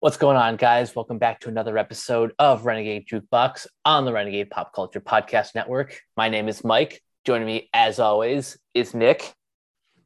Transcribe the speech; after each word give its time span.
What's 0.00 0.16
going 0.16 0.36
on, 0.36 0.54
guys? 0.54 0.94
Welcome 0.94 1.18
back 1.18 1.40
to 1.40 1.48
another 1.48 1.76
episode 1.76 2.30
of 2.38 2.64
Renegade 2.64 3.08
Jukebox 3.08 3.66
on 3.84 4.04
the 4.04 4.12
Renegade 4.12 4.48
Pop 4.48 4.72
Culture 4.72 5.00
Podcast 5.00 5.56
Network. 5.56 6.00
My 6.16 6.28
name 6.28 6.48
is 6.48 6.62
Mike. 6.62 7.02
Joining 7.24 7.48
me, 7.48 7.68
as 7.74 7.98
always, 7.98 8.56
is 8.74 8.94
Nick. 8.94 9.34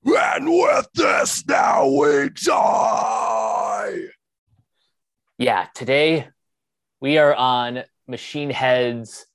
And 0.02 0.46
with 0.46 0.88
this, 0.94 1.46
now 1.46 1.86
we 1.88 2.30
die. 2.30 3.98
Yeah, 5.36 5.66
today 5.74 6.28
we 7.02 7.18
are 7.18 7.34
on 7.34 7.84
Machine 8.08 8.48
Head's 8.48 9.26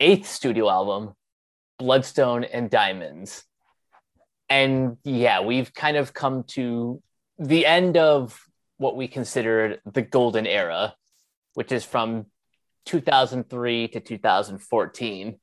eighth 0.00 0.28
studio 0.28 0.68
album, 0.68 1.14
Bloodstone 1.78 2.44
and 2.44 2.68
Diamonds. 2.68 3.42
And 4.50 4.98
yeah, 5.02 5.40
we've 5.40 5.72
kind 5.72 5.96
of 5.96 6.12
come 6.12 6.42
to 6.48 7.02
the 7.38 7.64
end 7.64 7.96
of 7.96 8.38
what 8.78 8.96
we 8.96 9.08
considered 9.08 9.80
the 9.84 10.02
golden 10.02 10.46
era, 10.46 10.94
which 11.54 11.72
is 11.72 11.84
from 11.84 12.26
2003 12.86 13.88
to 13.88 14.00
2014. 14.00 15.38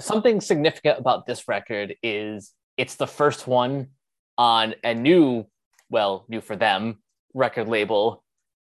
Something 0.00 0.40
significant 0.40 0.98
about 0.98 1.26
this 1.26 1.46
record 1.46 1.94
is 2.02 2.52
it's 2.76 2.96
the 2.96 3.06
first 3.06 3.46
one 3.46 3.88
on 4.36 4.74
a 4.82 4.94
new, 4.94 5.46
well, 5.90 6.24
new 6.28 6.40
for 6.40 6.56
them, 6.56 6.98
record 7.34 7.68
label, 7.68 8.24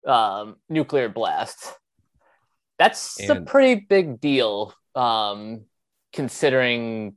um, 0.06 0.58
Nuclear 0.70 1.10
Blast. 1.10 1.74
That's 2.78 3.20
and 3.20 3.30
a 3.30 3.42
pretty 3.42 3.86
big 3.88 4.20
deal, 4.20 4.74
um, 4.96 5.66
considering 6.14 7.16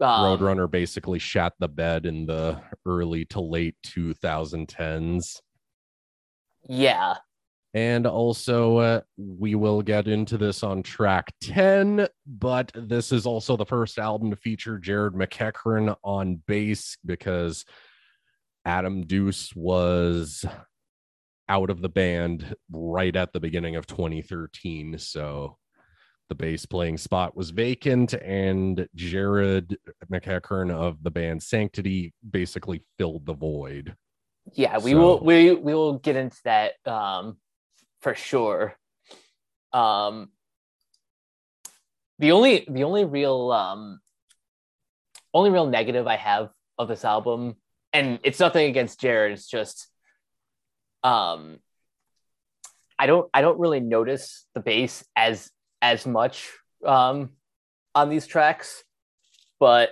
um, 0.00 0.38
Roadrunner 0.38 0.70
basically 0.70 1.18
shot 1.18 1.54
the 1.58 1.68
bed 1.68 2.06
in 2.06 2.26
the 2.26 2.60
early 2.86 3.24
to 3.26 3.40
late 3.40 3.76
2010s. 3.84 5.40
Yeah. 6.68 7.16
And 7.74 8.06
also, 8.06 8.78
uh, 8.78 9.00
we 9.16 9.54
will 9.54 9.82
get 9.82 10.08
into 10.08 10.38
this 10.38 10.62
on 10.62 10.82
track 10.82 11.32
10, 11.42 12.08
but 12.26 12.72
this 12.74 13.12
is 13.12 13.26
also 13.26 13.56
the 13.56 13.66
first 13.66 13.98
album 13.98 14.30
to 14.30 14.36
feature 14.36 14.78
Jared 14.78 15.14
MacEachern 15.14 15.94
on 16.02 16.42
bass 16.46 16.96
because 17.04 17.64
Adam 18.64 19.06
Duce 19.06 19.54
was 19.54 20.44
out 21.48 21.70
of 21.70 21.80
the 21.80 21.88
band 21.88 22.54
right 22.70 23.14
at 23.14 23.32
the 23.32 23.40
beginning 23.40 23.76
of 23.76 23.86
2013. 23.86 24.98
So 24.98 25.56
the 26.28 26.34
bass 26.34 26.66
playing 26.66 26.98
spot 26.98 27.36
was 27.36 27.50
vacant, 27.50 28.14
and 28.14 28.88
Jared 28.94 29.76
MacEachern 30.10 30.70
of 30.70 31.02
the 31.02 31.10
band 31.10 31.42
Sanctity 31.42 32.12
basically 32.28 32.82
filled 32.98 33.26
the 33.26 33.34
void. 33.34 33.94
Yeah, 34.54 34.78
we 34.78 34.92
so. 34.92 34.98
will 34.98 35.20
we 35.20 35.52
we 35.52 35.74
will 35.74 35.98
get 35.98 36.16
into 36.16 36.38
that 36.44 36.74
um, 36.86 37.38
for 38.00 38.14
sure. 38.14 38.76
Um, 39.72 40.30
the 42.18 42.32
only 42.32 42.66
the 42.68 42.84
only 42.84 43.04
real 43.04 43.52
um, 43.52 44.00
only 45.34 45.50
real 45.50 45.66
negative 45.66 46.06
I 46.06 46.16
have 46.16 46.50
of 46.78 46.88
this 46.88 47.04
album, 47.04 47.56
and 47.92 48.18
it's 48.22 48.40
nothing 48.40 48.68
against 48.68 49.00
Jared. 49.00 49.32
It's 49.32 49.48
just 49.48 49.88
um, 51.02 51.58
I 52.98 53.06
don't 53.06 53.28
I 53.32 53.40
don't 53.40 53.58
really 53.58 53.80
notice 53.80 54.46
the 54.54 54.60
bass 54.60 55.04
as 55.14 55.50
as 55.80 56.06
much 56.06 56.50
um, 56.84 57.30
on 57.94 58.08
these 58.08 58.26
tracks, 58.26 58.84
but 59.58 59.90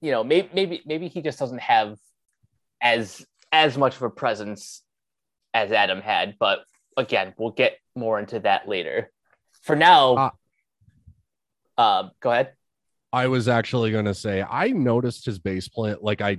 you 0.00 0.10
know, 0.10 0.22
maybe 0.22 0.48
maybe 0.52 0.82
maybe 0.84 1.08
he 1.08 1.22
just 1.22 1.38
doesn't 1.38 1.60
have 1.60 1.96
as 2.82 3.24
as 3.52 3.78
much 3.78 3.96
of 3.96 4.02
a 4.02 4.10
presence 4.10 4.82
as 5.54 5.72
Adam 5.72 6.00
had. 6.00 6.36
But 6.38 6.60
again, 6.96 7.34
we'll 7.38 7.52
get 7.52 7.78
more 7.94 8.18
into 8.18 8.40
that 8.40 8.68
later. 8.68 9.10
For 9.62 9.76
now, 9.76 10.14
uh, 10.16 10.30
uh 11.80 12.08
go 12.20 12.30
ahead. 12.32 12.52
I 13.12 13.28
was 13.28 13.48
actually 13.48 13.92
going 13.92 14.06
to 14.06 14.14
say 14.14 14.42
I 14.42 14.68
noticed 14.68 15.24
his 15.24 15.38
bass 15.38 15.68
playing. 15.68 15.98
Like 16.02 16.20
I, 16.20 16.38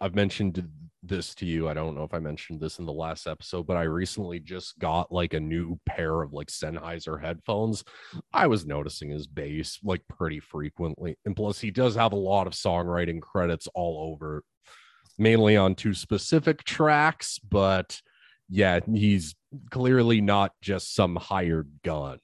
I've 0.00 0.14
mentioned 0.14 0.66
this 1.08 1.34
to 1.36 1.46
you. 1.46 1.68
I 1.68 1.74
don't 1.74 1.94
know 1.94 2.04
if 2.04 2.14
I 2.14 2.18
mentioned 2.18 2.60
this 2.60 2.78
in 2.78 2.86
the 2.86 2.92
last 2.92 3.26
episode, 3.26 3.66
but 3.66 3.76
I 3.76 3.82
recently 3.82 4.40
just 4.40 4.78
got 4.78 5.12
like 5.12 5.34
a 5.34 5.40
new 5.40 5.78
pair 5.86 6.22
of 6.22 6.32
like 6.32 6.48
Sennheiser 6.48 7.20
headphones. 7.20 7.84
I 8.32 8.46
was 8.46 8.66
noticing 8.66 9.10
his 9.10 9.26
bass 9.26 9.78
like 9.82 10.02
pretty 10.08 10.40
frequently. 10.40 11.16
And 11.24 11.36
plus, 11.36 11.60
he 11.60 11.70
does 11.70 11.94
have 11.94 12.12
a 12.12 12.16
lot 12.16 12.46
of 12.46 12.52
songwriting 12.52 13.20
credits 13.20 13.68
all 13.74 14.12
over, 14.12 14.44
mainly 15.18 15.56
on 15.56 15.74
two 15.74 15.94
specific 15.94 16.64
tracks. 16.64 17.38
But 17.38 18.00
yeah, 18.48 18.80
he's 18.92 19.34
clearly 19.70 20.20
not 20.20 20.52
just 20.60 20.94
some 20.94 21.16
hired 21.16 21.70
gun. 21.84 22.18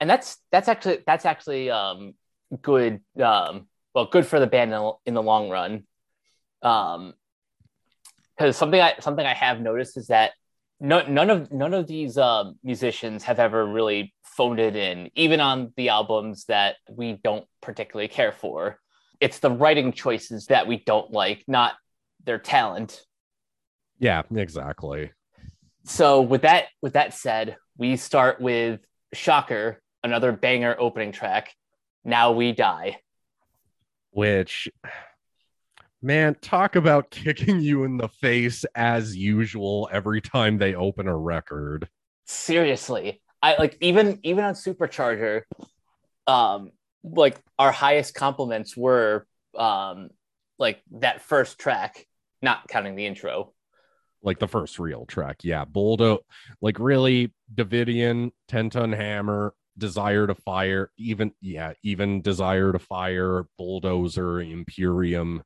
And 0.00 0.10
that's 0.10 0.38
that's 0.52 0.68
actually 0.68 0.98
that's 1.06 1.24
actually 1.24 1.70
um 1.70 2.14
good 2.62 3.00
um 3.22 3.66
well 3.94 4.06
good 4.06 4.26
for 4.26 4.38
the 4.38 4.46
band 4.46 4.72
in 5.06 5.14
the, 5.14 5.22
long 5.22 5.48
run 5.48 5.84
um 6.62 7.14
because 8.36 8.56
something 8.56 8.80
I 8.80 8.94
something 9.00 9.24
I 9.24 9.34
have 9.34 9.60
noticed 9.60 9.96
is 9.96 10.08
that 10.08 10.32
no, 10.80 11.02
none 11.06 11.30
of 11.30 11.52
none 11.52 11.74
of 11.74 11.86
these 11.86 12.18
uh, 12.18 12.52
musicians 12.62 13.24
have 13.24 13.38
ever 13.38 13.64
really 13.64 14.14
phoned 14.22 14.60
it 14.60 14.76
in, 14.76 15.10
even 15.14 15.40
on 15.40 15.72
the 15.76 15.88
albums 15.88 16.44
that 16.46 16.76
we 16.90 17.18
don't 17.24 17.46
particularly 17.62 18.08
care 18.08 18.32
for. 18.32 18.78
It's 19.20 19.38
the 19.38 19.50
writing 19.50 19.92
choices 19.92 20.46
that 20.46 20.66
we 20.66 20.82
don't 20.84 21.10
like, 21.10 21.44
not 21.48 21.74
their 22.24 22.38
talent. 22.38 23.02
Yeah, 23.98 24.22
exactly. 24.34 25.12
So 25.84 26.20
with 26.20 26.42
that 26.42 26.66
with 26.82 26.92
that 26.92 27.14
said, 27.14 27.56
we 27.78 27.96
start 27.96 28.40
with 28.40 28.80
Shocker, 29.14 29.80
another 30.02 30.32
banger 30.32 30.76
opening 30.78 31.12
track. 31.12 31.54
Now 32.04 32.32
we 32.32 32.52
die. 32.52 32.98
Which 34.10 34.68
Man, 36.02 36.36
talk 36.40 36.76
about 36.76 37.10
kicking 37.10 37.60
you 37.60 37.84
in 37.84 37.96
the 37.96 38.08
face 38.08 38.64
as 38.74 39.16
usual 39.16 39.88
every 39.92 40.20
time 40.20 40.58
they 40.58 40.74
open 40.74 41.08
a 41.08 41.16
record. 41.16 41.88
Seriously. 42.26 43.22
I 43.42 43.56
like 43.56 43.76
even 43.80 44.18
even 44.22 44.44
on 44.44 44.54
Supercharger, 44.54 45.42
um, 46.26 46.70
like 47.04 47.38
our 47.58 47.70
highest 47.70 48.14
compliments 48.14 48.76
were 48.76 49.26
um 49.56 50.08
like 50.58 50.82
that 50.92 51.22
first 51.22 51.58
track, 51.58 52.06
not 52.42 52.66
counting 52.68 52.96
the 52.96 53.06
intro. 53.06 53.52
Like 54.22 54.38
the 54.38 54.48
first 54.48 54.78
real 54.78 55.06
track. 55.06 55.44
Yeah. 55.44 55.64
Bulldo 55.64 56.20
like 56.60 56.78
really 56.78 57.32
Davidian, 57.54 58.32
10 58.48 58.70
ton 58.70 58.92
hammer, 58.92 59.54
desire 59.78 60.26
to 60.26 60.34
fire, 60.34 60.90
even 60.96 61.32
yeah, 61.40 61.74
even 61.82 62.22
desire 62.22 62.72
to 62.72 62.78
fire, 62.78 63.44
bulldozer, 63.58 64.40
Imperium 64.40 65.42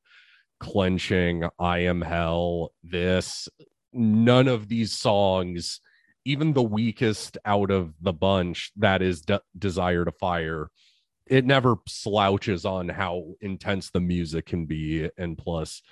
clenching, 0.60 1.44
I 1.59 1.78
am 1.81 2.03
hell, 2.03 2.72
this, 2.84 3.48
none 3.93 4.47
of 4.47 4.69
these 4.69 4.93
songs, 4.93 5.81
even 6.25 6.53
the 6.53 6.62
weakest 6.62 7.38
out 7.44 7.71
of 7.71 7.94
the 8.00 8.12
bunch 8.12 8.70
that 8.76 9.03
is 9.03 9.22
De- 9.22 9.43
Desire 9.59 10.04
to 10.04 10.12
Fire, 10.12 10.70
it 11.26 11.44
never 11.44 11.76
slouches 11.88 12.65
on 12.65 12.88
how 12.88 13.34
intense 13.41 13.91
the 13.91 14.00
music 14.00 14.47
can 14.47 14.66
be. 14.66 15.09
And 15.16 15.38
plus, 15.38 15.82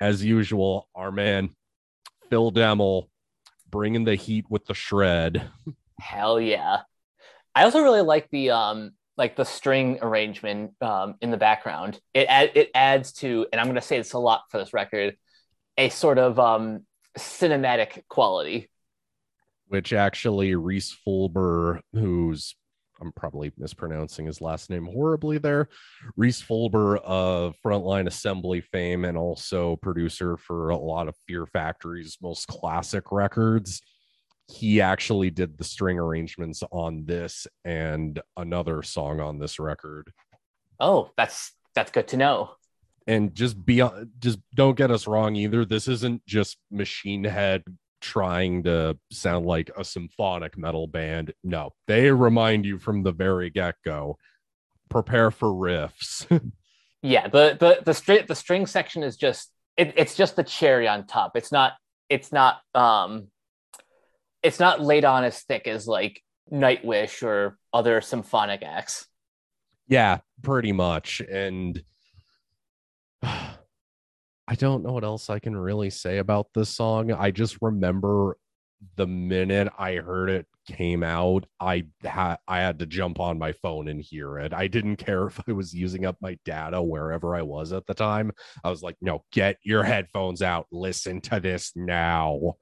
as 0.00 0.24
usual, 0.24 0.88
our 0.94 1.12
man, 1.12 1.50
Phil 2.28 2.52
Demmel, 2.52 3.08
bringing 3.70 4.04
the 4.04 4.16
heat 4.16 4.46
with 4.50 4.66
the 4.66 4.74
shred. 4.74 5.48
Hell 6.00 6.40
yeah. 6.40 6.80
I 7.54 7.64
also 7.64 7.82
really 7.82 8.00
like 8.00 8.28
the 8.30 8.50
um 8.50 8.92
like 9.16 9.36
the 9.36 9.44
string 9.44 9.98
arrangement 10.02 10.72
um, 10.80 11.16
in 11.20 11.30
the 11.30 11.36
background. 11.36 12.00
It 12.14 12.26
ad- 12.28 12.52
it 12.54 12.70
adds 12.74 13.12
to, 13.14 13.46
and 13.52 13.60
I'm 13.60 13.66
going 13.66 13.76
to 13.76 13.82
say 13.82 13.98
this 13.98 14.12
a 14.12 14.18
lot 14.18 14.42
for 14.50 14.58
this 14.58 14.72
record, 14.72 15.16
a 15.76 15.88
sort 15.88 16.18
of 16.18 16.38
um, 16.38 16.86
cinematic 17.18 18.02
quality. 18.08 18.70
Which 19.68 19.92
actually 19.92 20.54
Rhys 20.54 20.96
Fulber, 21.06 21.80
who's 21.92 22.54
I'm 23.00 23.12
probably 23.12 23.52
mispronouncing 23.56 24.26
his 24.26 24.40
last 24.40 24.68
name 24.68 24.86
horribly 24.86 25.38
there. 25.38 25.68
Rhys 26.16 26.42
Fulber 26.42 26.98
of 26.98 27.54
Frontline 27.64 28.06
Assembly 28.06 28.60
fame 28.60 29.04
and 29.04 29.16
also 29.16 29.76
producer 29.76 30.36
for 30.36 30.70
a 30.70 30.76
lot 30.76 31.08
of 31.08 31.16
Fear 31.26 31.46
Factory's 31.46 32.18
most 32.20 32.46
classic 32.46 33.10
records 33.10 33.80
he 34.50 34.80
actually 34.80 35.30
did 35.30 35.56
the 35.56 35.64
string 35.64 35.98
arrangements 35.98 36.62
on 36.70 37.04
this 37.06 37.46
and 37.64 38.20
another 38.36 38.82
song 38.82 39.20
on 39.20 39.38
this 39.38 39.58
record. 39.58 40.12
Oh, 40.78 41.10
that's 41.16 41.52
that's 41.74 41.90
good 41.90 42.08
to 42.08 42.16
know. 42.16 42.50
And 43.06 43.34
just 43.34 43.64
beyond 43.64 44.10
just 44.18 44.38
don't 44.54 44.76
get 44.76 44.90
us 44.90 45.06
wrong 45.06 45.36
either. 45.36 45.64
This 45.64 45.88
isn't 45.88 46.24
just 46.26 46.58
Machine 46.70 47.24
Head 47.24 47.62
trying 48.00 48.62
to 48.64 48.98
sound 49.12 49.46
like 49.46 49.70
a 49.76 49.84
symphonic 49.84 50.56
metal 50.58 50.86
band. 50.86 51.32
No, 51.44 51.70
they 51.86 52.10
remind 52.10 52.64
you 52.64 52.78
from 52.78 53.02
the 53.02 53.12
very 53.12 53.50
get-go. 53.50 54.18
Prepare 54.88 55.30
for 55.30 55.48
riffs. 55.48 56.26
yeah, 57.02 57.28
the 57.28 57.56
the 57.58 57.82
the 57.84 57.94
string 57.94 58.24
the 58.26 58.34
string 58.34 58.66
section 58.66 59.02
is 59.02 59.16
just 59.16 59.52
it, 59.76 59.94
it's 59.96 60.16
just 60.16 60.36
the 60.36 60.44
cherry 60.44 60.88
on 60.88 61.06
top. 61.06 61.36
It's 61.36 61.52
not 61.52 61.74
it's 62.08 62.32
not 62.32 62.60
um 62.74 63.28
it's 64.42 64.60
not 64.60 64.80
laid 64.80 65.04
on 65.04 65.24
as 65.24 65.40
thick 65.40 65.66
as 65.66 65.86
like 65.86 66.22
Nightwish 66.52 67.22
or 67.22 67.58
other 67.72 68.00
symphonic 68.00 68.62
acts. 68.62 69.06
Yeah, 69.86 70.18
pretty 70.42 70.72
much. 70.72 71.20
And 71.20 71.82
I 73.22 74.54
don't 74.56 74.82
know 74.82 74.92
what 74.92 75.04
else 75.04 75.30
I 75.30 75.38
can 75.38 75.56
really 75.56 75.90
say 75.90 76.18
about 76.18 76.48
this 76.54 76.70
song. 76.70 77.12
I 77.12 77.30
just 77.30 77.58
remember 77.60 78.36
the 78.96 79.06
minute 79.06 79.68
I 79.78 79.96
heard 79.96 80.30
it 80.30 80.46
came 80.66 81.02
out, 81.02 81.46
I 81.58 81.86
had 82.02 82.36
I 82.48 82.60
had 82.60 82.78
to 82.78 82.86
jump 82.86 83.20
on 83.20 83.38
my 83.38 83.52
phone 83.52 83.88
and 83.88 84.00
hear 84.00 84.38
it. 84.38 84.52
I 84.52 84.68
didn't 84.68 84.96
care 84.96 85.26
if 85.28 85.40
I 85.48 85.52
was 85.52 85.74
using 85.74 86.06
up 86.06 86.16
my 86.20 86.38
data 86.44 86.82
wherever 86.82 87.34
I 87.34 87.42
was 87.42 87.72
at 87.72 87.86
the 87.86 87.94
time. 87.94 88.32
I 88.64 88.70
was 88.70 88.82
like, 88.82 88.96
"No, 89.00 89.24
get 89.32 89.58
your 89.62 89.82
headphones 89.82 90.42
out. 90.42 90.66
Listen 90.72 91.20
to 91.22 91.40
this 91.40 91.72
now." 91.76 92.54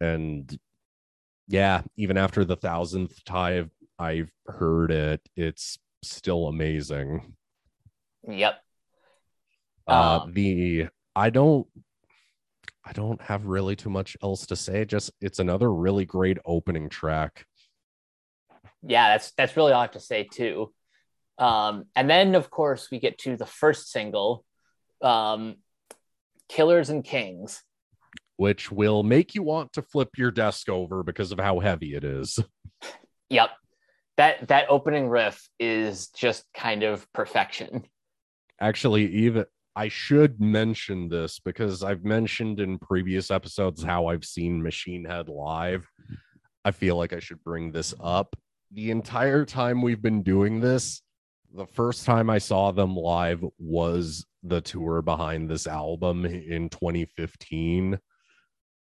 And 0.00 0.58
yeah, 1.48 1.82
even 1.96 2.16
after 2.16 2.44
the 2.44 2.56
thousandth 2.56 3.24
time 3.24 3.70
I've 3.98 4.32
heard 4.46 4.90
it, 4.90 5.20
it's 5.36 5.78
still 6.02 6.48
amazing. 6.48 7.34
Yep. 8.28 8.54
Uh, 9.86 10.20
um, 10.22 10.32
the 10.32 10.88
I 11.14 11.30
don't 11.30 11.66
I 12.84 12.92
don't 12.92 13.20
have 13.22 13.46
really 13.46 13.76
too 13.76 13.90
much 13.90 14.16
else 14.22 14.46
to 14.46 14.56
say. 14.56 14.84
Just 14.84 15.12
it's 15.20 15.38
another 15.38 15.72
really 15.72 16.04
great 16.04 16.38
opening 16.44 16.88
track. 16.88 17.46
Yeah, 18.82 19.10
that's 19.10 19.32
that's 19.32 19.56
really 19.56 19.72
all 19.72 19.80
I 19.80 19.84
have 19.84 19.92
to 19.92 20.00
say 20.00 20.24
too. 20.24 20.72
Um, 21.38 21.84
and 21.94 22.08
then 22.10 22.34
of 22.34 22.50
course 22.50 22.90
we 22.90 22.98
get 22.98 23.18
to 23.18 23.36
the 23.36 23.46
first 23.46 23.90
single, 23.90 24.44
um, 25.00 25.56
"Killers 26.48 26.90
and 26.90 27.04
Kings," 27.04 27.62
which 28.42 28.72
will 28.72 29.04
make 29.04 29.36
you 29.36 29.42
want 29.44 29.72
to 29.72 29.80
flip 29.80 30.08
your 30.18 30.32
desk 30.32 30.68
over 30.68 31.04
because 31.04 31.30
of 31.30 31.38
how 31.38 31.60
heavy 31.60 31.94
it 31.94 32.02
is. 32.02 32.38
Yep, 33.30 33.48
that 34.18 34.48
that 34.48 34.66
opening 34.68 35.08
riff 35.08 35.48
is 35.58 36.08
just 36.08 36.44
kind 36.52 36.82
of 36.82 37.10
perfection. 37.14 37.86
Actually, 38.60 39.06
even 39.10 39.46
I 39.74 39.88
should 39.88 40.38
mention 40.38 41.08
this 41.08 41.38
because 41.38 41.82
I've 41.82 42.04
mentioned 42.04 42.60
in 42.60 42.78
previous 42.78 43.30
episodes 43.30 43.82
how 43.82 44.08
I've 44.08 44.26
seen 44.26 44.62
Machine 44.62 45.06
Head 45.06 45.30
live. 45.30 45.88
I 46.62 46.72
feel 46.72 46.96
like 46.96 47.14
I 47.14 47.20
should 47.20 47.42
bring 47.42 47.72
this 47.72 47.94
up. 47.98 48.36
The 48.70 48.90
entire 48.90 49.46
time 49.46 49.80
we've 49.80 50.02
been 50.02 50.22
doing 50.22 50.60
this, 50.60 51.00
the 51.54 51.66
first 51.66 52.04
time 52.04 52.28
I 52.28 52.36
saw 52.36 52.70
them 52.70 52.94
live 52.94 53.42
was 53.58 54.26
the 54.42 54.60
tour 54.60 55.00
behind 55.00 55.48
this 55.48 55.66
album 55.66 56.26
in 56.26 56.68
2015. 56.68 57.98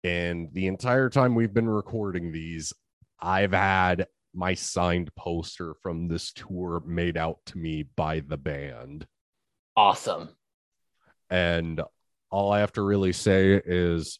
And 0.08 0.48
the 0.54 0.68
entire 0.68 1.10
time 1.10 1.34
we've 1.34 1.52
been 1.52 1.68
recording 1.68 2.32
these, 2.32 2.72
I've 3.20 3.52
had 3.52 4.06
my 4.32 4.54
signed 4.54 5.14
poster 5.14 5.74
from 5.82 6.08
this 6.08 6.32
tour 6.32 6.82
made 6.86 7.18
out 7.18 7.40
to 7.46 7.58
me 7.58 7.82
by 7.94 8.20
the 8.20 8.38
band. 8.38 9.06
Awesome. 9.76 10.30
And 11.28 11.82
all 12.30 12.50
I 12.50 12.60
have 12.60 12.72
to 12.72 12.82
really 12.82 13.12
say 13.12 13.60
is, 13.62 14.18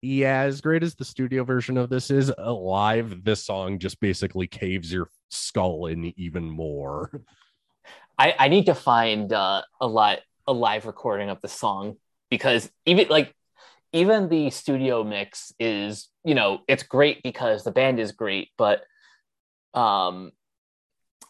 yeah, 0.00 0.40
as 0.40 0.60
great 0.60 0.82
as 0.82 0.96
the 0.96 1.04
studio 1.04 1.44
version 1.44 1.78
of 1.78 1.88
this 1.88 2.10
is, 2.10 2.32
live, 2.36 3.22
this 3.22 3.44
song 3.44 3.78
just 3.78 4.00
basically 4.00 4.48
caves 4.48 4.92
your 4.92 5.08
skull 5.30 5.86
in 5.86 6.12
even 6.18 6.50
more. 6.50 7.22
I, 8.18 8.34
I 8.36 8.48
need 8.48 8.66
to 8.66 8.74
find 8.74 9.32
uh, 9.32 9.62
a 9.80 9.86
lot 9.86 10.18
a 10.48 10.52
live 10.52 10.86
recording 10.86 11.30
of 11.30 11.40
the 11.40 11.46
song 11.46 11.98
because 12.30 12.68
even 12.84 13.06
like 13.06 13.32
even 13.92 14.28
the 14.28 14.50
studio 14.50 15.04
mix 15.04 15.52
is 15.58 16.08
you 16.24 16.34
know 16.34 16.60
it's 16.68 16.82
great 16.82 17.22
because 17.22 17.64
the 17.64 17.70
band 17.70 18.00
is 18.00 18.12
great 18.12 18.48
but 18.56 18.82
um 19.74 20.32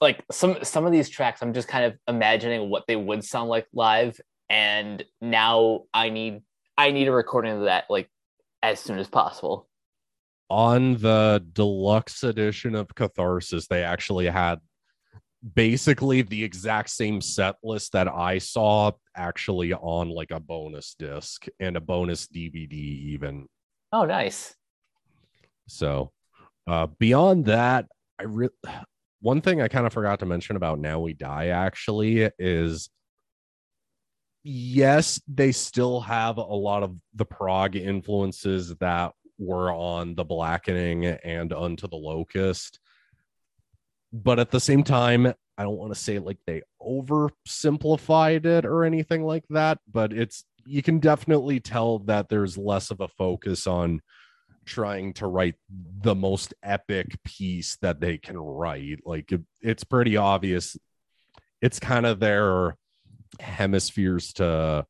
like 0.00 0.25
some 0.31 0.56
some 0.62 0.85
of 0.87 0.93
these 0.93 1.09
tracks 1.09 1.43
i'm 1.43 1.53
just 1.53 1.69
kind 1.69 1.85
of 1.85 1.94
imagining 2.09 2.70
what 2.70 2.85
they 2.87 2.97
would 2.97 3.25
sound 3.25 3.49
like 3.49 3.67
live 3.73 4.19
and 4.53 5.03
now 5.23 5.85
I 5.94 6.11
need 6.11 6.43
I 6.76 6.91
need 6.93 7.09
a 7.09 7.12
recording 7.12 7.53
of 7.53 7.62
that 7.62 7.87
like 7.88 8.09
as 8.62 8.79
soon 8.79 8.99
as 8.99 9.08
possible. 9.08 9.67
On 10.50 10.94
the 10.99 11.43
deluxe 11.55 12.23
edition 12.23 12.75
of 12.75 12.94
Catharsis, 12.94 13.67
they 13.67 13.82
actually 13.82 14.26
had 14.26 14.61
basically 15.55 16.23
the 16.23 16.44
exact 16.44 16.91
same 16.91 17.21
set 17.21 17.56
list 17.62 17.93
that 17.93 18.09
I 18.09 18.39
saw 18.39 18.93
actually 19.17 19.73
on 19.73 20.09
like 20.09 20.31
a 20.31 20.41
bonus 20.41 20.94
disc 20.99 21.47
and 21.59 21.77
a 21.77 21.81
bonus 21.81 22.27
DVD 22.29 22.73
even. 22.73 23.47
Oh, 23.93 24.05
nice. 24.05 24.55
So, 25.69 26.12
uh 26.67 26.87
beyond 26.99 27.47
that, 27.47 27.87
I 28.19 28.25
really 28.25 28.53
one 29.21 29.41
thing 29.41 29.61
I 29.61 29.69
kind 29.69 29.87
of 29.87 29.93
forgot 29.93 30.19
to 30.21 30.27
mention 30.27 30.56
about 30.56 30.81
Now 30.81 31.00
We 31.00 31.15
Die 31.15 31.47
actually 31.49 32.31
is 32.39 32.91
yes, 34.44 35.21
they 35.29 35.53
still 35.53 36.00
have 36.00 36.37
a 36.37 36.43
lot 36.43 36.83
of 36.83 36.97
the 37.15 37.25
prog 37.25 37.77
influences 37.77 38.75
that 38.77 39.12
were 39.39 39.73
on 39.73 40.15
the 40.15 40.25
blackening 40.25 41.06
and 41.06 41.53
unto 41.53 41.89
the 41.89 41.97
locust. 41.97 42.79
But 44.12 44.38
at 44.38 44.50
the 44.50 44.61
same 44.61 44.82
time, 44.82 45.32
I 45.56 45.62
don't 45.62 45.79
want 45.79 45.94
to 45.94 45.99
say 45.99 46.19
like 46.19 46.38
they 46.47 46.62
oversimplified 46.81 48.47
it 48.47 48.64
or 48.64 48.85
anything 48.85 49.25
like 49.25 49.44
that, 49.50 49.79
but 49.91 50.12
it's 50.12 50.44
you 50.67 50.82
can 50.82 50.99
definitely 50.99 51.61
tell 51.61 52.00
that 52.00 52.29
there's 52.29 52.56
less 52.56 52.91
of 52.91 53.00
a 53.00 53.09
focus 53.09 53.67
on 53.67 54.00
trying 54.64 55.12
to 55.14 55.26
write 55.26 55.55
the 55.70 56.14
most 56.14 56.55
epic 56.62 57.19
piece 57.25 57.76
that 57.82 58.00
they 58.00 58.19
can 58.19 58.38
write. 58.38 59.00
Like 59.05 59.32
it, 59.32 59.43
it's 59.61 59.85
pretty 59.85 60.17
obvious. 60.17 60.76
It's 61.61 61.81
kind 61.81 62.06
of 62.06 62.20
their 62.20 62.76
hemispheres 63.41 64.32
to 64.35 64.87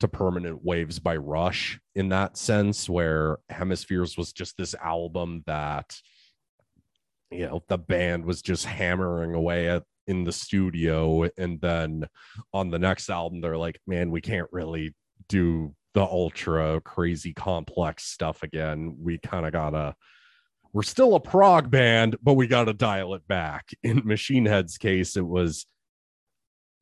to 0.00 0.08
permanent 0.08 0.64
waves 0.64 0.98
by 0.98 1.16
rush 1.16 1.78
in 1.94 2.08
that 2.08 2.36
sense 2.36 2.88
where 2.88 3.38
hemispheres 3.48 4.16
was 4.16 4.32
just 4.32 4.56
this 4.56 4.74
album 4.82 5.44
that 5.46 5.96
you 7.32 7.46
know 7.46 7.62
the 7.68 7.78
band 7.78 8.24
was 8.24 8.42
just 8.42 8.64
hammering 8.64 9.34
away 9.34 9.68
at 9.68 9.82
in 10.06 10.24
the 10.24 10.32
studio 10.32 11.28
and 11.38 11.60
then 11.60 12.06
on 12.52 12.70
the 12.70 12.78
next 12.78 13.08
album 13.08 13.40
they're 13.40 13.56
like 13.56 13.80
man 13.86 14.10
we 14.10 14.20
can't 14.20 14.48
really 14.50 14.94
do 15.28 15.74
the 15.94 16.02
ultra 16.02 16.80
crazy 16.80 17.32
complex 17.32 18.04
stuff 18.04 18.42
again 18.42 18.96
we 18.98 19.18
kind 19.18 19.46
of 19.46 19.52
gotta 19.52 19.94
we're 20.72 20.82
still 20.82 21.14
a 21.14 21.20
prog 21.20 21.70
band 21.70 22.16
but 22.22 22.34
we 22.34 22.46
gotta 22.46 22.72
dial 22.72 23.14
it 23.14 23.26
back 23.28 23.70
in 23.82 24.02
machine 24.04 24.44
head's 24.44 24.76
case 24.76 25.16
it 25.16 25.26
was 25.26 25.66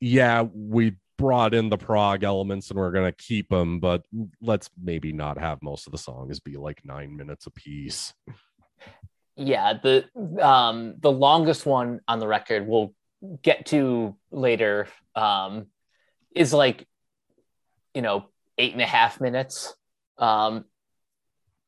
yeah, 0.00 0.42
we 0.42 0.96
brought 1.18 1.54
in 1.54 1.68
the 1.68 1.76
prog 1.76 2.24
elements 2.24 2.70
and 2.70 2.78
we're 2.78 2.90
to 3.12 3.24
keep 3.24 3.50
them, 3.50 3.78
but 3.78 4.02
let's 4.40 4.70
maybe 4.82 5.12
not 5.12 5.38
have 5.38 5.62
most 5.62 5.86
of 5.86 5.92
the 5.92 5.98
songs 5.98 6.40
be 6.40 6.56
like 6.56 6.80
nine 6.84 7.14
minutes 7.14 7.46
a 7.46 7.50
piece. 7.50 8.14
Yeah, 9.40 9.72
the 9.82 10.04
um 10.38 10.96
the 11.00 11.10
longest 11.10 11.64
one 11.64 12.00
on 12.06 12.18
the 12.18 12.28
record 12.28 12.66
we'll 12.66 12.94
get 13.42 13.66
to 13.66 14.14
later 14.30 14.86
um 15.14 15.68
is 16.36 16.52
like 16.52 16.86
you 17.94 18.02
know 18.02 18.26
eight 18.58 18.74
and 18.74 18.82
a 18.82 18.86
half 18.86 19.18
minutes. 19.18 19.74
Um 20.18 20.66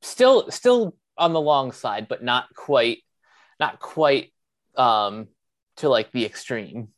still 0.03 0.51
still 0.51 0.95
on 1.17 1.33
the 1.33 1.41
long 1.41 1.73
side, 1.73 2.09
but 2.09 2.23
not 2.23 2.55
quite 2.55 2.99
not 3.59 3.81
quite 3.81 4.35
um 4.77 5.29
to 5.79 5.89
like 5.89 6.13
the 6.13 6.27
extreme. 6.27 6.89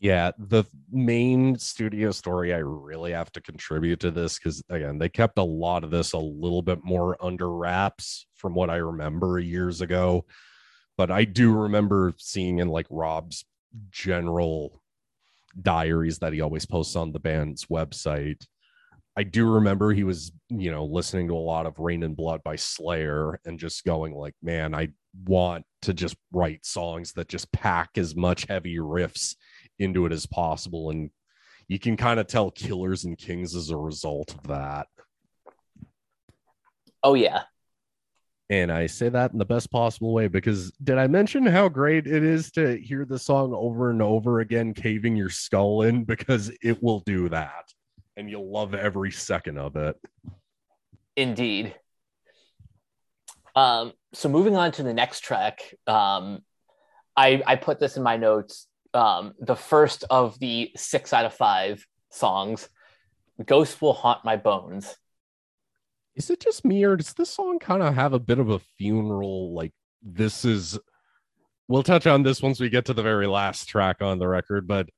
Yeah, 0.00 0.30
the 0.38 0.64
main 0.90 1.58
studio 1.58 2.12
story 2.12 2.54
I 2.54 2.58
really 2.58 3.12
have 3.12 3.32
to 3.32 3.40
contribute 3.40 3.98
to 4.00 4.12
this 4.12 4.38
because 4.38 4.62
again, 4.68 4.98
they 4.98 5.08
kept 5.08 5.38
a 5.38 5.42
lot 5.42 5.82
of 5.82 5.90
this 5.90 6.12
a 6.12 6.18
little 6.18 6.62
bit 6.62 6.84
more 6.84 7.16
under 7.20 7.52
wraps 7.52 8.26
from 8.34 8.54
what 8.54 8.70
I 8.70 8.76
remember 8.76 9.40
years 9.40 9.80
ago. 9.80 10.24
But 10.96 11.10
I 11.10 11.24
do 11.24 11.52
remember 11.52 12.14
seeing 12.16 12.60
in 12.60 12.68
like 12.68 12.86
Rob's 12.90 13.44
general 13.90 14.82
diaries 15.60 16.18
that 16.18 16.32
he 16.32 16.40
always 16.40 16.66
posts 16.66 16.94
on 16.94 17.10
the 17.10 17.20
band's 17.20 17.66
website. 17.66 18.44
I 19.16 19.24
do 19.24 19.50
remember 19.50 19.92
he 19.92 20.04
was, 20.04 20.30
you 20.48 20.70
know, 20.70 20.84
listening 20.84 21.26
to 21.26 21.34
a 21.34 21.38
lot 21.38 21.66
of 21.66 21.80
Reign 21.80 22.04
in 22.04 22.14
Blood 22.14 22.40
by 22.44 22.54
Slayer 22.54 23.40
and 23.44 23.58
just 23.58 23.84
going 23.84 24.14
like, 24.14 24.34
man, 24.42 24.74
I 24.74 24.90
want 25.24 25.64
to 25.82 25.92
just 25.92 26.16
write 26.32 26.64
songs 26.64 27.14
that 27.14 27.28
just 27.28 27.50
pack 27.50 27.90
as 27.96 28.14
much 28.14 28.46
heavy 28.48 28.76
riffs 28.76 29.34
into 29.78 30.06
it 30.06 30.12
as 30.12 30.26
possible 30.26 30.90
and 30.90 31.10
you 31.68 31.78
can 31.78 31.96
kind 31.96 32.18
of 32.18 32.26
tell 32.26 32.50
killers 32.50 33.04
and 33.04 33.18
kings 33.18 33.54
as 33.54 33.70
a 33.70 33.76
result 33.76 34.34
of 34.34 34.46
that 34.48 34.86
oh 37.02 37.14
yeah 37.14 37.42
and 38.50 38.72
i 38.72 38.86
say 38.86 39.08
that 39.08 39.32
in 39.32 39.38
the 39.38 39.44
best 39.44 39.70
possible 39.70 40.12
way 40.12 40.28
because 40.28 40.72
did 40.82 40.98
i 40.98 41.06
mention 41.06 41.44
how 41.44 41.68
great 41.68 42.06
it 42.06 42.24
is 42.24 42.50
to 42.50 42.76
hear 42.78 43.04
the 43.04 43.18
song 43.18 43.52
over 43.54 43.90
and 43.90 44.02
over 44.02 44.40
again 44.40 44.72
caving 44.72 45.14
your 45.14 45.30
skull 45.30 45.82
in 45.82 46.04
because 46.12 46.50
it 46.62 46.82
will 46.82 47.00
do 47.00 47.28
that 47.28 47.64
and 48.16 48.28
you'll 48.28 48.50
love 48.50 48.74
every 48.74 49.10
second 49.10 49.58
of 49.58 49.76
it 49.76 49.96
Indeed. 51.18 51.74
Um, 53.56 53.92
so 54.12 54.28
moving 54.28 54.56
on 54.56 54.70
to 54.72 54.84
the 54.84 54.94
next 54.94 55.20
track, 55.20 55.74
um, 55.88 56.44
I 57.16 57.42
I 57.44 57.56
put 57.56 57.80
this 57.80 57.96
in 57.96 58.04
my 58.04 58.16
notes. 58.16 58.68
Um, 58.98 59.34
the 59.38 59.54
first 59.56 60.04
of 60.10 60.38
the 60.40 60.72
six 60.76 61.12
out 61.12 61.24
of 61.24 61.34
five 61.34 61.86
songs, 62.10 62.68
"Ghosts 63.44 63.80
Will 63.80 63.92
Haunt 63.92 64.24
My 64.24 64.36
Bones." 64.36 64.96
Is 66.16 66.30
it 66.30 66.40
just 66.40 66.64
me, 66.64 66.82
or 66.84 66.96
does 66.96 67.14
this 67.14 67.30
song 67.30 67.58
kind 67.60 67.82
of 67.82 67.94
have 67.94 68.12
a 68.12 68.18
bit 68.18 68.38
of 68.40 68.50
a 68.50 68.58
funeral? 68.76 69.54
Like 69.54 69.72
this 70.02 70.44
is. 70.44 70.78
We'll 71.68 71.82
touch 71.82 72.06
on 72.06 72.22
this 72.22 72.42
once 72.42 72.58
we 72.60 72.70
get 72.70 72.86
to 72.86 72.94
the 72.94 73.02
very 73.02 73.26
last 73.26 73.68
track 73.68 74.00
on 74.00 74.18
the 74.18 74.26
record, 74.26 74.66
but 74.66 74.88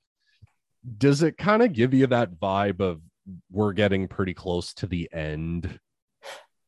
does 0.97 1.23
it 1.23 1.37
kind 1.37 1.62
of 1.62 1.73
give 1.73 1.92
you 1.92 2.07
that 2.07 2.33
vibe 2.37 2.80
of 2.80 3.00
we're 3.50 3.73
getting 3.73 4.07
pretty 4.09 4.35
close 4.35 4.73
to 4.75 4.87
the 4.87 5.11
end? 5.12 5.78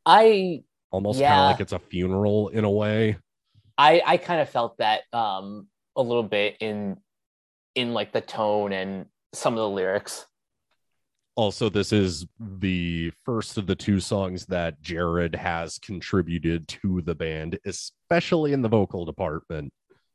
I 0.05 0.65
almost 0.91 1.21
Yeah. 1.21 1.29
kind 1.31 1.41
of 1.43 1.47
like 1.53 1.61
it's 1.61 1.73
a 1.73 1.79
funeral 1.79 2.49
in 2.49 2.65
a 2.65 2.71
way. 2.71 3.17
I 3.79 4.03
I 4.05 4.17
kind 4.17 4.41
of 4.41 4.49
felt 4.51 4.77
that 4.79 5.03
um 5.13 5.69
a 5.97 6.03
little 6.03 6.25
bit 6.25 6.57
in 6.61 6.99
in 7.75 7.93
like 7.93 8.13
the 8.13 8.21
tone 8.21 8.73
and 8.73 9.07
some 9.33 9.55
of 9.55 9.59
the 9.59 9.69
lyrics. 9.69 10.27
Also, 11.35 11.71
this 11.71 11.93
is 11.93 12.27
the 12.39 13.11
first 13.25 13.57
of 13.57 13.67
the 13.67 13.75
two 13.75 14.01
songs 14.01 14.45
that 14.47 14.83
Jared 14.83 15.35
has 15.35 15.79
contributed 15.79 16.69
to 16.69 17.01
the 17.01 17.15
band, 17.15 17.59
especially 17.65 18.53
in 18.53 18.61
the 18.61 18.69
vocal 18.69 19.07
department. 19.07 19.73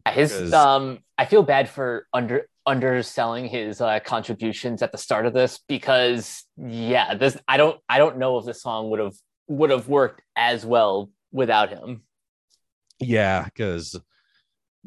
His 0.08 0.32
Because- 0.32 0.54
um 0.54 1.00
I 1.18 1.26
feel 1.26 1.42
bad 1.44 1.68
for 1.70 2.08
under 2.14 2.48
underselling 2.68 3.48
his 3.48 3.82
uh, 3.82 4.00
contributions 4.02 4.82
at 4.82 4.92
the 4.92 4.98
start 4.98 5.26
of 5.26 5.34
this 5.34 5.60
because 5.68 6.44
yeah, 6.58 7.16
this 7.16 7.36
I 7.48 7.58
don't 7.58 7.80
I 7.90 7.98
don't 7.98 8.18
know 8.18 8.38
if 8.38 8.46
this 8.46 8.62
song 8.62 8.90
would 8.92 9.00
have 9.00 9.16
would 9.48 9.70
have 9.72 9.88
worked 9.90 10.22
as 10.36 10.66
well 10.66 11.10
without 11.32 11.70
him. 11.70 12.04
Yeah, 13.00 13.46
because 13.46 14.00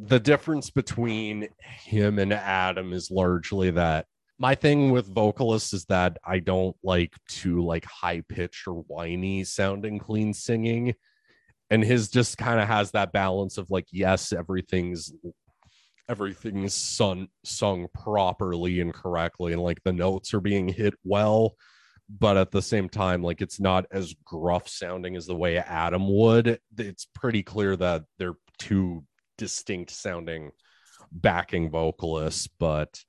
the 0.02 0.20
difference 0.20 0.70
between 0.70 1.48
him 1.60 2.18
and 2.18 2.32
Adam 2.32 2.92
is 2.92 3.10
largely 3.10 3.70
that 3.72 4.06
my 4.38 4.54
thing 4.54 4.90
with 4.90 5.06
vocalists 5.06 5.74
is 5.74 5.84
that 5.86 6.16
I 6.24 6.38
don't 6.38 6.74
like 6.82 7.12
too 7.28 7.62
like 7.62 7.84
high 7.84 8.22
pitched 8.26 8.66
or 8.66 8.82
whiny 8.86 9.44
sounding 9.44 9.98
clean 9.98 10.32
singing. 10.32 10.94
And 11.68 11.84
his 11.84 12.08
just 12.08 12.38
kind 12.38 12.58
of 12.58 12.66
has 12.66 12.92
that 12.92 13.12
balance 13.12 13.58
of 13.58 13.70
like, 13.70 13.86
yes, 13.92 14.32
everything's 14.32 15.12
everything's 16.08 16.74
sung 16.74 17.28
sung 17.44 17.86
properly 17.94 18.80
and 18.80 18.94
correctly, 18.94 19.52
and 19.52 19.62
like 19.62 19.82
the 19.84 19.92
notes 19.92 20.32
are 20.32 20.40
being 20.40 20.68
hit 20.68 20.94
well, 21.04 21.54
but 22.08 22.38
at 22.38 22.50
the 22.50 22.62
same 22.62 22.88
time, 22.88 23.22
like 23.22 23.42
it's 23.42 23.60
not 23.60 23.84
as 23.92 24.14
gruff 24.24 24.66
sounding 24.66 25.14
as 25.14 25.26
the 25.26 25.36
way 25.36 25.58
Adam 25.58 26.08
would. 26.12 26.58
It's 26.78 27.06
pretty 27.14 27.42
clear 27.42 27.76
that 27.76 28.04
they're 28.18 28.34
two 28.58 29.04
distinct 29.40 29.90
sounding 29.90 30.52
backing 31.10 31.70
vocalists, 31.70 32.48
but 32.60 33.02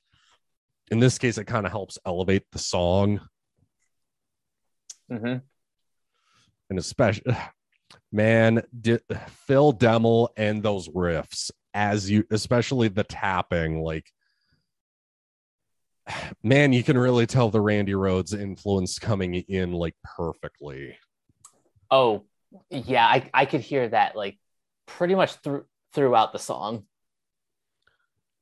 in 0.90 1.00
this 1.00 1.20
case, 1.20 1.38
it 1.38 1.46
kind 1.46 1.68
of 1.68 1.72
helps 1.72 2.00
elevate 2.06 2.46
the 2.52 2.60
song. 2.60 3.22
Hmm 5.08 5.38
and 6.72 6.80
especially 6.80 7.36
man 8.12 8.64
di- 8.80 8.98
phil 9.46 9.72
demmel 9.74 10.30
and 10.36 10.64
those 10.64 10.88
riffs 10.90 11.52
as 11.74 12.10
you 12.10 12.24
especially 12.32 12.88
the 12.88 13.04
tapping 13.04 13.82
like 13.82 14.10
man 16.44 16.74
you 16.74 16.84
can 16.84 16.98
really 16.98 17.28
tell 17.28 17.50
the 17.50 17.62
randy 17.62 17.92
rhoads 17.92 18.38
influence 18.38 18.98
coming 18.98 19.36
in 19.36 19.72
like 19.72 19.96
perfectly. 20.04 20.98
Oh 21.92 22.24
yeah, 22.70 23.06
I 23.06 23.30
I 23.34 23.46
could 23.46 23.62
hear 23.62 23.88
that 23.90 24.16
like 24.16 24.40
pretty 24.88 25.14
much 25.14 25.36
through 25.36 25.66
throughout 25.94 26.34
the 26.34 26.40
song. 26.40 26.86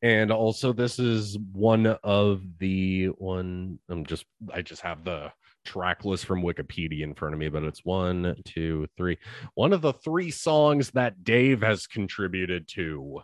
and 0.01 0.31
also 0.31 0.71
this 0.71 0.97
is 0.99 1.37
one 1.51 1.85
of 2.03 2.41
the 2.59 3.07
one 3.07 3.77
i'm 3.89 4.05
just 4.05 4.25
i 4.53 4.61
just 4.61 4.81
have 4.81 5.03
the 5.03 5.31
track 5.65 6.05
list 6.05 6.25
from 6.25 6.41
wikipedia 6.41 7.01
in 7.01 7.13
front 7.13 7.33
of 7.33 7.39
me 7.39 7.49
but 7.49 7.63
it's 7.63 7.83
one 7.83 8.35
two 8.45 8.87
three 8.95 9.17
one 9.55 9.73
of 9.73 9.81
the 9.81 9.93
three 9.93 10.31
songs 10.31 10.89
that 10.91 11.23
dave 11.23 11.61
has 11.61 11.85
contributed 11.85 12.65
to 12.67 13.19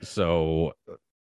so 0.00 0.72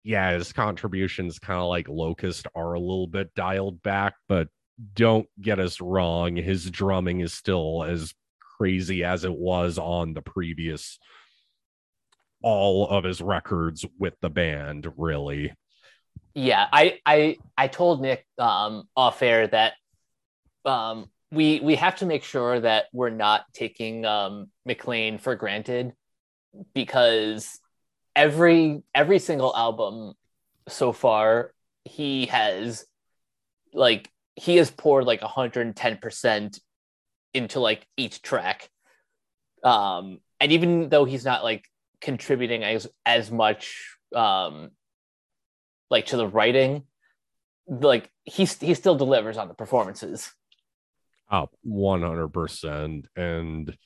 yeah 0.05 0.33
his 0.33 0.53
contributions 0.53 1.39
kind 1.39 1.61
of 1.61 1.69
like 1.69 1.87
locust 1.89 2.47
are 2.55 2.73
a 2.73 2.81
little 2.81 3.07
bit 3.07 3.33
dialed 3.35 3.83
back 3.83 4.15
but 4.27 4.49
don't 4.95 5.29
get 5.41 5.61
us 5.61 5.81
wrong 5.83 6.35
his 6.35 6.71
drumming 6.71 7.21
is 7.21 7.35
still 7.35 7.85
as 7.85 8.15
crazy 8.57 9.05
as 9.05 9.25
it 9.25 9.35
was 9.35 9.79
on 9.79 10.15
the 10.15 10.23
previous 10.23 10.99
all 12.43 12.89
of 12.89 13.05
his 13.05 13.21
records 13.21 13.85
with 13.99 14.15
the 14.21 14.31
band 14.31 14.87
really. 14.97 15.53
Yeah 16.35 16.67
i 16.73 16.99
i 17.05 17.37
i 17.59 17.69
told 17.69 18.01
nick 18.01 18.27
um 18.39 18.85
off 18.97 19.23
air 19.23 19.47
that 19.47 19.75
um 20.65 21.11
we 21.31 21.61
we 21.61 21.75
have 21.77 21.97
to 21.97 22.07
make 22.07 22.25
sure 22.25 22.61
that 22.61 22.87
we're 22.93 23.11
not 23.11 23.45
taking 23.53 24.07
um 24.07 24.49
mcclain 24.67 25.21
for 25.21 25.37
granted 25.37 25.93
because 26.75 27.61
every 28.15 28.83
every 28.95 29.19
single 29.19 29.55
album 29.57 30.15
so 30.69 30.93
far 30.93 31.53
he 31.85 32.27
has 32.27 32.85
like 33.73 34.09
he 34.37 34.57
has 34.57 34.71
poured 34.71 35.05
like 35.05 35.21
110% 35.21 36.61
into 37.35 37.61
like 37.61 37.87
each 37.97 38.23
track. 38.23 38.69
Um 39.63 40.19
and 40.41 40.53
even 40.53 40.89
though 40.89 41.05
he's 41.05 41.25
not 41.25 41.45
like 41.45 41.69
contributing 42.03 42.65
as 42.65 42.87
as 43.07 43.31
much 43.31 43.97
um 44.15 44.71
like 45.91 46.07
to 46.07 46.17
the 46.17 46.27
writing 46.27 46.83
like 47.67 48.11
he 48.25 48.45
he 48.45 48.75
still 48.75 48.97
delivers 48.97 49.39
on 49.39 49.49
the 49.49 49.55
performances. 49.55 50.31
Up 51.31 51.51
100% 51.67 53.05
and 53.17 53.77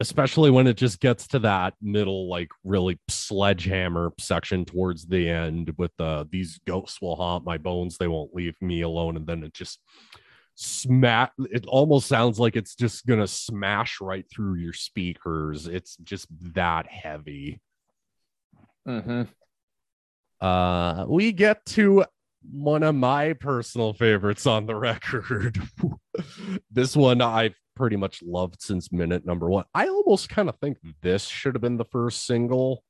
especially 0.00 0.50
when 0.50 0.66
it 0.66 0.76
just 0.76 1.00
gets 1.00 1.26
to 1.26 1.38
that 1.40 1.74
middle 1.82 2.30
like 2.30 2.48
really 2.64 2.98
sledgehammer 3.08 4.12
section 4.18 4.64
towards 4.64 5.06
the 5.06 5.28
end 5.28 5.74
with 5.76 5.90
the 5.98 6.26
these 6.30 6.60
ghosts 6.66 7.02
will 7.02 7.16
haunt 7.16 7.44
my 7.44 7.58
bones. 7.58 7.98
They 7.98 8.08
won't 8.08 8.34
leave 8.34 8.54
me 8.60 8.82
alone. 8.82 9.16
And 9.16 9.26
then 9.26 9.42
it 9.42 9.52
just 9.52 9.80
smack 10.60 11.30
it 11.52 11.64
almost 11.66 12.08
sounds 12.08 12.40
like 12.40 12.56
it's 12.56 12.74
just 12.74 13.06
gonna 13.06 13.28
smash 13.28 14.00
right 14.00 14.24
through 14.28 14.56
your 14.56 14.72
speakers. 14.72 15.68
It's 15.68 15.96
just 15.98 16.26
that 16.54 16.88
heavy. 16.88 17.60
Mm-hmm. 18.86 19.22
uh 20.44 21.04
we 21.06 21.30
get 21.30 21.64
to 21.66 22.04
one 22.50 22.82
of 22.82 22.94
my 22.94 23.34
personal 23.34 23.92
favorites 23.92 24.46
on 24.46 24.66
the 24.66 24.74
record. 24.88 25.60
This 26.72 26.96
one 26.96 27.20
i've 27.20 27.54
pretty 27.76 27.96
much 27.96 28.20
loved 28.24 28.60
since 28.60 28.90
minute 28.90 29.24
number 29.24 29.48
one. 29.48 29.64
I 29.74 29.86
almost 29.86 30.28
kind 30.28 30.48
of 30.48 30.56
think 30.58 30.78
this 31.02 31.24
should 31.24 31.54
have 31.54 31.62
been 31.62 31.76
the 31.76 31.84
first 31.84 32.26
single. 32.26 32.82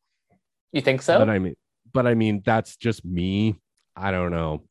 You 0.73 0.81
think 0.81 1.03
so? 1.03 1.19
But 1.19 1.29
i 1.29 1.39
mean 1.39 1.55
but 1.93 2.07
i 2.07 2.15
mean 2.15 2.43
that's 2.47 2.77
just 2.77 3.05
me. 3.05 3.57
I 3.95 4.11
don't 4.11 4.31
know 4.31 4.63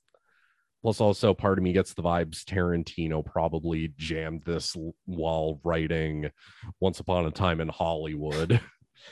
plus 0.82 1.02
also 1.02 1.34
part 1.34 1.58
of 1.58 1.64
me 1.64 1.74
gets 1.74 1.94
the 1.94 2.04
vibes 2.04 2.44
tarantino 2.44 3.26
probably 3.26 3.94
jammed 3.98 4.44
this 4.46 4.76
while 5.06 5.60
writing 5.64 6.30
once 6.80 7.00
upon 7.00 7.26
a 7.26 7.32
time 7.32 7.60
in 7.60 7.68
hollywood. 7.68 8.60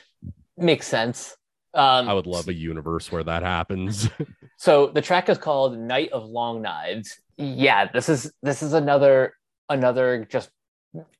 Makes 0.56 0.86
sense. 0.86 1.36
Um 1.74 2.08
i 2.08 2.14
would 2.14 2.26
love 2.26 2.48
a 2.48 2.54
universe 2.54 3.10
where 3.10 3.24
that 3.24 3.42
happens. 3.42 4.08
So 4.58 4.86
the 4.86 5.02
track 5.02 5.28
is 5.28 5.36
called 5.36 5.78
night 5.78 6.12
of 6.12 6.24
long 6.24 6.62
knives. 6.62 7.20
Yeah 7.36 7.90
this 7.92 8.08
is 8.08 8.32
this 8.42 8.62
is 8.62 8.72
another 8.72 9.34
another 9.68 10.26
just 10.30 10.48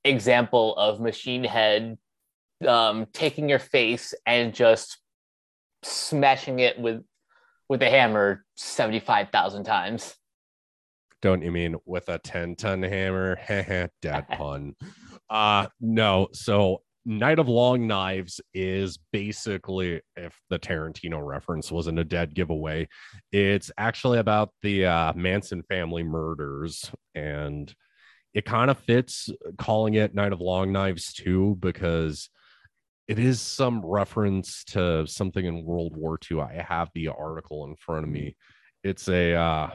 example 0.04 0.74
of 0.76 1.00
machine 1.00 1.44
head 1.44 1.98
um 2.66 3.06
taking 3.12 3.50
your 3.50 3.58
face 3.58 4.14
and 4.24 4.54
just 4.54 4.98
smashing 5.82 6.60
it 6.60 6.78
with 6.78 7.04
with 7.68 7.82
a 7.82 7.90
hammer 7.90 8.44
75,000 8.54 9.64
times 9.64 10.14
don't 11.22 11.42
you 11.42 11.52
mean 11.52 11.76
with 11.84 12.08
a 12.08 12.18
10 12.18 12.56
ton 12.56 12.82
hammer? 12.82 13.38
Dad 14.02 14.28
pun. 14.30 14.74
Uh 15.28 15.66
no 15.80 16.28
so 16.32 16.82
night 17.04 17.38
of 17.38 17.48
long 17.48 17.86
knives 17.86 18.40
is 18.52 18.98
basically 19.12 20.00
if 20.16 20.36
the 20.50 20.58
tarantino 20.58 21.24
reference 21.24 21.70
wasn't 21.70 21.98
a 21.98 22.04
dead 22.04 22.34
giveaway 22.34 22.86
it's 23.30 23.70
actually 23.78 24.18
about 24.18 24.50
the 24.62 24.84
uh, 24.84 25.12
manson 25.14 25.62
family 25.62 26.02
murders 26.02 26.90
and 27.14 27.72
it 28.34 28.44
kind 28.44 28.72
of 28.72 28.78
fits 28.78 29.30
calling 29.56 29.94
it 29.94 30.16
night 30.16 30.32
of 30.32 30.40
long 30.40 30.72
knives 30.72 31.12
too 31.12 31.56
because 31.60 32.28
it 33.08 33.20
is 33.20 33.40
some 33.40 33.84
reference 33.84 34.64
to 34.64 35.06
something 35.06 35.44
in 35.44 35.64
world 35.64 35.96
war 35.96 36.18
ii 36.30 36.40
i 36.40 36.64
have 36.68 36.90
the 36.94 37.08
article 37.08 37.64
in 37.64 37.76
front 37.76 38.04
of 38.04 38.10
me. 38.10 38.36
It's 38.82 39.08
a 39.08 39.34
uh 39.34 39.70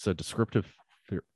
it's 0.00 0.06
a 0.06 0.14
descriptive 0.14 0.66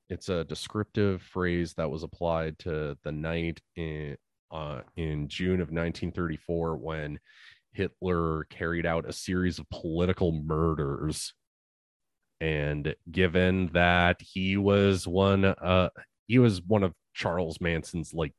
it's 0.08 0.30
a 0.30 0.44
descriptive 0.44 1.20
phrase 1.20 1.74
that 1.74 1.90
was 1.90 2.02
applied 2.02 2.58
to 2.60 2.96
the 3.04 3.12
night 3.12 3.60
in 3.76 4.16
uh, 4.50 4.80
in 4.96 5.28
June 5.28 5.60
of 5.60 5.68
1934 5.68 6.76
when 6.76 7.18
Hitler 7.72 8.44
carried 8.44 8.86
out 8.86 9.06
a 9.06 9.12
series 9.12 9.58
of 9.58 9.68
political 9.68 10.32
murders. 10.32 11.34
And 12.40 12.94
given 13.10 13.68
that 13.74 14.22
he 14.22 14.56
was 14.56 15.06
one, 15.06 15.44
uh, 15.44 15.90
he 16.26 16.38
was 16.38 16.62
one 16.62 16.84
of 16.84 16.94
Charles 17.12 17.60
Manson's 17.60 18.14
like 18.14 18.32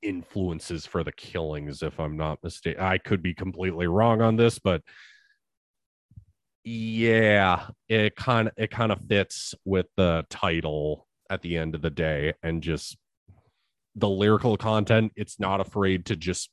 influences 0.00 0.86
for 0.86 1.02
the 1.02 1.12
killings, 1.12 1.82
if 1.82 1.98
I'm 1.98 2.16
not 2.16 2.38
mistaken. 2.44 2.82
I 2.82 2.98
could 2.98 3.22
be 3.22 3.34
completely 3.34 3.88
wrong 3.88 4.22
on 4.22 4.36
this, 4.36 4.60
but 4.60 4.82
yeah, 6.64 7.66
it 7.88 8.16
kind 8.16 8.48
of 8.48 8.54
it 8.56 8.70
kind 8.70 8.92
of 8.92 9.00
fits 9.06 9.54
with 9.64 9.86
the 9.96 10.26
title 10.28 11.06
at 11.30 11.42
the 11.42 11.56
end 11.56 11.74
of 11.74 11.82
the 11.82 11.90
day 11.90 12.34
and 12.42 12.62
just 12.62 12.96
the 13.96 14.08
lyrical 14.08 14.56
content. 14.56 15.12
It's 15.16 15.40
not 15.40 15.60
afraid 15.60 16.06
to 16.06 16.16
just 16.16 16.50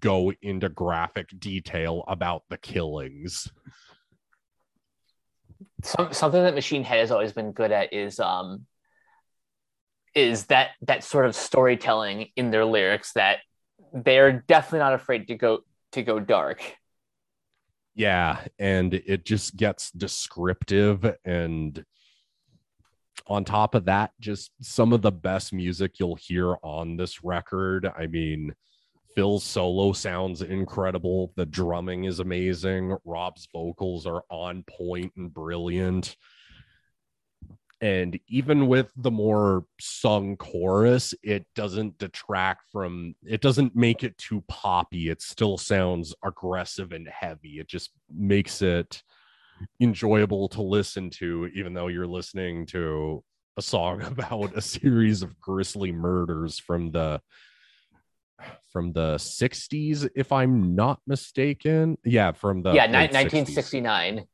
go 0.00 0.32
into 0.42 0.68
graphic 0.68 1.28
detail 1.38 2.04
about 2.08 2.42
the 2.48 2.58
killings. 2.58 3.50
Some, 5.82 6.12
something 6.12 6.42
that 6.42 6.54
machine 6.54 6.82
head 6.82 7.00
has 7.00 7.10
always 7.10 7.32
been 7.32 7.52
good 7.52 7.70
at 7.70 7.92
is 7.92 8.18
um 8.18 8.66
is 10.14 10.46
that 10.46 10.70
that 10.82 11.04
sort 11.04 11.26
of 11.26 11.34
storytelling 11.34 12.28
in 12.36 12.50
their 12.50 12.64
lyrics 12.64 13.12
that 13.14 13.38
they're 13.92 14.32
definitely 14.32 14.78
not 14.78 14.94
afraid 14.94 15.28
to 15.28 15.34
go 15.34 15.60
to 15.92 16.02
go 16.02 16.18
dark 16.18 16.76
yeah 17.94 18.40
and 18.58 18.94
it 18.94 19.24
just 19.24 19.56
gets 19.56 19.90
descriptive 19.92 21.14
and 21.24 21.84
on 23.26 23.44
top 23.44 23.74
of 23.74 23.84
that 23.86 24.10
just 24.20 24.50
some 24.60 24.92
of 24.92 25.02
the 25.02 25.12
best 25.12 25.52
music 25.52 25.98
you'll 25.98 26.16
hear 26.16 26.56
on 26.62 26.96
this 26.96 27.24
record. 27.24 27.90
I 27.96 28.06
mean 28.06 28.54
phil's 29.14 29.44
solo 29.44 29.92
sounds 29.92 30.42
incredible. 30.42 31.32
The 31.36 31.46
drumming 31.46 32.04
is 32.04 32.20
amazing. 32.20 32.96
Rob's 33.04 33.48
vocals 33.52 34.06
are 34.06 34.24
on 34.28 34.64
point 34.64 35.12
and 35.16 35.32
brilliant 35.32 36.16
and 37.80 38.18
even 38.28 38.66
with 38.66 38.90
the 38.96 39.10
more 39.10 39.64
sung 39.80 40.36
chorus 40.36 41.12
it 41.22 41.44
doesn't 41.54 41.98
detract 41.98 42.70
from 42.70 43.14
it 43.24 43.40
doesn't 43.40 43.74
make 43.74 44.04
it 44.04 44.16
too 44.16 44.42
poppy. 44.48 45.10
It 45.10 45.20
still 45.20 45.58
sounds 45.58 46.14
aggressive 46.24 46.92
and 46.92 47.08
heavy. 47.08 47.58
It 47.58 47.68
just 47.68 47.90
makes 48.14 48.62
it 48.62 49.02
enjoyable 49.80 50.48
to 50.48 50.62
listen 50.62 51.10
to 51.10 51.48
even 51.54 51.74
though 51.74 51.88
you're 51.88 52.06
listening 52.06 52.66
to 52.66 53.22
a 53.56 53.62
song 53.62 54.02
about 54.06 54.56
a 54.56 54.60
series 54.60 55.22
of 55.22 55.40
grisly 55.40 55.92
murders 55.92 56.58
from 56.58 56.90
the 56.90 57.20
from 58.72 58.92
the 58.92 59.14
60s 59.14 60.08
if 60.16 60.32
i'm 60.32 60.74
not 60.74 61.00
mistaken. 61.06 61.96
Yeah 62.04 62.32
from 62.32 62.62
the 62.62 62.72
yeah 62.72 62.86
ni- 62.86 63.08
1969 63.12 64.26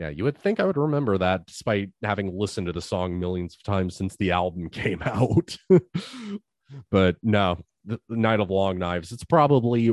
yeah, 0.00 0.08
you 0.08 0.24
would 0.24 0.38
think 0.38 0.58
I 0.58 0.64
would 0.64 0.78
remember 0.78 1.18
that 1.18 1.44
despite 1.46 1.90
having 2.02 2.36
listened 2.36 2.66
to 2.68 2.72
the 2.72 2.80
song 2.80 3.20
millions 3.20 3.54
of 3.54 3.62
times 3.62 3.94
since 3.94 4.16
the 4.16 4.30
album 4.30 4.70
came 4.70 5.02
out. 5.02 5.56
but 6.90 7.16
no, 7.22 7.58
the, 7.84 8.00
the 8.08 8.16
Night 8.16 8.40
of 8.40 8.48
Long 8.48 8.78
Knives, 8.78 9.12
it's 9.12 9.24
probably 9.24 9.92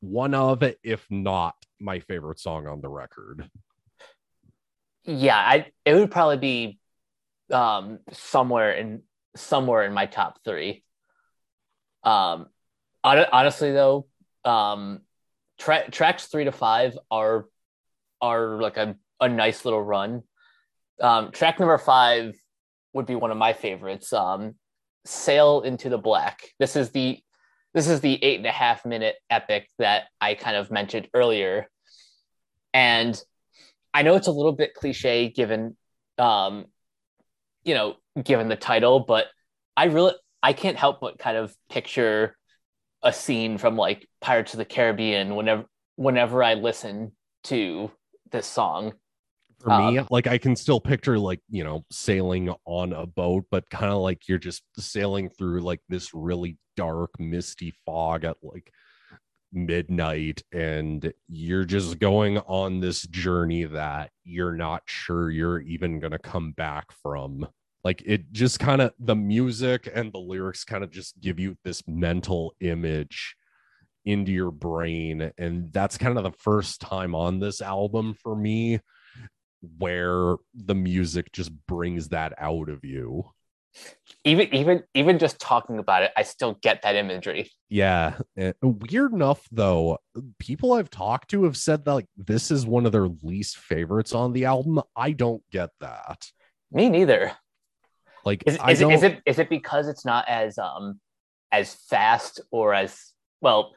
one 0.00 0.34
of, 0.34 0.64
if 0.82 1.06
not 1.08 1.54
my 1.80 2.00
favorite 2.00 2.40
song 2.40 2.66
on 2.66 2.80
the 2.80 2.88
record. 2.88 3.48
Yeah, 5.04 5.38
I 5.38 5.66
it 5.84 5.94
would 5.94 6.10
probably 6.10 6.36
be 6.38 6.78
um 7.54 8.00
somewhere 8.12 8.72
in 8.72 9.02
somewhere 9.36 9.84
in 9.84 9.94
my 9.94 10.06
top 10.06 10.40
three. 10.44 10.82
Um 12.02 12.48
honestly 13.04 13.72
though, 13.72 14.06
um 14.44 15.00
tra- 15.58 15.90
tracks 15.90 16.26
three 16.26 16.44
to 16.44 16.52
five 16.52 16.98
are 17.10 17.46
are 18.20 18.60
like 18.60 18.76
a, 18.76 18.96
a 19.20 19.28
nice 19.28 19.64
little 19.64 19.82
run. 19.82 20.22
Um, 21.00 21.30
track 21.30 21.58
number 21.58 21.78
five 21.78 22.34
would 22.92 23.06
be 23.06 23.14
one 23.14 23.30
of 23.30 23.36
my 23.36 23.52
favorites. 23.52 24.12
Um, 24.12 24.54
Sail 25.04 25.62
into 25.62 25.88
the 25.88 25.98
Black. 25.98 26.42
This 26.58 26.76
is 26.76 26.90
the 26.90 27.18
this 27.74 27.88
is 27.88 28.00
the 28.00 28.22
eight 28.22 28.38
and 28.38 28.46
a 28.46 28.52
half 28.52 28.84
minute 28.84 29.14
epic 29.30 29.68
that 29.78 30.04
I 30.20 30.34
kind 30.34 30.56
of 30.56 30.70
mentioned 30.70 31.08
earlier, 31.14 31.68
and 32.74 33.20
I 33.94 34.02
know 34.02 34.16
it's 34.16 34.26
a 34.26 34.32
little 34.32 34.52
bit 34.52 34.74
cliche 34.74 35.28
given, 35.28 35.76
um, 36.18 36.66
you 37.64 37.74
know, 37.74 37.96
given 38.22 38.48
the 38.48 38.56
title, 38.56 39.00
but 39.00 39.26
I 39.76 39.84
really 39.84 40.14
I 40.42 40.52
can't 40.52 40.76
help 40.76 41.00
but 41.00 41.18
kind 41.18 41.36
of 41.36 41.54
picture 41.70 42.36
a 43.02 43.12
scene 43.12 43.58
from 43.58 43.76
like 43.76 44.08
Pirates 44.20 44.54
of 44.54 44.58
the 44.58 44.64
Caribbean 44.64 45.34
whenever 45.36 45.64
whenever 45.96 46.42
I 46.42 46.54
listen 46.54 47.12
to 47.44 47.90
this 48.30 48.46
song. 48.46 48.94
For 49.60 49.70
me, 49.70 49.98
um, 49.98 50.06
like 50.10 50.28
I 50.28 50.38
can 50.38 50.54
still 50.54 50.78
picture 50.78 51.18
like, 51.18 51.40
you 51.48 51.64
know, 51.64 51.84
sailing 51.90 52.54
on 52.64 52.92
a 52.92 53.06
boat, 53.06 53.46
but 53.50 53.68
kind 53.70 53.92
of 53.92 53.98
like 53.98 54.28
you're 54.28 54.38
just 54.38 54.62
sailing 54.78 55.30
through 55.30 55.62
like 55.62 55.80
this 55.88 56.14
really 56.14 56.58
dark, 56.76 57.10
misty 57.18 57.74
fog 57.84 58.24
at 58.24 58.36
like 58.40 58.70
midnight 59.52 60.42
and 60.52 61.12
you're 61.28 61.64
just 61.64 61.98
going 61.98 62.38
on 62.38 62.80
this 62.80 63.02
journey 63.02 63.64
that 63.64 64.10
you're 64.24 64.52
not 64.52 64.82
sure 64.86 65.30
you're 65.30 65.60
even 65.60 65.98
going 65.98 66.12
to 66.12 66.18
come 66.18 66.52
back 66.52 66.92
from 67.02 67.46
like 67.84 68.02
it 68.04 68.30
just 68.32 68.60
kind 68.60 68.82
of 68.82 68.92
the 68.98 69.16
music 69.16 69.88
and 69.94 70.12
the 70.12 70.18
lyrics 70.18 70.64
kind 70.64 70.84
of 70.84 70.90
just 70.90 71.18
give 71.20 71.40
you 71.40 71.56
this 71.64 71.82
mental 71.86 72.54
image 72.60 73.36
into 74.08 74.32
your 74.32 74.50
brain 74.50 75.32
and 75.36 75.70
that's 75.70 75.98
kind 75.98 76.16
of 76.16 76.24
the 76.24 76.32
first 76.32 76.80
time 76.80 77.14
on 77.14 77.40
this 77.40 77.60
album 77.60 78.14
for 78.14 78.34
me 78.34 78.80
where 79.76 80.36
the 80.54 80.74
music 80.74 81.30
just 81.32 81.52
brings 81.66 82.08
that 82.08 82.32
out 82.38 82.70
of 82.70 82.84
you. 82.84 83.24
Even 84.24 84.52
even 84.54 84.82
even 84.94 85.18
just 85.18 85.38
talking 85.38 85.78
about 85.78 86.02
it 86.02 86.10
i 86.16 86.22
still 86.22 86.56
get 86.62 86.82
that 86.82 86.96
imagery. 86.96 87.50
Yeah 87.68 88.18
eh, 88.36 88.52
weird 88.62 89.12
enough 89.12 89.46
though 89.52 89.98
people 90.38 90.72
i've 90.72 90.90
talked 90.90 91.30
to 91.30 91.44
have 91.44 91.56
said 91.56 91.84
that 91.84 91.94
like 91.94 92.06
this 92.16 92.50
is 92.50 92.66
one 92.66 92.86
of 92.86 92.92
their 92.92 93.08
least 93.22 93.58
favorites 93.58 94.14
on 94.14 94.32
the 94.32 94.46
album. 94.46 94.80
I 94.96 95.12
don't 95.12 95.42
get 95.52 95.70
that. 95.80 96.26
Me 96.72 96.88
neither. 96.88 97.32
Like 98.24 98.42
is, 98.46 98.58
is, 98.68 98.80
it, 98.80 98.90
is 98.90 99.02
it 99.02 99.22
is 99.26 99.38
it 99.38 99.50
because 99.50 99.86
it's 99.86 100.04
not 100.04 100.26
as 100.28 100.58
um 100.58 100.98
as 101.52 101.74
fast 101.74 102.40
or 102.50 102.74
as 102.74 103.12
well 103.40 103.74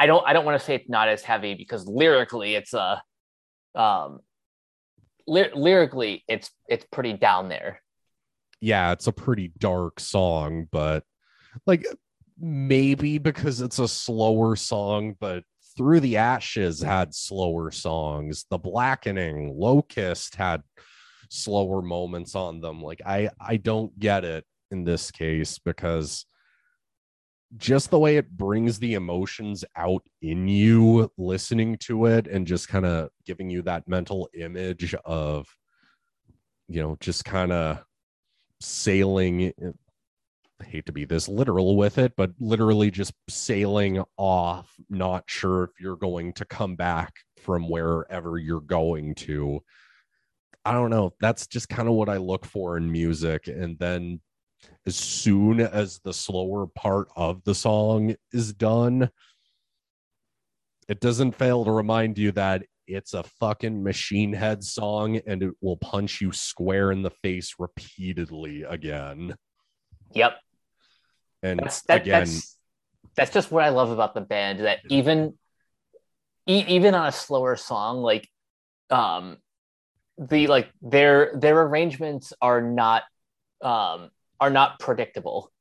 I 0.00 0.06
don't 0.06 0.26
I 0.26 0.32
don't 0.32 0.46
want 0.46 0.58
to 0.58 0.64
say 0.64 0.76
it's 0.76 0.88
not 0.88 1.08
as 1.08 1.22
heavy 1.22 1.54
because 1.54 1.86
lyrically 1.86 2.54
it's 2.54 2.72
a 2.72 3.02
uh, 3.74 3.78
um 3.78 4.20
ly- 5.26 5.50
lyrically 5.54 6.24
it's 6.26 6.50
it's 6.68 6.86
pretty 6.90 7.12
down 7.12 7.50
there. 7.50 7.82
Yeah, 8.62 8.92
it's 8.92 9.08
a 9.08 9.12
pretty 9.12 9.52
dark 9.58 10.00
song, 10.00 10.68
but 10.72 11.04
like 11.66 11.84
maybe 12.38 13.18
because 13.18 13.60
it's 13.60 13.78
a 13.78 13.86
slower 13.86 14.56
song, 14.56 15.16
but 15.20 15.44
through 15.76 16.00
the 16.00 16.16
ashes 16.16 16.80
had 16.80 17.14
slower 17.14 17.70
songs. 17.70 18.46
The 18.48 18.56
blackening, 18.56 19.52
locust 19.54 20.34
had 20.34 20.62
slower 21.28 21.82
moments 21.82 22.34
on 22.34 22.62
them. 22.62 22.80
Like 22.80 23.02
I 23.04 23.28
I 23.38 23.58
don't 23.58 23.98
get 23.98 24.24
it 24.24 24.46
in 24.70 24.84
this 24.84 25.10
case 25.10 25.58
because 25.58 26.24
just 27.56 27.90
the 27.90 27.98
way 27.98 28.16
it 28.16 28.30
brings 28.36 28.78
the 28.78 28.94
emotions 28.94 29.64
out 29.76 30.02
in 30.22 30.46
you 30.48 31.10
listening 31.18 31.76
to 31.78 32.06
it 32.06 32.26
and 32.26 32.46
just 32.46 32.68
kind 32.68 32.86
of 32.86 33.10
giving 33.26 33.50
you 33.50 33.62
that 33.62 33.88
mental 33.88 34.28
image 34.34 34.94
of 35.04 35.46
you 36.68 36.80
know 36.80 36.96
just 37.00 37.24
kind 37.24 37.52
of 37.52 37.82
sailing 38.60 39.52
I 40.60 40.64
hate 40.64 40.86
to 40.86 40.92
be 40.92 41.04
this 41.06 41.28
literal 41.28 41.76
with 41.76 41.98
it 41.98 42.12
but 42.16 42.30
literally 42.38 42.90
just 42.90 43.14
sailing 43.28 44.04
off 44.16 44.72
not 44.88 45.24
sure 45.26 45.64
if 45.64 45.80
you're 45.80 45.96
going 45.96 46.34
to 46.34 46.44
come 46.44 46.76
back 46.76 47.14
from 47.40 47.68
wherever 47.68 48.38
you're 48.38 48.60
going 48.60 49.14
to. 49.16 49.60
I 50.64 50.72
don't 50.72 50.90
know. 50.90 51.14
That's 51.20 51.46
just 51.46 51.68
kind 51.68 51.88
of 51.88 51.94
what 51.94 52.08
I 52.08 52.18
look 52.18 52.44
for 52.44 52.76
in 52.76 52.92
music. 52.92 53.48
And 53.48 53.78
then 53.78 54.20
as 54.86 54.96
soon 54.96 55.60
as 55.60 56.00
the 56.00 56.12
slower 56.12 56.66
part 56.66 57.08
of 57.16 57.44
the 57.44 57.54
song 57.54 58.16
is 58.32 58.52
done, 58.52 59.10
it 60.88 61.00
doesn't 61.00 61.32
fail 61.32 61.64
to 61.64 61.70
remind 61.70 62.18
you 62.18 62.32
that 62.32 62.64
it's 62.86 63.14
a 63.14 63.22
fucking 63.22 63.82
machine 63.82 64.32
head 64.32 64.64
song 64.64 65.16
and 65.26 65.42
it 65.42 65.54
will 65.60 65.76
punch 65.76 66.20
you 66.20 66.32
square 66.32 66.90
in 66.90 67.02
the 67.02 67.10
face 67.10 67.54
repeatedly 67.58 68.62
again. 68.62 69.36
Yep. 70.12 70.38
And 71.42 71.60
that's, 71.60 71.82
that, 71.82 72.02
again, 72.02 72.20
that's, 72.26 72.56
that's 73.14 73.32
just 73.32 73.52
what 73.52 73.64
I 73.64 73.68
love 73.68 73.90
about 73.90 74.14
the 74.14 74.20
band 74.20 74.60
that 74.60 74.80
even 74.88 75.38
e- 76.46 76.64
even 76.68 76.94
on 76.94 77.06
a 77.06 77.12
slower 77.12 77.56
song 77.56 77.98
like 77.98 78.28
um 78.90 79.38
the 80.18 80.46
like 80.48 80.70
their 80.82 81.32
their 81.34 81.60
arrangements 81.62 82.32
are 82.42 82.60
not 82.60 83.04
um 83.62 84.10
are 84.40 84.50
not 84.50 84.78
predictable. 84.78 85.52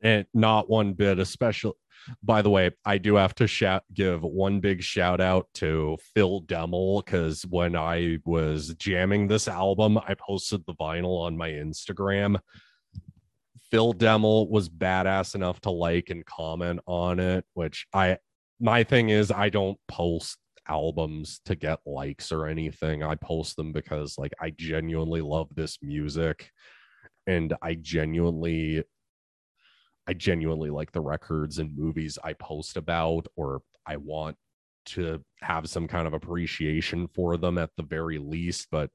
And 0.00 0.26
not 0.34 0.68
one 0.68 0.94
bit 0.94 1.20
especially 1.20 1.74
by 2.22 2.42
the 2.42 2.50
way 2.50 2.70
i 2.84 2.98
do 2.98 3.14
have 3.14 3.34
to 3.34 3.46
shout 3.46 3.84
give 3.94 4.22
one 4.22 4.58
big 4.58 4.82
shout 4.82 5.20
out 5.20 5.46
to 5.54 5.96
phil 6.14 6.42
demmel 6.42 7.04
because 7.04 7.46
when 7.46 7.76
i 7.76 8.18
was 8.24 8.74
jamming 8.74 9.28
this 9.28 9.46
album 9.46 9.96
i 9.98 10.14
posted 10.14 10.64
the 10.66 10.74
vinyl 10.74 11.20
on 11.20 11.36
my 11.36 11.50
instagram. 11.50 12.38
Phil 13.70 13.94
demmel 13.94 14.50
was 14.50 14.68
badass 14.68 15.34
enough 15.34 15.60
to 15.60 15.70
like 15.70 16.10
and 16.10 16.26
comment 16.26 16.80
on 16.86 17.20
it 17.20 17.44
which 17.54 17.86
i 17.94 18.18
my 18.60 18.82
thing 18.82 19.08
is 19.08 19.30
i 19.30 19.48
don't 19.48 19.78
post 19.88 20.38
albums 20.68 21.40
to 21.44 21.56
get 21.56 21.80
likes 21.84 22.30
or 22.30 22.46
anything. 22.46 23.02
I 23.02 23.16
post 23.16 23.56
them 23.56 23.72
because 23.72 24.16
like 24.18 24.32
i 24.40 24.50
genuinely 24.50 25.20
love 25.20 25.48
this 25.54 25.78
music 25.82 26.50
and 27.26 27.54
i 27.62 27.74
genuinely 27.74 28.82
I 30.06 30.14
genuinely 30.14 30.70
like 30.70 30.92
the 30.92 31.00
records 31.00 31.58
and 31.58 31.76
movies 31.76 32.18
I 32.22 32.32
post 32.32 32.76
about, 32.76 33.26
or 33.36 33.62
I 33.86 33.96
want 33.96 34.36
to 34.86 35.22
have 35.40 35.68
some 35.68 35.86
kind 35.86 36.06
of 36.06 36.12
appreciation 36.12 37.08
for 37.14 37.36
them 37.36 37.58
at 37.58 37.70
the 37.76 37.84
very 37.84 38.18
least. 38.18 38.68
But 38.70 38.90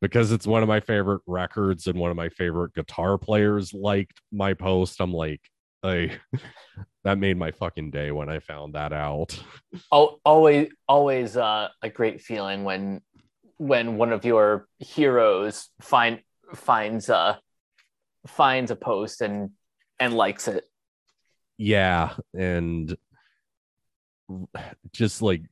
because 0.00 0.32
it's 0.32 0.46
one 0.46 0.62
of 0.62 0.68
my 0.68 0.80
favorite 0.80 1.22
records 1.26 1.86
and 1.86 1.98
one 1.98 2.10
of 2.10 2.16
my 2.16 2.28
favorite 2.28 2.74
guitar 2.74 3.16
players 3.16 3.72
liked 3.72 4.20
my 4.30 4.52
post, 4.52 5.00
I'm 5.00 5.12
like, 5.12 5.40
I 5.82 6.18
that 7.04 7.18
made 7.18 7.38
my 7.38 7.50
fucking 7.50 7.90
day 7.90 8.10
when 8.10 8.28
I 8.28 8.38
found 8.38 8.74
that 8.74 8.92
out. 8.92 9.42
Oh, 9.90 10.18
always, 10.24 10.68
always 10.86 11.36
uh, 11.36 11.68
a 11.82 11.88
great 11.88 12.20
feeling 12.20 12.64
when 12.64 13.00
when 13.56 13.96
one 13.96 14.12
of 14.12 14.24
your 14.24 14.66
heroes 14.80 15.68
find 15.80 16.20
finds 16.52 17.08
uh 17.08 17.36
finds 18.26 18.70
a 18.70 18.76
post 18.76 19.20
and 19.20 19.50
and 19.98 20.14
likes 20.14 20.48
it. 20.48 20.64
Yeah, 21.58 22.14
and 22.34 22.96
just 24.92 25.22
like 25.22 25.42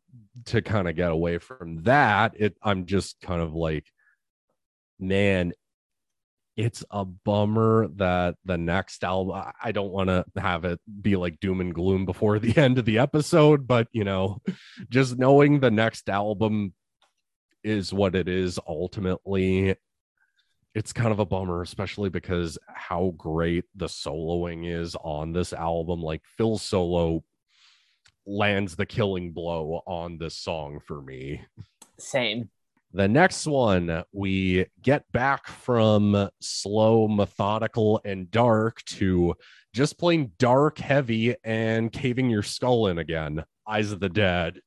to 0.46 0.62
kind 0.62 0.88
of 0.88 0.96
get 0.96 1.10
away 1.10 1.38
from 1.38 1.82
that, 1.84 2.34
it 2.36 2.56
I'm 2.62 2.86
just 2.86 3.20
kind 3.20 3.40
of 3.40 3.54
like 3.54 3.86
man, 4.98 5.52
it's 6.56 6.84
a 6.90 7.04
bummer 7.04 7.88
that 7.96 8.36
the 8.44 8.58
next 8.58 9.02
album 9.02 9.42
I 9.62 9.72
don't 9.72 9.90
want 9.90 10.08
to 10.08 10.24
have 10.36 10.64
it 10.64 10.78
be 11.00 11.16
like 11.16 11.40
doom 11.40 11.60
and 11.60 11.74
gloom 11.74 12.04
before 12.04 12.38
the 12.40 12.56
end 12.56 12.78
of 12.78 12.84
the 12.84 12.98
episode, 12.98 13.66
but 13.66 13.88
you 13.92 14.04
know, 14.04 14.42
just 14.88 15.18
knowing 15.18 15.60
the 15.60 15.70
next 15.70 16.08
album 16.08 16.74
is 17.62 17.92
what 17.92 18.14
it 18.14 18.28
is 18.28 18.58
ultimately 18.66 19.76
it's 20.74 20.92
kind 20.92 21.10
of 21.10 21.18
a 21.18 21.24
bummer, 21.24 21.62
especially 21.62 22.10
because 22.10 22.58
how 22.68 23.14
great 23.16 23.64
the 23.74 23.86
soloing 23.86 24.70
is 24.70 24.94
on 25.02 25.32
this 25.32 25.52
album. 25.52 26.00
Like 26.02 26.22
Phil's 26.36 26.62
solo 26.62 27.24
lands 28.26 28.76
the 28.76 28.86
killing 28.86 29.32
blow 29.32 29.82
on 29.86 30.18
this 30.18 30.36
song 30.36 30.80
for 30.86 31.02
me. 31.02 31.42
Same. 31.98 32.50
The 32.92 33.08
next 33.08 33.46
one, 33.46 34.02
we 34.12 34.66
get 34.82 35.04
back 35.12 35.46
from 35.46 36.28
slow, 36.40 37.06
methodical, 37.06 38.00
and 38.04 38.30
dark 38.30 38.82
to 38.84 39.34
just 39.72 39.96
plain 39.96 40.32
dark, 40.38 40.78
heavy, 40.78 41.36
and 41.44 41.92
caving 41.92 42.30
your 42.30 42.42
skull 42.42 42.88
in 42.88 42.98
again. 42.98 43.44
Eyes 43.68 43.92
of 43.92 44.00
the 44.00 44.08
Dead. 44.08 44.60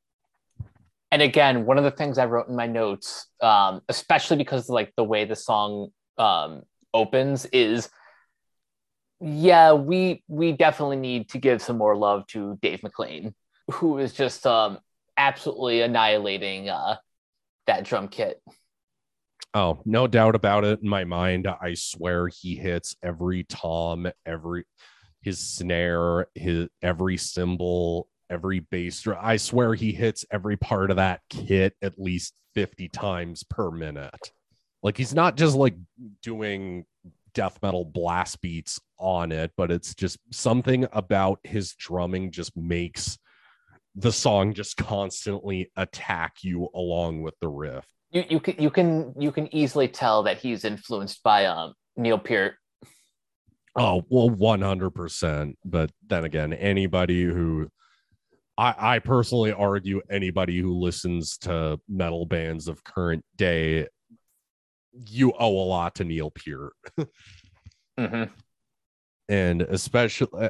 And 1.14 1.22
again, 1.22 1.68
one 1.68 1.78
of 1.78 1.84
the 1.84 1.92
things 1.92 2.18
I 2.18 2.26
wrote 2.26 2.48
in 2.48 2.56
my 2.56 2.66
notes, 2.66 3.28
um, 3.40 3.82
especially 3.88 4.38
because 4.38 4.68
like 4.68 4.92
the 4.98 5.04
way 5.04 5.26
the 5.26 5.36
song 5.36 5.90
um, 6.18 6.64
opens, 6.92 7.46
is 7.46 7.88
yeah, 9.20 9.74
we 9.74 10.24
we 10.28 10.54
definitely 10.54 10.96
need 10.96 11.30
to 11.30 11.38
give 11.38 11.62
some 11.62 11.78
more 11.78 11.96
love 11.96 12.26
to 12.30 12.58
Dave 12.64 12.82
McClain, 12.82 13.36
who 13.74 14.00
is 14.00 14.14
just 14.14 14.48
um, 14.48 14.80
absolutely 15.16 15.82
annihilating 15.82 16.70
uh, 16.70 16.96
that 17.68 17.84
drum 17.84 18.08
kit. 18.08 18.42
Oh, 19.54 19.84
no 19.86 20.08
doubt 20.08 20.34
about 20.34 20.64
it 20.64 20.80
in 20.82 20.90
my 20.90 21.04
mind. 21.04 21.48
I 21.48 21.76
swear 21.76 22.28
he 22.28 22.56
hits 22.56 22.96
every 23.04 23.44
tom, 23.44 24.08
every 24.26 24.64
his 25.22 25.38
snare, 25.38 26.26
his 26.34 26.70
every 26.82 27.18
cymbal, 27.18 28.08
every 28.30 28.60
bass 28.60 29.02
drum. 29.02 29.20
I 29.22 29.38
swear 29.38 29.74
he 29.74 29.92
hits 29.92 30.26
every 30.32 30.58
part 30.58 30.92
of 30.92 30.98
that 30.98 31.22
kit 31.30 31.76
at 31.82 32.00
least 32.00 32.34
50 32.56 32.90
times 32.90 33.44
per 33.44 33.72
minute. 33.72 34.32
Like 34.82 34.98
he's 34.98 35.14
not 35.14 35.38
just 35.38 35.56
like 35.56 35.76
doing 36.22 36.86
death 37.34 37.58
metal 37.62 37.86
blast 37.86 38.42
beats 38.42 38.80
on 39.00 39.32
it, 39.32 39.52
but 39.58 39.72
it's 39.72 39.96
just 39.96 40.18
something 40.32 40.88
about 40.92 41.40
his 41.44 41.74
drumming 41.74 42.32
just 42.32 42.56
makes 42.56 43.18
the 43.96 44.12
song 44.12 44.54
just 44.54 44.78
constantly 44.78 45.72
attack 45.76 46.38
you 46.42 46.70
along 46.74 47.22
with 47.22 47.36
the 47.42 47.48
riff. 47.48 47.86
You 48.12 48.24
you 48.30 48.40
can 48.40 48.56
you 48.62 48.70
can 48.70 49.14
you 49.18 49.32
can 49.32 49.54
easily 49.56 49.88
tell 49.88 50.24
that 50.24 50.38
he's 50.38 50.66
influenced 50.66 51.24
by 51.24 51.46
um 51.46 51.74
Neil 51.96 52.20
Peart. 52.20 52.56
Oh 53.76 54.04
well, 54.10 54.30
one 54.30 54.62
hundred 54.62 54.92
percent. 54.92 55.58
But 55.66 55.92
then 56.08 56.24
again, 56.24 56.54
anybody 56.54 57.24
who 57.24 57.70
I, 58.58 58.96
I 58.96 59.00
personally 59.00 59.52
argue 59.52 60.02
anybody 60.10 60.60
who 60.60 60.80
listens 60.80 61.38
to 61.40 61.80
metal 61.88 62.26
bands 62.26 62.68
of 62.68 62.84
current 62.84 63.24
day, 63.36 63.88
you 64.92 65.34
owe 65.40 65.58
a 65.58 65.68
lot 65.68 65.96
to 65.96 66.04
Neil 66.04 66.32
Peart. 66.32 66.74
mm-hmm. 68.00 68.24
And 69.30 69.62
especially 69.64 70.50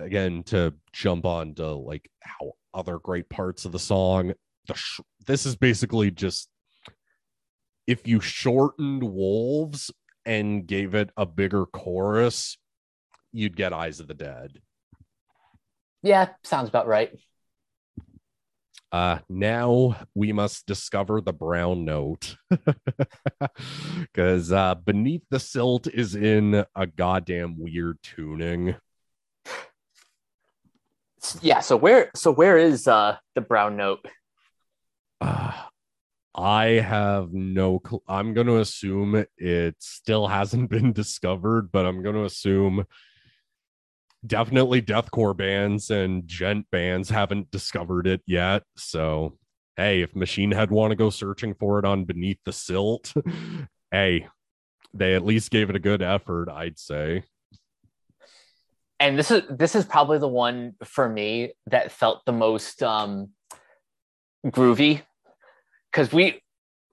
again 0.00 0.42
to 0.44 0.72
jump 0.92 1.26
on 1.26 1.54
to 1.56 1.72
like 1.74 2.08
how 2.20 2.52
other 2.72 2.98
great 2.98 3.28
parts 3.28 3.64
of 3.64 3.72
the 3.72 3.78
song. 3.78 4.32
The 4.66 4.74
sh- 4.74 5.00
this 5.26 5.44
is 5.44 5.56
basically 5.56 6.10
just 6.10 6.48
if 7.86 8.06
you 8.06 8.20
shortened 8.20 9.02
Wolves 9.02 9.90
and 10.24 10.66
gave 10.66 10.94
it 10.94 11.10
a 11.16 11.26
bigger 11.26 11.66
chorus, 11.66 12.58
you'd 13.32 13.56
get 13.56 13.72
Eyes 13.72 13.98
of 14.00 14.08
the 14.08 14.14
Dead. 14.14 14.60
Yeah, 16.02 16.28
sounds 16.44 16.68
about 16.68 16.86
right. 16.86 17.12
Uh, 18.90 19.18
now 19.28 19.96
we 20.14 20.32
must 20.32 20.66
discover 20.66 21.20
the 21.20 21.32
brown 21.32 21.84
note. 21.84 22.36
Because 24.00 24.52
uh, 24.52 24.74
beneath 24.76 25.22
the 25.30 25.38
silt 25.38 25.86
is 25.86 26.14
in 26.14 26.64
a 26.74 26.86
goddamn 26.86 27.56
weird 27.58 27.98
tuning. 28.02 28.76
Yeah 31.40 31.60
so 31.60 31.76
where 31.76 32.10
so 32.14 32.32
where 32.32 32.56
is 32.56 32.86
uh 32.88 33.16
the 33.34 33.40
brown 33.40 33.76
note? 33.76 34.06
Uh, 35.20 35.52
i 36.34 36.64
have 36.66 37.32
no 37.32 37.80
cl- 37.84 38.04
i'm 38.06 38.32
going 38.32 38.46
to 38.46 38.58
assume 38.58 39.24
it 39.36 39.74
still 39.80 40.28
hasn't 40.28 40.70
been 40.74 40.92
discovered 40.92 41.72
but 41.72 41.84
i'm 41.84 42.02
going 42.02 42.14
to 42.14 42.24
assume 42.24 42.84
definitely 44.26 44.82
deathcore 44.82 45.36
bands 45.36 45.90
and 45.90 46.26
djent 46.26 46.66
bands 46.70 47.10
haven't 47.10 47.50
discovered 47.50 48.06
it 48.06 48.20
yet. 48.26 48.62
So 48.76 49.38
hey 49.76 50.02
if 50.02 50.14
machine 50.16 50.50
head 50.50 50.70
want 50.70 50.90
to 50.90 50.96
go 50.96 51.08
searching 51.08 51.54
for 51.54 51.78
it 51.78 51.84
on 51.84 52.04
beneath 52.04 52.40
the 52.44 52.52
silt 52.52 53.14
hey 53.92 54.26
they 54.92 55.14
at 55.14 55.24
least 55.24 55.52
gave 55.52 55.70
it 55.70 55.76
a 55.76 55.78
good 55.78 56.02
effort 56.02 56.48
i'd 56.50 56.78
say. 56.78 57.22
And 59.00 59.16
this 59.16 59.30
is 59.30 59.42
this 59.48 59.74
is 59.74 59.84
probably 59.84 60.18
the 60.18 60.28
one 60.28 60.74
for 60.84 61.08
me 61.08 61.52
that 61.68 61.92
felt 61.92 62.24
the 62.26 62.32
most 62.32 62.82
um, 62.82 63.30
groovy. 64.46 65.02
Because 65.92 66.12
we 66.12 66.42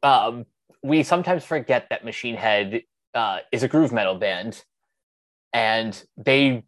um, 0.03 0.45
we 0.83 1.01
sometimes 1.01 1.43
forget 1.43 1.87
that 1.89 2.05
Machine 2.05 2.35
Head 2.35 2.83
uh, 3.15 3.39
is 3.51 3.63
a 3.63 3.67
groove 3.67 3.91
metal 3.91 4.15
band, 4.15 4.63
and 5.51 5.99
they 6.15 6.63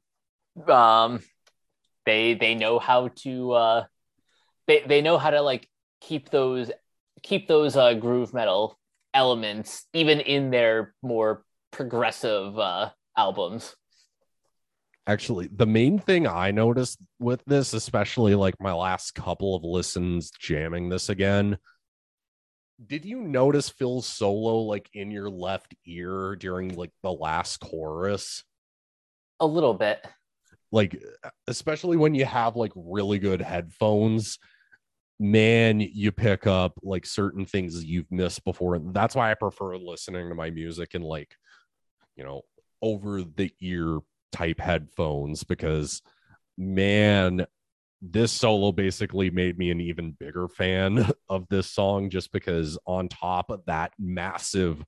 um, 0.67 1.21
they 2.05 2.33
they 2.33 2.55
know 2.55 2.79
how 2.79 3.09
to 3.09 3.51
uh, 3.51 3.83
they 4.67 4.83
they 4.87 5.01
know 5.01 5.17
how 5.17 5.29
to 5.29 5.41
like 5.41 5.67
keep 6.01 6.29
those 6.29 6.71
keep 7.21 7.47
those 7.47 7.75
uh, 7.75 7.93
groove 7.93 8.33
metal 8.33 8.79
elements 9.13 9.85
even 9.93 10.19
in 10.19 10.51
their 10.51 10.93
more 11.01 11.43
progressive 11.71 12.57
uh, 12.57 12.89
albums. 13.15 13.75
Actually 15.05 15.47
the 15.47 15.65
main 15.65 15.99
thing 15.99 16.27
i 16.27 16.51
noticed 16.51 16.99
with 17.17 17.41
this 17.45 17.73
especially 17.73 18.35
like 18.35 18.55
my 18.59 18.73
last 18.73 19.15
couple 19.15 19.55
of 19.55 19.63
listens 19.63 20.31
jamming 20.37 20.89
this 20.89 21.07
again 21.07 21.57
did 22.85 23.05
you 23.05 23.21
notice 23.21 23.69
phil's 23.69 24.05
solo 24.05 24.57
like 24.59 24.89
in 24.93 25.09
your 25.09 25.29
left 25.29 25.73
ear 25.85 26.35
during 26.35 26.75
like 26.75 26.91
the 27.01 27.11
last 27.11 27.57
chorus? 27.57 28.43
A 29.39 29.47
little 29.47 29.73
bit 29.73 30.05
like 30.71 31.01
especially 31.47 31.97
when 31.97 32.13
you 32.13 32.25
have 32.25 32.55
like 32.55 32.71
really 32.75 33.19
good 33.19 33.41
headphones 33.41 34.37
man, 35.19 35.79
you 35.79 36.11
pick 36.11 36.45
up 36.45 36.77
like 36.83 37.05
certain 37.05 37.45
things 37.45 37.83
you've 37.83 38.11
missed 38.11 38.43
before. 38.43 38.79
That's 38.79 39.15
why 39.15 39.31
I 39.31 39.35
prefer 39.35 39.77
listening 39.77 40.29
to 40.29 40.35
my 40.35 40.49
music 40.49 40.93
in 40.93 41.01
like, 41.01 41.35
you 42.15 42.23
know, 42.23 42.41
over 42.81 43.23
the 43.23 43.51
ear 43.59 43.99
type 44.31 44.59
headphones 44.59 45.43
because 45.43 46.01
man, 46.57 47.45
this 48.01 48.31
solo 48.31 48.71
basically 48.71 49.31
made 49.31 49.57
me 49.57 49.71
an 49.71 49.81
even 49.81 50.15
bigger 50.19 50.47
fan 50.47 51.09
of 51.29 51.47
this 51.49 51.69
song 51.71 52.09
just 52.09 52.31
because 52.31 52.77
on 52.85 53.07
top 53.07 53.49
of 53.49 53.65
that 53.65 53.91
massive 53.97 54.83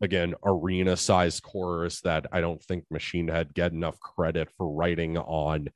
again 0.00 0.34
arena 0.44 0.96
size 0.96 1.40
chorus 1.40 2.00
that 2.02 2.26
I 2.32 2.40
don't 2.40 2.62
think 2.62 2.84
Machine 2.90 3.28
Head 3.28 3.54
get 3.54 3.72
enough 3.72 3.98
credit 4.00 4.50
for 4.56 4.70
writing 4.70 5.16
on 5.18 5.68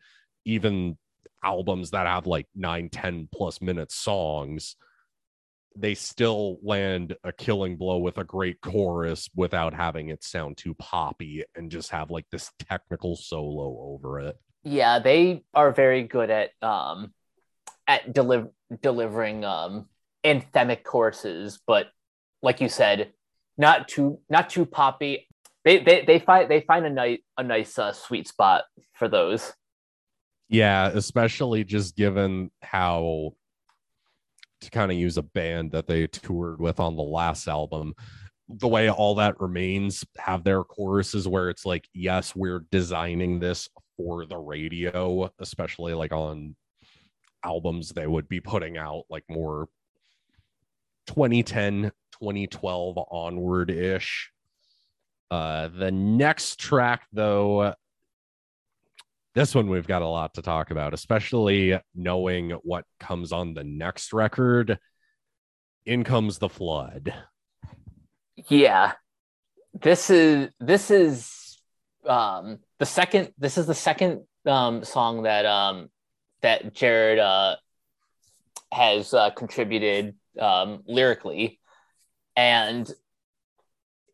even 0.45 0.97
albums 1.43 1.91
that 1.91 2.07
have 2.07 2.27
like 2.27 2.47
9 2.55 2.89
10 2.91 3.29
plus 3.33 3.61
minute 3.61 3.93
songs. 3.93 4.77
They 5.77 5.95
still 5.95 6.59
land 6.63 7.15
a 7.23 7.33
killing 7.33 7.77
blow 7.77 7.99
with 7.99 8.19
a 8.19 8.25
great 8.25 8.61
chorus 8.61 9.29
without 9.37 9.75
having 9.75 10.09
it 10.09 10.25
sound 10.25 10.57
too 10.57 10.75
poppy 10.75 11.45
and 11.55 11.71
just 11.71 11.91
have 11.91 12.11
like 12.11 12.27
this 12.33 12.51
technical 12.69 13.15
solo 13.15 13.95
over 13.95 14.21
it. 14.21 14.37
Yeah 14.65 14.99
they 14.99 15.45
are 15.55 15.71
very 15.71 16.03
good 16.03 16.31
at 16.31 16.51
um 16.63 17.13
at 17.87 18.13
deliver 18.13 18.51
delivering 18.83 19.45
um 19.45 19.87
anthemic 20.25 20.83
courses 20.83 21.61
but 21.67 21.87
like 22.43 22.61
you 22.61 22.69
said 22.69 23.13
not 23.59 23.89
too 23.89 24.21
not 24.31 24.49
too 24.49 24.65
poppy. 24.65 25.29
They 25.65 25.83
they, 25.83 26.05
they 26.07 26.19
find 26.21 26.51
they 26.51 26.61
find 26.63 26.87
a 26.87 26.91
nice 26.91 27.19
a 27.37 27.43
nice 27.43 27.79
uh, 27.79 27.93
sweet 27.93 28.29
spot 28.29 28.65
for 28.95 29.09
those. 29.09 29.53
Yeah, 30.49 30.89
especially 30.89 31.65
just 31.65 31.97
given 31.97 32.51
how 32.63 33.35
to 34.63 34.71
kind 34.71 34.91
of 34.91 34.97
use 34.97 35.19
a 35.19 35.23
band 35.23 35.73
that 35.73 35.87
they 35.87 36.07
toured 36.07 36.61
with 36.61 36.81
on 36.81 36.97
the 36.97 37.03
last 37.03 37.49
album, 37.49 37.95
the 38.49 38.69
way 38.69 38.91
all 38.91 39.17
that 39.17 39.41
remains 39.41 40.05
have 40.17 40.45
their 40.45 40.65
choruses 40.65 41.29
where 41.29 41.51
it's 41.51 41.67
like, 41.67 41.87
yes, 41.93 42.35
we're 42.35 42.65
designing 42.71 43.41
this 43.41 43.69
for 43.97 44.25
the 44.25 44.39
radio, 44.39 45.31
especially 45.39 45.93
like 45.93 46.13
on 46.13 46.57
albums 47.45 47.91
they 47.91 48.07
would 48.07 48.29
be 48.29 48.41
putting 48.41 48.77
out 48.77 49.05
like 49.09 49.23
more 49.29 49.69
2010 51.07 51.93
2012 52.21 52.99
onward 53.11 53.71
ish 53.71 54.31
uh 55.31 55.69
the 55.69 55.91
next 55.91 56.59
track 56.59 57.07
though 57.13 57.75
this 59.39 59.55
one 59.55 59.69
we've 59.69 59.87
got 59.87 60.03
a 60.03 60.07
lot 60.07 60.35
to 60.35 60.43
talk 60.43 60.73
about, 60.73 60.95
especially 60.95 61.79
knowing 61.95 62.51
what 62.65 62.85
comes 62.99 63.31
on 63.31 63.55
the 63.55 63.63
next 63.63 64.13
record. 64.13 64.81
In 65.87 66.03
comes 66.03 66.39
the 66.39 66.49
flood. 66.49 67.15
Yeah. 68.49 68.95
This 69.81 70.11
is 70.11 70.49
this 70.59 70.91
is 70.91 71.57
um 72.05 72.59
the 72.81 72.87
second 72.87 73.33
this 73.39 73.59
is 73.59 73.67
the 73.67 73.77
second 73.77 74.25
um 74.45 74.83
song 74.83 75.23
that 75.23 75.47
um 75.47 75.89
that 76.41 76.75
Jared 76.75 77.21
uh 77.21 77.57
has 78.73 79.15
uh, 79.15 79.31
contributed 79.31 80.17
um 80.41 80.83
lyrically 80.87 81.61
and 82.39 82.89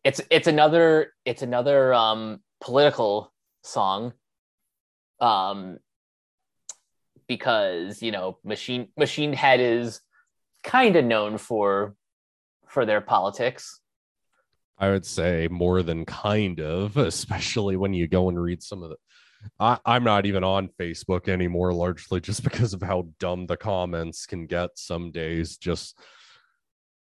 it's 0.02 0.20
it's 0.30 0.46
another 0.46 1.12
it's 1.26 1.42
another 1.42 1.92
um 1.92 2.40
political 2.62 3.30
song 3.62 4.14
um, 5.20 5.78
because 7.28 8.02
you 8.02 8.10
know 8.12 8.38
machine 8.42 8.88
machine 8.96 9.34
head 9.34 9.60
is 9.60 10.00
kind 10.62 10.96
of 10.96 11.04
known 11.04 11.37
for 11.37 11.94
for 12.66 12.87
their 12.87 13.02
politics. 13.02 13.80
I 14.78 14.88
would 14.88 15.04
say 15.04 15.46
more 15.50 15.82
than 15.82 16.06
kind 16.06 16.60
of 16.60 16.96
especially 16.96 17.76
when 17.76 17.92
you 17.92 18.08
go 18.08 18.30
and 18.30 18.42
read 18.42 18.62
some 18.62 18.82
of 18.82 18.88
the 18.88 18.96
I, 19.60 19.78
i'm 19.84 20.04
not 20.04 20.24
even 20.24 20.42
on 20.42 20.70
facebook 20.80 21.28
anymore 21.28 21.74
largely 21.74 22.18
just 22.18 22.42
because 22.42 22.72
of 22.72 22.80
how 22.80 23.08
dumb 23.20 23.46
the 23.46 23.58
comments 23.58 24.24
can 24.24 24.46
get 24.46 24.70
some 24.76 25.10
days. 25.10 25.58
Just 25.58 25.98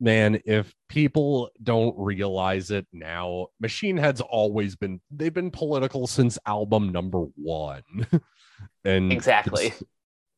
man, 0.02 0.40
if 0.44 0.74
people 0.88 1.50
don't 1.62 1.94
realize 1.96 2.70
it 2.70 2.86
now, 2.92 3.46
Machine 3.60 3.96
Head's 3.96 4.20
always 4.20 4.74
been 4.74 5.00
they've 5.10 5.32
been 5.32 5.50
political 5.50 6.06
since 6.06 6.38
album 6.44 6.90
number 6.90 7.20
one. 7.36 7.82
and 8.84 9.12
exactly 9.12 9.68
this, 9.70 9.82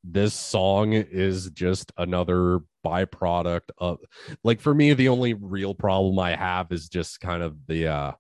this, 0.04 0.34
song 0.34 0.92
is 0.92 1.50
just 1.50 1.90
another 1.96 2.60
byproduct 2.84 3.70
of 3.78 3.98
like 4.44 4.60
for 4.60 4.74
me, 4.74 4.92
the 4.92 5.08
only 5.08 5.32
real 5.32 5.74
problem 5.74 6.18
I 6.18 6.36
have 6.36 6.70
is 6.70 6.88
just 6.88 7.20
kind 7.20 7.42
of 7.42 7.56
the 7.66 7.88
uh 7.88 8.12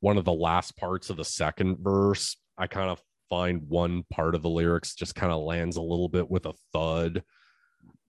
one 0.00 0.16
of 0.16 0.24
the 0.24 0.32
last 0.32 0.76
parts 0.76 1.10
of 1.10 1.16
the 1.16 1.24
second 1.24 1.78
verse. 1.80 2.36
I 2.56 2.68
kind 2.68 2.90
of 2.90 3.02
find 3.28 3.62
one 3.68 4.04
part 4.10 4.36
of 4.36 4.42
the 4.42 4.48
lyrics 4.48 4.94
just 4.94 5.16
kind 5.16 5.32
of 5.32 5.42
lands 5.42 5.76
a 5.76 5.82
little 5.82 6.08
bit 6.08 6.30
with 6.30 6.46
a 6.46 6.54
thud 6.72 7.24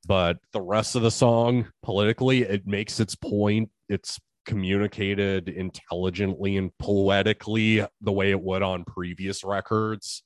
but 0.06 0.38
the 0.54 0.62
rest 0.62 0.96
of 0.96 1.02
the 1.02 1.12
song 1.12 1.68
politically 1.84 2.42
it 2.42 2.66
makes 2.66 3.00
its 3.00 3.16
point. 3.16 3.70
It's 3.88 4.20
communicated 4.46 5.50
intelligently 5.50 6.58
and 6.58 6.72
poetically 6.80 7.86
the 8.02 8.12
way 8.12 8.32
it 8.32 8.42
would 8.42 8.64
on 8.64 8.84
previous 8.84 9.44
records. 9.44 10.24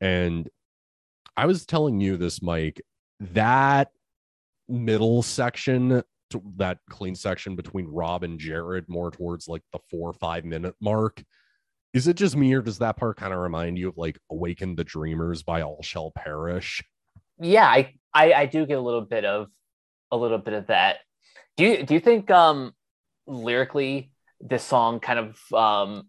And 0.00 0.48
i 1.36 1.46
was 1.46 1.64
telling 1.64 2.00
you 2.00 2.16
this 2.16 2.42
mike 2.42 2.82
that 3.18 3.90
middle 4.68 5.22
section 5.22 6.02
that 6.56 6.78
clean 6.88 7.14
section 7.14 7.56
between 7.56 7.86
rob 7.86 8.22
and 8.22 8.38
jared 8.38 8.84
more 8.88 9.10
towards 9.10 9.48
like 9.48 9.62
the 9.72 9.78
four 9.90 10.10
or 10.10 10.12
five 10.12 10.44
minute 10.44 10.74
mark 10.80 11.22
is 11.92 12.06
it 12.06 12.14
just 12.14 12.36
me 12.36 12.52
or 12.52 12.62
does 12.62 12.78
that 12.78 12.96
part 12.96 13.16
kind 13.16 13.32
of 13.32 13.40
remind 13.40 13.78
you 13.78 13.88
of 13.88 13.96
like 13.96 14.18
awaken 14.30 14.76
the 14.76 14.84
dreamers 14.84 15.42
by 15.42 15.62
all 15.62 15.82
shall 15.82 16.12
perish 16.12 16.82
yeah, 17.40 17.66
I, 17.66 17.94
I 18.12 18.32
I 18.32 18.46
do 18.46 18.66
get 18.66 18.78
a 18.78 18.80
little 18.80 19.00
bit 19.00 19.24
of 19.24 19.48
a 20.10 20.16
little 20.16 20.38
bit 20.38 20.54
of 20.54 20.66
that. 20.68 20.98
Do 21.56 21.64
you 21.64 21.82
do 21.84 21.94
you 21.94 22.00
think 22.00 22.30
um 22.30 22.72
lyrically 23.26 24.12
this 24.40 24.64
song 24.64 25.00
kind 25.00 25.18
of 25.18 25.52
um 25.52 26.08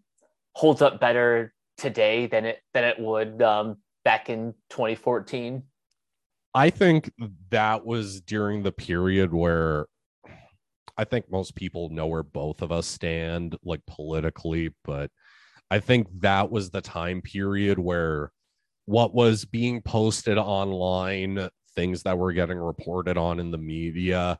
holds 0.52 0.82
up 0.82 1.00
better 1.00 1.52
today 1.76 2.26
than 2.26 2.44
it 2.44 2.58
than 2.74 2.84
it 2.84 2.98
would 2.98 3.42
um 3.42 3.76
back 4.04 4.28
in 4.30 4.54
2014? 4.70 5.62
I 6.54 6.70
think 6.70 7.10
that 7.50 7.86
was 7.86 8.20
during 8.20 8.62
the 8.62 8.72
period 8.72 9.32
where 9.32 9.86
I 10.98 11.04
think 11.04 11.30
most 11.30 11.54
people 11.54 11.88
know 11.88 12.06
where 12.06 12.22
both 12.22 12.60
of 12.60 12.70
us 12.70 12.86
stand, 12.86 13.56
like 13.64 13.80
politically, 13.86 14.74
but 14.84 15.10
I 15.70 15.80
think 15.80 16.08
that 16.20 16.50
was 16.50 16.68
the 16.68 16.82
time 16.82 17.22
period 17.22 17.78
where 17.78 18.30
what 18.86 19.14
was 19.14 19.44
being 19.44 19.80
posted 19.82 20.38
online, 20.38 21.48
things 21.74 22.02
that 22.02 22.18
were 22.18 22.32
getting 22.32 22.58
reported 22.58 23.16
on 23.16 23.40
in 23.40 23.50
the 23.50 23.58
media, 23.58 24.38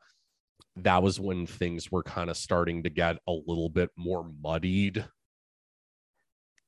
that 0.76 1.02
was 1.02 1.20
when 1.20 1.46
things 1.46 1.90
were 1.90 2.02
kind 2.02 2.30
of 2.30 2.36
starting 2.36 2.82
to 2.82 2.90
get 2.90 3.16
a 3.28 3.32
little 3.32 3.68
bit 3.68 3.90
more 3.96 4.28
muddied, 4.42 5.04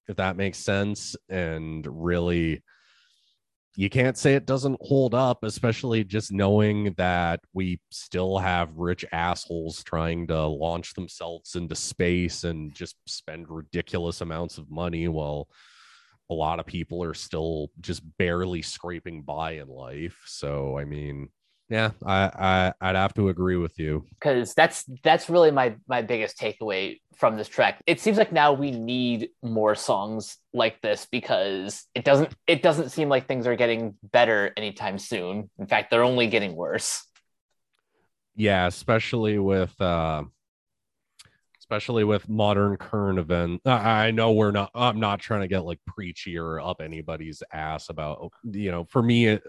if 0.08 0.16
that 0.16 0.36
makes 0.36 0.58
sense. 0.58 1.16
And 1.28 1.86
really, 1.90 2.62
you 3.76 3.90
can't 3.90 4.16
say 4.16 4.34
it 4.34 4.46
doesn't 4.46 4.78
hold 4.80 5.14
up, 5.14 5.42
especially 5.42 6.04
just 6.04 6.32
knowing 6.32 6.94
that 6.96 7.40
we 7.54 7.80
still 7.90 8.38
have 8.38 8.76
rich 8.76 9.04
assholes 9.10 9.82
trying 9.82 10.28
to 10.28 10.46
launch 10.46 10.94
themselves 10.94 11.56
into 11.56 11.74
space 11.74 12.44
and 12.44 12.72
just 12.72 12.96
spend 13.06 13.46
ridiculous 13.48 14.20
amounts 14.20 14.58
of 14.58 14.70
money 14.70 15.08
while 15.08 15.48
a 16.30 16.34
lot 16.34 16.60
of 16.60 16.66
people 16.66 17.02
are 17.02 17.14
still 17.14 17.70
just 17.80 18.02
barely 18.18 18.62
scraping 18.62 19.22
by 19.22 19.52
in 19.52 19.68
life. 19.68 20.22
So, 20.26 20.78
I 20.78 20.84
mean, 20.84 21.28
yeah, 21.68 21.90
I, 22.04 22.72
I 22.80 22.86
would 22.88 22.96
have 22.96 23.14
to 23.14 23.30
agree 23.30 23.56
with 23.56 23.78
you 23.78 24.04
because 24.10 24.54
that's 24.54 24.84
that's 25.02 25.30
really 25.30 25.50
my 25.50 25.76
my 25.88 26.02
biggest 26.02 26.38
takeaway 26.38 27.00
from 27.16 27.36
this 27.36 27.48
track. 27.48 27.80
It 27.86 28.00
seems 28.00 28.18
like 28.18 28.32
now 28.32 28.52
we 28.52 28.70
need 28.70 29.30
more 29.42 29.74
songs 29.74 30.36
like 30.52 30.80
this 30.82 31.06
because 31.10 31.86
it 31.94 32.04
doesn't 32.04 32.34
it 32.46 32.62
doesn't 32.62 32.90
seem 32.90 33.08
like 33.08 33.26
things 33.26 33.46
are 33.46 33.56
getting 33.56 33.94
better 34.02 34.52
anytime 34.56 34.98
soon. 34.98 35.50
In 35.58 35.66
fact, 35.66 35.90
they're 35.90 36.04
only 36.04 36.26
getting 36.26 36.54
worse. 36.54 37.06
Yeah, 38.36 38.66
especially 38.66 39.38
with 39.38 39.78
uh 39.80 40.24
especially 41.64 42.04
with 42.04 42.28
modern 42.28 42.76
current 42.76 43.18
event. 43.18 43.62
I 43.64 44.10
know 44.10 44.32
we're 44.32 44.50
not, 44.50 44.70
I'm 44.74 45.00
not 45.00 45.18
trying 45.18 45.40
to 45.40 45.48
get 45.48 45.64
like 45.64 45.78
preachy 45.86 46.36
or 46.36 46.60
up 46.60 46.82
anybody's 46.82 47.42
ass 47.54 47.88
about, 47.88 48.18
oh, 48.20 48.30
you 48.52 48.70
know, 48.70 48.84
for 48.84 49.02
me, 49.02 49.28
it, 49.28 49.42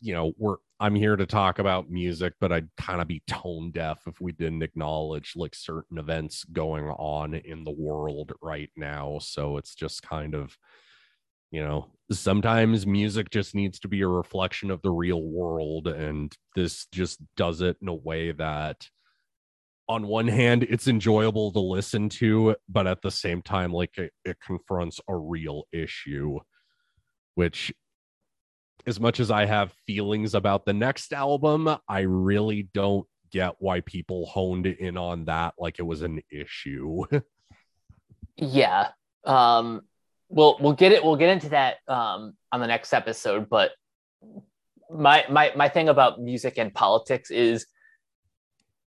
you 0.00 0.14
know, 0.14 0.32
we're, 0.38 0.58
I'm 0.78 0.94
here 0.94 1.16
to 1.16 1.26
talk 1.26 1.58
about 1.58 1.90
music, 1.90 2.34
but 2.40 2.52
I'd 2.52 2.68
kind 2.76 3.00
of 3.00 3.08
be 3.08 3.20
tone 3.26 3.72
deaf 3.72 4.02
if 4.06 4.20
we 4.20 4.30
didn't 4.30 4.62
acknowledge 4.62 5.32
like 5.34 5.56
certain 5.56 5.98
events 5.98 6.44
going 6.44 6.84
on 6.84 7.34
in 7.34 7.64
the 7.64 7.72
world 7.72 8.32
right 8.40 8.70
now. 8.76 9.18
So 9.20 9.56
it's 9.56 9.74
just 9.74 10.04
kind 10.04 10.36
of, 10.36 10.56
you 11.50 11.64
know, 11.64 11.90
sometimes 12.12 12.86
music 12.86 13.30
just 13.30 13.56
needs 13.56 13.80
to 13.80 13.88
be 13.88 14.02
a 14.02 14.08
reflection 14.08 14.70
of 14.70 14.82
the 14.82 14.92
real 14.92 15.22
world. 15.22 15.88
And 15.88 16.32
this 16.54 16.86
just 16.92 17.18
does 17.36 17.60
it 17.60 17.76
in 17.82 17.88
a 17.88 17.94
way 17.94 18.30
that, 18.30 18.88
on 19.88 20.06
one 20.06 20.28
hand, 20.28 20.62
it's 20.64 20.88
enjoyable 20.88 21.52
to 21.52 21.60
listen 21.60 22.08
to, 22.08 22.56
but 22.68 22.86
at 22.86 23.02
the 23.02 23.10
same 23.10 23.42
time, 23.42 23.72
like 23.72 23.96
it, 23.98 24.12
it 24.24 24.38
confronts 24.44 25.00
a 25.08 25.16
real 25.16 25.64
issue, 25.72 26.38
which 27.34 27.72
as 28.86 28.98
much 28.98 29.20
as 29.20 29.30
I 29.30 29.46
have 29.46 29.72
feelings 29.86 30.34
about 30.34 30.64
the 30.64 30.72
next 30.72 31.12
album, 31.12 31.68
I 31.88 32.00
really 32.00 32.68
don't 32.74 33.06
get 33.30 33.54
why 33.58 33.80
people 33.80 34.26
honed 34.26 34.66
in 34.66 34.96
on 34.96 35.24
that 35.24 35.54
like 35.58 35.78
it 35.78 35.82
was 35.82 36.02
an 36.02 36.20
issue. 36.30 37.04
yeah. 38.36 38.88
Um 39.24 39.82
we'll 40.28 40.56
we'll 40.60 40.72
get 40.72 40.92
it 40.92 41.04
we'll 41.04 41.16
get 41.16 41.30
into 41.30 41.50
that 41.50 41.76
um 41.88 42.34
on 42.52 42.60
the 42.60 42.66
next 42.66 42.92
episode, 42.92 43.48
but 43.48 43.72
my 44.90 45.24
my 45.28 45.52
my 45.56 45.68
thing 45.68 45.88
about 45.88 46.20
music 46.20 46.58
and 46.58 46.72
politics 46.72 47.30
is 47.30 47.66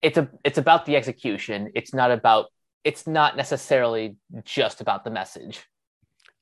it's 0.02 0.18
a 0.18 0.28
it's 0.44 0.58
about 0.58 0.84
the 0.84 0.96
execution. 0.96 1.70
It's 1.74 1.94
not 1.94 2.10
about 2.10 2.46
it's 2.84 3.06
not 3.06 3.36
necessarily 3.36 4.16
just 4.44 4.80
about 4.80 5.04
the 5.04 5.10
message. 5.10 5.64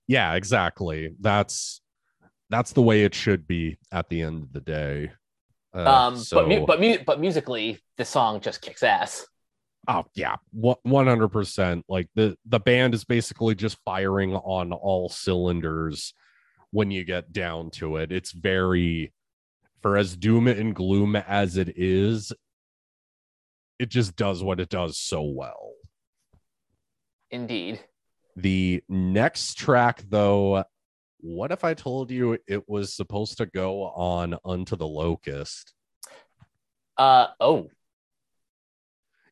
Yeah, 0.06 0.34
exactly. 0.34 1.14
That's 1.20 1.80
that's 2.48 2.72
the 2.72 2.82
way 2.82 3.04
it 3.04 3.14
should 3.14 3.46
be 3.46 3.78
at 3.92 4.08
the 4.08 4.22
end 4.22 4.42
of 4.42 4.52
the 4.52 4.60
day. 4.60 5.12
Uh, 5.72 5.84
um, 5.84 6.16
so... 6.16 6.36
but 6.36 6.48
mu- 6.48 6.66
but 6.66 6.80
mu- 6.80 7.04
but 7.06 7.20
musically, 7.20 7.78
the 7.96 8.04
song 8.04 8.40
just 8.40 8.60
kicks 8.60 8.82
ass. 8.82 9.26
Oh 9.86 10.04
yeah, 10.14 10.36
one 10.52 11.06
hundred 11.06 11.28
percent. 11.28 11.84
Like 11.88 12.08
the 12.14 12.36
the 12.44 12.60
band 12.60 12.94
is 12.94 13.04
basically 13.04 13.54
just 13.54 13.78
firing 13.84 14.34
on 14.34 14.72
all 14.72 15.08
cylinders. 15.08 16.12
When 16.72 16.90
you 16.90 17.04
get 17.04 17.32
down 17.32 17.70
to 17.72 17.96
it, 17.96 18.12
it's 18.12 18.32
very 18.32 19.12
for 19.82 19.96
as 19.96 20.16
doom 20.16 20.46
and 20.46 20.74
gloom 20.74 21.16
as 21.16 21.56
it 21.56 21.72
is. 21.76 22.32
It 23.80 23.88
just 23.88 24.14
does 24.14 24.42
what 24.44 24.60
it 24.60 24.68
does 24.68 24.98
so 24.98 25.22
well. 25.22 25.72
Indeed. 27.30 27.80
The 28.36 28.82
next 28.90 29.54
track, 29.54 30.04
though, 30.06 30.64
what 31.20 31.50
if 31.50 31.64
I 31.64 31.72
told 31.72 32.10
you 32.10 32.36
it 32.46 32.68
was 32.68 32.94
supposed 32.94 33.38
to 33.38 33.46
go 33.46 33.84
on 33.84 34.36
Unto 34.44 34.76
the 34.76 34.86
Locust? 34.86 35.72
Uh 36.98 37.28
oh. 37.40 37.68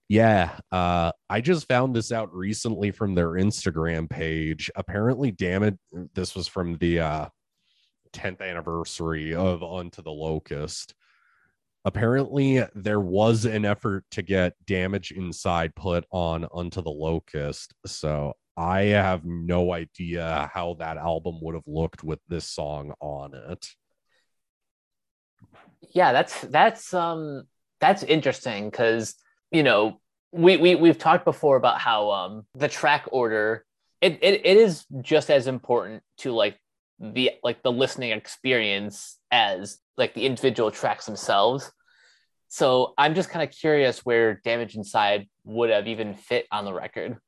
Yeah, 0.08 0.58
uh 0.72 1.12
I 1.28 1.42
just 1.42 1.68
found 1.68 1.94
this 1.94 2.10
out 2.10 2.34
recently 2.34 2.90
from 2.90 3.14
their 3.14 3.32
Instagram 3.32 4.08
page. 4.08 4.70
Apparently, 4.74 5.30
damn 5.30 5.62
it, 5.62 5.78
this 6.14 6.34
was 6.34 6.48
from 6.48 6.78
the 6.78 7.00
uh 7.00 7.26
10th 8.14 8.40
anniversary 8.40 9.34
of 9.34 9.62
Unto 9.62 10.00
the 10.00 10.10
Locust. 10.10 10.94
Apparently, 11.84 12.62
there 12.74 13.00
was 13.00 13.44
an 13.44 13.64
effort 13.64 14.04
to 14.10 14.22
get 14.22 14.54
Damage 14.66 15.12
Inside 15.12 15.74
put 15.74 16.04
on 16.10 16.46
Unto 16.54 16.82
the 16.82 16.90
Locust. 16.90 17.74
So 17.86 18.34
I 18.56 18.80
have 18.80 19.24
no 19.24 19.72
idea 19.72 20.50
how 20.52 20.74
that 20.80 20.96
album 20.96 21.38
would 21.40 21.54
have 21.54 21.66
looked 21.66 22.02
with 22.02 22.18
this 22.28 22.44
song 22.44 22.92
on 23.00 23.32
it. 23.34 23.68
Yeah, 25.94 26.12
that's 26.12 26.40
that's 26.42 26.92
um 26.92 27.44
that's 27.80 28.02
interesting 28.02 28.68
because 28.68 29.14
you 29.52 29.62
know 29.62 30.00
we 30.32 30.56
we 30.56 30.74
we've 30.74 30.98
talked 30.98 31.24
before 31.24 31.56
about 31.56 31.80
how 31.80 32.10
um 32.10 32.46
the 32.54 32.68
track 32.68 33.06
order 33.12 33.64
it, 34.00 34.18
it 34.22 34.42
it 34.44 34.56
is 34.56 34.84
just 35.00 35.30
as 35.30 35.46
important 35.46 36.02
to 36.18 36.32
like 36.32 36.58
the 36.98 37.30
like 37.42 37.62
the 37.62 37.72
listening 37.72 38.10
experience 38.10 39.18
as 39.30 39.78
like 39.98 40.14
the 40.14 40.24
individual 40.24 40.70
tracks 40.70 41.06
themselves. 41.06 41.70
So 42.48 42.94
I'm 42.96 43.14
just 43.14 43.28
kind 43.28 43.46
of 43.46 43.54
curious 43.54 44.06
where 44.06 44.40
Damage 44.44 44.74
Inside 44.74 45.28
would 45.44 45.68
have 45.68 45.86
even 45.86 46.14
fit 46.14 46.46
on 46.50 46.64
the 46.64 46.72
record 46.72 47.18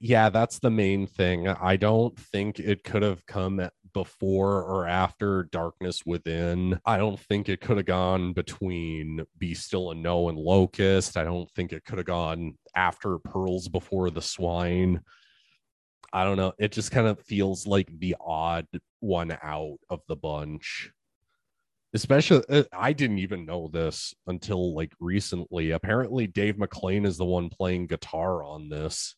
yeah, 0.00 0.28
that's 0.28 0.58
the 0.58 0.70
main 0.70 1.06
thing. 1.06 1.48
I 1.48 1.76
don't 1.76 2.18
think 2.18 2.58
it 2.58 2.84
could 2.84 3.02
have 3.02 3.24
come 3.26 3.68
before 3.94 4.62
or 4.62 4.86
after 4.86 5.44
Darkness 5.44 6.04
Within. 6.04 6.78
I 6.84 6.98
don't 6.98 7.18
think 7.18 7.48
it 7.48 7.60
could 7.60 7.78
have 7.78 7.86
gone 7.86 8.32
between 8.32 9.24
Be 9.38 9.54
Still 9.54 9.90
and 9.90 10.02
Know 10.02 10.28
and 10.28 10.38
Locust. 10.38 11.16
I 11.16 11.24
don't 11.24 11.50
think 11.52 11.72
it 11.72 11.84
could 11.84 11.98
have 11.98 12.06
gone 12.06 12.58
after 12.74 13.18
Pearls 13.18 13.68
Before 13.68 14.10
the 14.10 14.22
Swine. 14.22 15.00
I 16.12 16.24
don't 16.24 16.36
know. 16.36 16.52
It 16.58 16.72
just 16.72 16.90
kind 16.90 17.06
of 17.06 17.20
feels 17.20 17.66
like 17.66 17.88
the 17.98 18.16
odd 18.20 18.66
one 19.00 19.36
out 19.42 19.78
of 19.88 20.00
the 20.08 20.16
bunch. 20.16 20.90
Especially, 21.94 22.42
uh, 22.48 22.64
I 22.72 22.92
didn't 22.94 23.18
even 23.18 23.44
know 23.44 23.68
this 23.68 24.14
until 24.26 24.74
like 24.74 24.92
recently. 24.98 25.72
Apparently, 25.72 26.26
Dave 26.26 26.56
McClain 26.56 27.06
is 27.06 27.18
the 27.18 27.24
one 27.24 27.50
playing 27.50 27.86
guitar 27.86 28.42
on 28.42 28.68
this. 28.68 29.14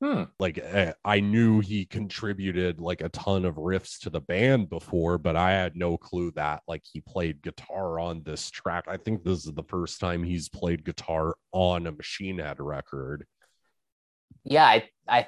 Hmm. 0.00 0.24
Like 0.38 0.58
eh, 0.58 0.92
I 1.04 1.20
knew 1.20 1.60
he 1.60 1.86
contributed 1.86 2.78
like 2.78 3.00
a 3.00 3.08
ton 3.08 3.44
of 3.44 3.56
riffs 3.56 3.98
to 4.00 4.10
the 4.10 4.20
band 4.20 4.68
before, 4.68 5.18
but 5.18 5.34
I 5.34 5.52
had 5.52 5.76
no 5.76 5.96
clue 5.96 6.30
that 6.32 6.62
like 6.68 6.82
he 6.84 7.00
played 7.00 7.42
guitar 7.42 7.98
on 7.98 8.22
this 8.22 8.50
track. 8.50 8.84
I 8.86 8.96
think 8.96 9.24
this 9.24 9.46
is 9.46 9.52
the 9.52 9.62
first 9.62 10.00
time 10.00 10.22
he's 10.22 10.48
played 10.48 10.84
guitar 10.84 11.34
on 11.52 11.86
a 11.86 11.92
Machine 11.92 12.38
Head 12.38 12.60
record. 12.60 13.24
Yeah, 14.44 14.66
I 14.66 14.88
I 15.08 15.26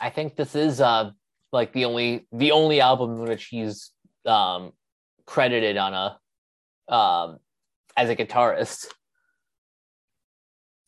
I 0.00 0.10
think 0.10 0.36
this 0.36 0.54
is 0.54 0.80
uh 0.80 1.10
like 1.52 1.72
the 1.72 1.84
only 1.84 2.26
the 2.32 2.52
only 2.52 2.80
album 2.80 3.20
in 3.20 3.28
which 3.28 3.46
he's 3.46 3.92
um 4.24 4.72
credited 5.26 5.76
on 5.76 5.94
a 5.94 6.18
um 6.88 7.38
as 7.96 8.10
a 8.10 8.16
guitarist. 8.16 8.86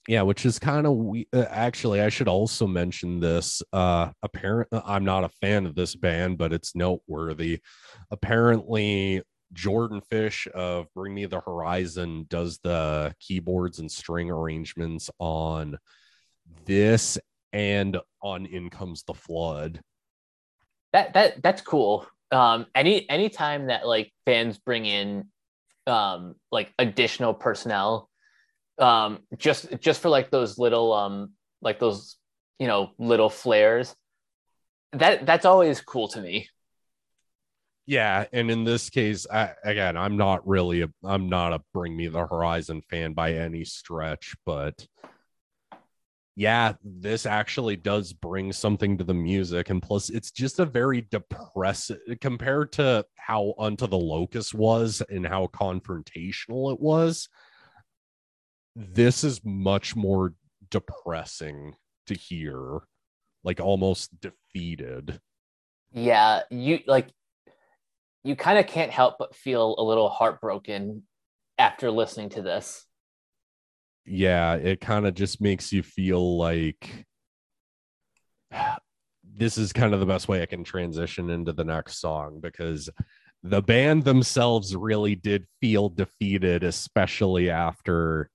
Yeah 0.06 0.22
which 0.22 0.46
is 0.46 0.58
kind 0.58 0.86
of 0.86 0.94
we 0.96 1.28
uh, 1.34 1.44
actually 1.50 2.00
i 2.00 2.08
should 2.08 2.28
also 2.28 2.66
mention 2.66 3.20
this 3.20 3.62
uh 3.74 4.10
apparent 4.22 4.68
uh, 4.72 4.80
i'm 4.86 5.04
not 5.04 5.24
a 5.24 5.28
fan 5.28 5.66
of 5.66 5.74
this 5.74 5.94
band 5.94 6.38
but 6.38 6.52
it's 6.52 6.74
noteworthy. 6.74 7.60
Apparently 8.10 9.22
jordan 9.52 10.00
fish 10.00 10.46
of 10.54 10.86
bring 10.94 11.14
me 11.14 11.26
the 11.26 11.40
horizon 11.40 12.26
does 12.28 12.58
the 12.62 13.14
keyboards 13.20 13.78
and 13.78 13.90
string 13.90 14.30
arrangements 14.30 15.10
on 15.18 15.78
this 16.64 17.18
and 17.52 17.98
on 18.22 18.46
in 18.46 18.70
comes 18.70 19.02
the 19.04 19.14
flood. 19.14 19.80
That 20.92 21.14
that 21.14 21.42
that's 21.42 21.62
cool. 21.62 22.06
Um 22.30 22.66
any 22.74 23.08
anytime 23.08 23.66
that 23.66 23.86
like 23.86 24.12
fans 24.26 24.58
bring 24.58 24.86
in 24.86 25.28
um 25.88 26.34
like 26.52 26.72
additional 26.78 27.34
personnel 27.34 28.08
um, 28.78 29.20
just 29.36 29.80
just 29.80 30.00
for 30.00 30.08
like 30.08 30.30
those 30.30 30.58
little 30.58 30.92
um, 30.92 31.32
like 31.60 31.78
those 31.78 32.16
you 32.58 32.66
know 32.66 32.90
little 32.98 33.30
flares. 33.30 33.94
That 34.92 35.26
that's 35.26 35.44
always 35.44 35.80
cool 35.80 36.08
to 36.08 36.20
me. 36.20 36.48
Yeah, 37.86 38.26
and 38.32 38.50
in 38.50 38.64
this 38.64 38.90
case, 38.90 39.26
I, 39.30 39.52
again, 39.64 39.96
I'm 39.96 40.16
not 40.16 40.46
really 40.46 40.82
a 40.82 40.88
I'm 41.04 41.28
not 41.28 41.52
a 41.52 41.60
Bring 41.72 41.96
Me 41.96 42.08
the 42.08 42.26
Horizon 42.26 42.82
fan 42.88 43.12
by 43.12 43.34
any 43.34 43.64
stretch, 43.64 44.34
but 44.46 44.86
yeah, 46.38 46.74
this 46.84 47.26
actually 47.26 47.76
does 47.76 48.12
bring 48.12 48.52
something 48.52 48.96
to 48.98 49.04
the 49.04 49.14
music, 49.14 49.70
and 49.70 49.82
plus, 49.82 50.08
it's 50.08 50.30
just 50.30 50.60
a 50.60 50.64
very 50.64 51.00
depressive 51.10 51.98
compared 52.20 52.72
to 52.72 53.04
how 53.16 53.54
Unto 53.58 53.86
the 53.86 53.98
Locust 53.98 54.54
was 54.54 55.02
and 55.08 55.26
how 55.26 55.48
confrontational 55.48 56.72
it 56.72 56.80
was 56.80 57.28
this 58.78 59.24
is 59.24 59.40
much 59.44 59.96
more 59.96 60.34
depressing 60.70 61.74
to 62.06 62.14
hear 62.14 62.80
like 63.42 63.60
almost 63.60 64.10
defeated. 64.20 65.20
Yeah 65.92 66.42
you 66.50 66.80
like 66.86 67.08
you 68.22 68.36
kind 68.36 68.58
of 68.58 68.66
can't 68.66 68.92
help 68.92 69.16
but 69.18 69.34
feel 69.34 69.74
a 69.78 69.82
little 69.82 70.08
heartbroken 70.08 71.02
after 71.58 71.90
listening 71.90 72.28
to 72.30 72.42
this 72.42 72.84
yeah 74.08 74.54
it 74.54 74.80
kind 74.80 75.06
of 75.06 75.14
just 75.14 75.40
makes 75.40 75.72
you 75.72 75.82
feel 75.82 76.36
like 76.38 77.06
this 79.36 79.56
is 79.56 79.72
kind 79.72 79.94
of 79.94 80.00
the 80.00 80.06
best 80.06 80.28
way 80.28 80.42
i 80.42 80.46
can 80.46 80.64
transition 80.64 81.30
into 81.30 81.52
the 81.52 81.64
next 81.64 82.00
song 82.00 82.40
because 82.40 82.88
the 83.44 83.62
band 83.62 84.02
themselves 84.02 84.74
really 84.74 85.14
did 85.14 85.46
feel 85.60 85.88
defeated 85.88 86.64
especially 86.64 87.50
after 87.50 88.30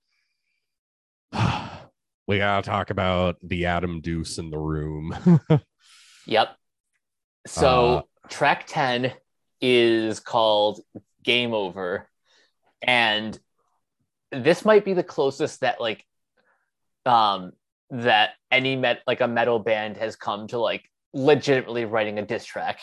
we 2.26 2.38
gotta 2.38 2.62
talk 2.62 2.90
about 2.90 3.36
the 3.42 3.66
Adam 3.66 4.00
Duce 4.00 4.38
in 4.38 4.50
the 4.50 4.58
room. 4.58 5.14
yep. 6.26 6.56
So 7.46 7.98
uh, 7.98 8.02
track 8.28 8.64
10 8.66 9.12
is 9.60 10.20
called 10.20 10.80
Game 11.22 11.52
Over. 11.52 12.08
And 12.82 13.38
this 14.42 14.64
might 14.64 14.84
be 14.84 14.94
the 14.94 15.02
closest 15.02 15.60
that 15.60 15.80
like 15.80 16.04
um 17.06 17.52
that 17.90 18.30
any 18.50 18.76
met 18.76 19.00
like 19.06 19.20
a 19.20 19.28
metal 19.28 19.58
band 19.58 19.96
has 19.96 20.16
come 20.16 20.46
to 20.48 20.58
like 20.58 20.90
legitimately 21.12 21.84
writing 21.84 22.18
a 22.18 22.22
diss 22.22 22.44
track. 22.44 22.80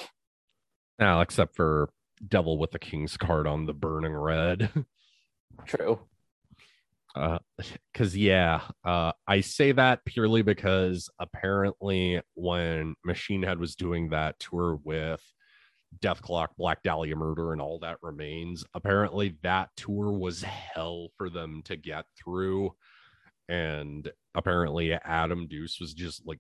Now, 1.00 1.22
except 1.22 1.56
for 1.56 1.90
Devil 2.26 2.58
with 2.58 2.72
the 2.72 2.80
King's 2.80 3.18
card 3.18 3.48
on 3.48 3.66
the 3.66 3.74
Burning 3.74 4.14
Red. 4.14 4.70
True. 5.66 6.00
Uh, 7.14 7.40
cause 7.94 8.16
yeah, 8.16 8.62
uh, 8.86 9.12
I 9.28 9.42
say 9.42 9.74
that 9.74 10.06
purely 10.06 10.44
because 10.44 11.10
apparently 11.20 12.22
when 12.36 12.96
Machine 13.04 13.44
Head 13.44 13.60
was 13.60 13.76
doing 13.76 14.10
that 14.10 14.40
tour 14.40 14.80
with 14.84 15.22
Dethklok, 16.00 16.50
Black 16.58 16.84
Dahlia 16.84 17.16
Murder, 17.16 17.52
and 17.54 17.62
all 17.62 17.80
that 17.80 17.98
remains, 18.02 18.64
apparently 18.74 19.38
that 19.44 19.70
tour 19.76 20.12
was 20.12 20.42
hell 20.42 21.10
for 21.18 21.30
them 21.30 21.62
to 21.66 21.76
get 21.76 22.06
through. 22.18 22.74
And 23.50 24.10
apparently 24.34 24.94
Adam 24.94 25.48
Duce 25.48 25.80
was 25.80 25.94
just 25.94 26.26
like 26.26 26.40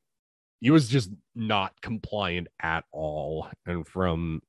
he 0.61 0.69
was 0.69 0.87
just 0.87 1.09
not 1.35 1.73
compliant 1.81 2.47
at 2.61 2.85
all. 2.91 3.49
And 3.65 3.85
from 3.85 4.41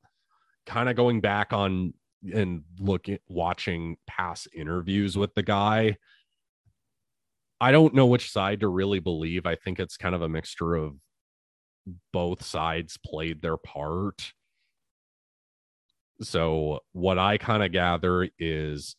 kind 0.66 0.88
of 0.88 0.96
going 0.96 1.20
back 1.20 1.52
on 1.52 1.94
and 2.32 2.62
looking 2.78 3.18
watching 3.28 3.96
past 4.06 4.48
interviews 4.54 5.16
with 5.16 5.34
the 5.34 5.42
guy 5.42 5.96
i 7.60 7.72
don't 7.72 7.94
know 7.94 8.06
which 8.06 8.30
side 8.30 8.60
to 8.60 8.68
really 8.68 9.00
believe 9.00 9.44
i 9.44 9.56
think 9.56 9.80
it's 9.80 9.96
kind 9.96 10.14
of 10.14 10.22
a 10.22 10.28
mixture 10.28 10.74
of 10.74 10.94
both 12.12 12.44
sides 12.44 12.96
played 13.04 13.42
their 13.42 13.56
part 13.56 14.32
so 16.22 16.80
what 16.92 17.18
i 17.18 17.36
kind 17.36 17.62
of 17.62 17.72
gather 17.72 18.28
is 18.38 18.96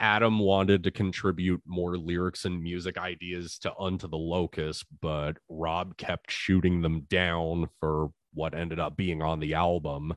adam 0.00 0.38
wanted 0.38 0.82
to 0.82 0.90
contribute 0.90 1.60
more 1.66 1.96
lyrics 1.96 2.44
and 2.44 2.62
music 2.62 2.98
ideas 2.98 3.58
to 3.58 3.72
unto 3.78 4.08
the 4.08 4.16
locust 4.16 4.84
but 5.00 5.36
rob 5.48 5.96
kept 5.96 6.30
shooting 6.30 6.82
them 6.82 7.02
down 7.08 7.68
for 7.80 8.10
what 8.32 8.54
ended 8.54 8.78
up 8.78 8.96
being 8.96 9.22
on 9.22 9.40
the 9.40 9.54
album. 9.54 10.14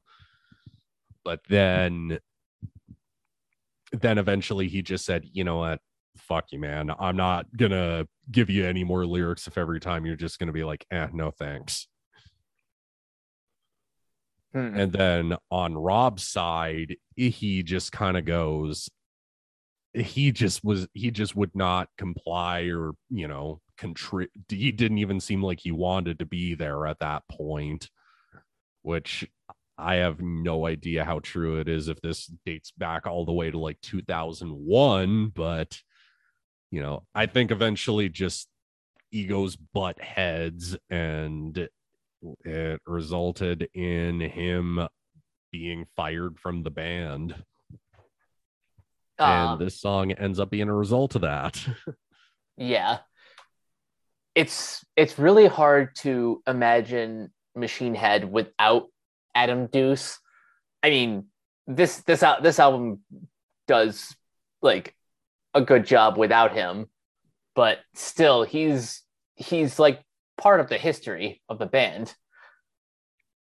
But 1.23 1.41
then 1.47 2.19
then 3.91 4.17
eventually 4.17 4.67
he 4.67 4.81
just 4.81 5.05
said 5.05 5.25
you 5.31 5.43
know 5.43 5.57
what? 5.57 5.79
Fuck 6.17 6.51
you 6.51 6.59
man. 6.59 6.91
I'm 6.99 7.15
not 7.15 7.45
gonna 7.55 8.07
give 8.31 8.49
you 8.49 8.65
any 8.65 8.83
more 8.83 9.05
lyrics 9.05 9.47
if 9.47 9.57
every 9.57 9.79
time 9.79 10.05
you're 10.05 10.15
just 10.15 10.39
gonna 10.39 10.51
be 10.51 10.63
like 10.63 10.85
eh 10.91 11.07
no 11.13 11.31
thanks 11.31 11.87
Hmm. 14.53 14.75
and 14.75 14.91
then 14.91 15.35
on 15.49 15.75
rob's 15.75 16.27
side 16.27 16.95
he 17.15 17.63
just 17.63 17.91
kind 17.91 18.17
of 18.17 18.25
goes 18.25 18.89
he 19.93 20.31
just 20.31 20.63
was 20.63 20.87
he 20.93 21.11
just 21.11 21.35
would 21.35 21.55
not 21.55 21.89
comply 21.97 22.69
or 22.71 22.91
you 23.09 23.27
know 23.27 23.61
contri- 23.77 24.27
he 24.49 24.71
didn't 24.71 24.99
even 24.99 25.19
seem 25.19 25.41
like 25.41 25.59
he 25.59 25.71
wanted 25.71 26.19
to 26.19 26.25
be 26.25 26.55
there 26.55 26.85
at 26.85 26.99
that 26.99 27.23
point 27.29 27.89
which 28.83 29.27
I 29.77 29.95
have 29.95 30.21
no 30.21 30.67
idea 30.67 31.03
how 31.03 31.19
true 31.19 31.59
it 31.59 31.67
is 31.67 31.87
if 31.87 31.99
this 32.01 32.31
dates 32.45 32.71
back 32.71 33.07
all 33.07 33.25
the 33.25 33.33
way 33.33 33.49
to 33.49 33.57
like 33.57 33.81
2001, 33.81 35.29
but 35.29 35.79
you 36.69 36.81
know, 36.81 37.05
I 37.15 37.25
think 37.25 37.51
eventually 37.51 38.09
just 38.09 38.47
egos 39.11 39.55
butt 39.55 39.99
heads 39.99 40.75
and 40.89 41.69
it 42.43 42.81
resulted 42.85 43.67
in 43.73 44.19
him 44.19 44.87
being 45.51 45.85
fired 45.95 46.39
from 46.39 46.63
the 46.63 46.71
band. 46.71 47.35
Um, 49.19 49.29
and 49.29 49.59
this 49.59 49.79
song 49.79 50.11
ends 50.11 50.39
up 50.39 50.49
being 50.49 50.69
a 50.69 50.73
result 50.73 51.15
of 51.15 51.21
that. 51.21 51.63
yeah 52.57 52.99
it's 54.35 54.83
it's 54.95 55.19
really 55.19 55.47
hard 55.47 55.95
to 55.95 56.41
imagine 56.47 57.31
machine 57.55 57.95
head 57.95 58.29
without 58.29 58.87
adam 59.35 59.67
duce 59.67 60.19
i 60.81 60.89
mean 60.89 61.25
this 61.67 61.97
this 62.01 62.23
al- 62.23 62.41
this 62.41 62.59
album 62.59 62.99
does 63.67 64.15
like 64.61 64.95
a 65.53 65.61
good 65.61 65.85
job 65.85 66.17
without 66.17 66.53
him 66.53 66.87
but 67.55 67.79
still 67.93 68.43
he's 68.43 69.01
he's 69.35 69.77
like 69.77 70.01
part 70.43 70.59
of 70.59 70.69
the 70.69 70.77
history 70.77 71.41
of 71.49 71.57
the 71.57 71.65
band 71.65 72.13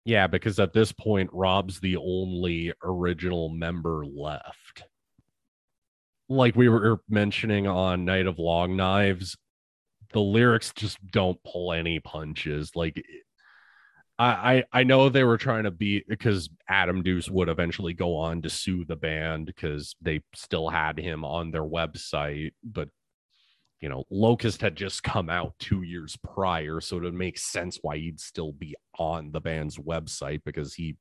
yeah, 0.09 0.27
because 0.27 0.59
at 0.59 0.73
this 0.73 0.91
point, 0.91 1.29
Rob's 1.35 1.81
the 1.81 1.99
only 1.99 2.73
original 2.83 3.51
member 3.51 4.07
left. 4.07 4.85
Like 6.31 6.57
we 6.57 6.71
were 6.71 7.03
mentioning 7.11 7.67
on 7.67 8.07
Night 8.07 8.27
of 8.27 8.39
Long 8.39 8.75
Knives, 8.75 9.37
the 10.15 10.21
lyrics 10.21 10.73
just 10.75 10.97
don't 11.13 11.39
pull 11.45 11.75
any 11.75 12.01
punches. 12.01 12.73
Like 12.75 13.05
I, 14.19 14.65
I 14.73 14.85
know 14.85 15.11
they 15.11 15.25
were 15.25 15.37
trying 15.37 15.65
to 15.65 15.71
be 15.71 16.03
because 16.09 16.49
Adam 16.71 17.03
Duce 17.03 17.29
would 17.29 17.51
eventually 17.51 17.93
go 17.93 18.17
on 18.17 18.41
to 18.43 18.49
sue 18.49 18.87
the 18.87 18.97
band 18.97 19.45
because 19.45 19.95
they 20.01 20.23
still 20.35 20.71
had 20.71 20.99
him 20.99 21.23
on 21.23 21.51
their 21.51 21.65
website, 21.65 22.53
but 22.65 22.89
you 23.81 23.89
know, 23.89 24.05
Locust 24.11 24.61
had 24.61 24.77
just 24.77 25.03
come 25.03 25.31
out 25.31 25.55
two 25.59 25.83
years 25.83 26.17
prior, 26.17 26.81
so 26.81 26.99
it 27.05 27.15
makes 27.15 27.45
sense 27.45 27.79
why 27.83 27.97
he'd 27.97 28.21
still 28.21 28.53
be 28.53 28.75
on 28.99 29.31
the 29.33 29.41
band's 29.41 29.79
website 29.79 30.43
because 30.45 30.75
he 30.75 30.97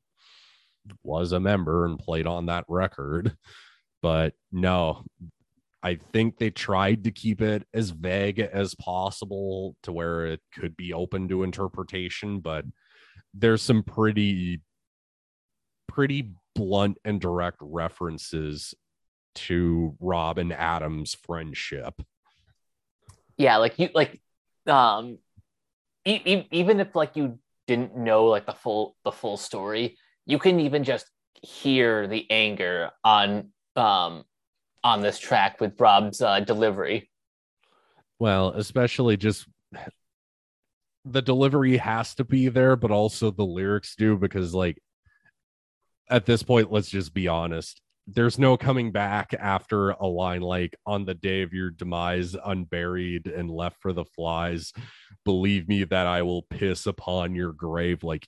was 1.04 1.32
a 1.32 1.40
member 1.40 1.86
and 1.86 2.00
played 2.00 2.28
on 2.28 2.46
that 2.48 2.66
record. 2.68 3.36
But 4.02 4.34
no, 4.52 5.06
I 5.82 5.96
think 6.14 6.38
they 6.38 6.50
tried 6.50 7.06
to 7.06 7.12
keep 7.12 7.42
it 7.42 7.68
as 7.74 7.90
vague 7.90 8.40
as 8.40 8.76
possible 8.76 9.76
to 9.84 9.92
where 9.92 10.28
it 10.28 10.42
could 10.54 10.78
be 10.78 10.94
open 10.94 11.28
to 11.30 11.44
interpretation, 11.44 12.40
but 12.40 12.66
there's 13.34 13.62
some 13.62 13.84
pretty 13.84 14.62
pretty 15.88 16.32
blunt 16.56 16.98
and 17.06 17.20
direct 17.20 17.58
references 17.62 18.74
to 19.36 19.96
Rob 20.00 20.38
and 20.38 20.54
Adam's 20.54 21.16
friendship. 21.16 21.94
Yeah 23.38 23.58
like 23.58 23.78
you 23.80 23.90
like 23.94 24.20
um 24.68 25.18
e- 26.06 26.22
e- 26.26 26.48
even 26.52 26.80
if 26.80 26.96
like 26.96 27.16
you 27.16 27.40
didn't 27.68 27.96
know 27.98 28.26
like 28.26 28.46
the 28.46 28.54
full 28.54 28.96
the 29.04 29.12
full 29.12 29.38
story 29.38 29.98
you 30.26 30.40
can 30.40 30.60
even 30.60 30.84
just 30.84 31.10
hear 31.42 32.08
the 32.08 32.30
anger 32.32 32.90
on 33.04 33.50
um 33.76 34.24
on 34.84 35.02
this 35.02 35.20
track 35.20 35.60
with 35.60 35.80
rob's 35.80 36.22
uh, 36.22 36.40
delivery 36.40 37.10
Well, 38.20 38.50
especially 38.50 39.18
just 39.18 39.48
the 41.06 41.22
delivery 41.22 41.78
has 41.78 42.16
to 42.16 42.24
be 42.24 42.50
there, 42.50 42.76
but 42.76 42.92
also 42.92 43.32
the 43.32 43.46
lyrics 43.46 43.96
do 43.96 44.18
because, 44.18 44.54
like, 44.54 44.82
at 46.10 46.26
this 46.26 46.44
point, 46.44 46.72
let's 46.72 46.90
just 46.90 47.14
be 47.14 47.28
honest. 47.28 47.82
There's 48.08 48.40
no 48.40 48.56
coming 48.56 48.92
back 48.92 49.34
after 49.38 49.90
a 49.90 50.08
line 50.08 50.42
like, 50.42 50.76
on 50.86 51.06
the 51.06 51.14
day 51.14 51.42
of 51.42 51.54
your 51.54 51.70
demise, 51.70 52.36
unburied 52.36 53.28
and 53.28 53.52
left 53.52 53.82
for 53.82 53.92
the 53.92 54.06
flies. 54.06 54.72
Believe 55.26 55.68
me 55.68 55.84
that 55.84 56.08
I 56.08 56.22
will 56.22 56.44
piss 56.44 56.86
upon 56.86 57.36
your 57.36 57.52
grave. 57.52 58.04
Like, 58.04 58.28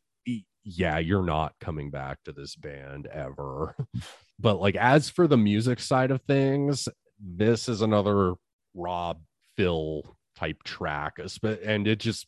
yeah, 0.66 1.00
you're 1.00 1.26
not 1.26 1.54
coming 1.62 1.92
back 1.92 2.18
to 2.26 2.34
this 2.34 2.56
band 2.56 3.08
ever. 3.08 3.76
but, 4.40 4.60
like, 4.60 4.76
as 4.76 5.10
for 5.10 5.28
the 5.28 5.38
music 5.38 5.80
side 5.80 6.12
of 6.12 6.22
things, 6.24 6.90
this 7.18 7.70
is 7.70 7.82
another 7.82 8.34
Rob 8.74 9.22
Phil 9.56 10.04
type 10.36 10.64
track, 10.64 11.20
and 11.44 11.88
it 11.88 12.00
just 12.00 12.28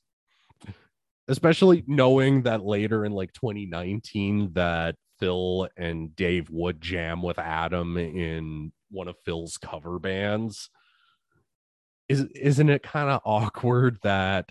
especially 1.27 1.83
knowing 1.87 2.43
that 2.43 2.63
later 2.63 3.05
in 3.05 3.11
like 3.11 3.33
2019 3.33 4.53
that 4.53 4.95
Phil 5.19 5.69
and 5.77 6.15
Dave 6.15 6.49
would 6.49 6.81
jam 6.81 7.21
with 7.21 7.39
Adam 7.39 7.97
in 7.97 8.71
one 8.89 9.07
of 9.07 9.15
Phil's 9.23 9.57
cover 9.57 9.99
bands. 9.99 10.69
Is 12.09 12.21
isn't 12.35 12.69
it 12.69 12.83
kind 12.83 13.09
of 13.09 13.21
awkward 13.23 13.97
that 14.03 14.49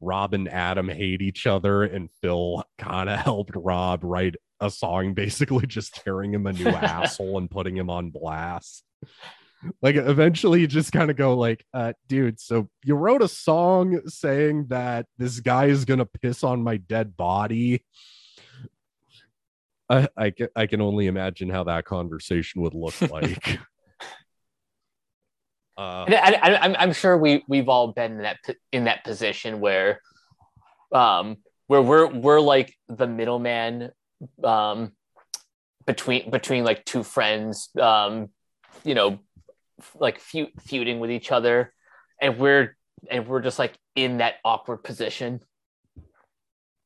Rob 0.00 0.34
and 0.34 0.48
Adam 0.48 0.88
hate 0.88 1.22
each 1.22 1.46
other 1.46 1.84
and 1.84 2.10
Phil 2.20 2.64
kind 2.78 3.08
of 3.08 3.18
helped 3.20 3.54
Rob 3.54 4.02
write 4.02 4.34
a 4.58 4.70
song 4.70 5.14
basically 5.14 5.66
just 5.66 5.94
tearing 5.94 6.32
him 6.32 6.46
a 6.46 6.52
new 6.52 6.68
asshole 6.70 7.38
and 7.38 7.50
putting 7.50 7.76
him 7.76 7.90
on 7.90 8.10
blast? 8.10 8.84
Like 9.82 9.96
eventually 9.96 10.60
you 10.60 10.66
just 10.66 10.92
kind 10.92 11.10
of 11.10 11.16
go 11.16 11.36
like 11.36 11.64
uh 11.74 11.92
dude 12.08 12.40
so 12.40 12.68
you 12.84 12.94
wrote 12.94 13.22
a 13.22 13.28
song 13.28 14.00
saying 14.06 14.66
that 14.68 15.06
this 15.18 15.40
guy 15.40 15.66
is 15.66 15.84
gonna 15.84 16.06
piss 16.06 16.44
on 16.44 16.62
my 16.62 16.76
dead 16.76 17.16
body? 17.16 17.84
I, 19.88 20.08
I, 20.16 20.32
I 20.56 20.66
can 20.66 20.80
only 20.80 21.06
imagine 21.06 21.48
how 21.48 21.64
that 21.64 21.84
conversation 21.84 22.62
would 22.62 22.74
look 22.74 23.00
like. 23.10 23.60
Uh 25.78 26.06
I, 26.08 26.38
I, 26.42 26.56
I'm, 26.64 26.76
I'm 26.78 26.92
sure 26.92 27.16
we 27.18 27.44
we've 27.48 27.68
all 27.68 27.92
been 27.92 28.12
in 28.12 28.22
that 28.22 28.38
in 28.72 28.84
that 28.84 29.04
position 29.04 29.60
where 29.60 30.00
um 30.92 31.36
where 31.66 31.82
we're 31.82 32.06
we're 32.06 32.40
like 32.40 32.74
the 32.88 33.06
middleman 33.06 33.90
um 34.42 34.92
between 35.86 36.30
between 36.30 36.64
like 36.64 36.84
two 36.84 37.02
friends 37.02 37.68
um 37.80 38.28
you 38.84 38.94
know 38.94 39.18
like 39.98 40.18
feud, 40.18 40.48
feuding 40.60 41.00
with 41.00 41.10
each 41.10 41.32
other 41.32 41.72
and 42.20 42.38
we're 42.38 42.76
and 43.10 43.26
we're 43.26 43.40
just 43.40 43.58
like 43.58 43.76
in 43.94 44.18
that 44.18 44.36
awkward 44.44 44.78
position. 44.78 45.40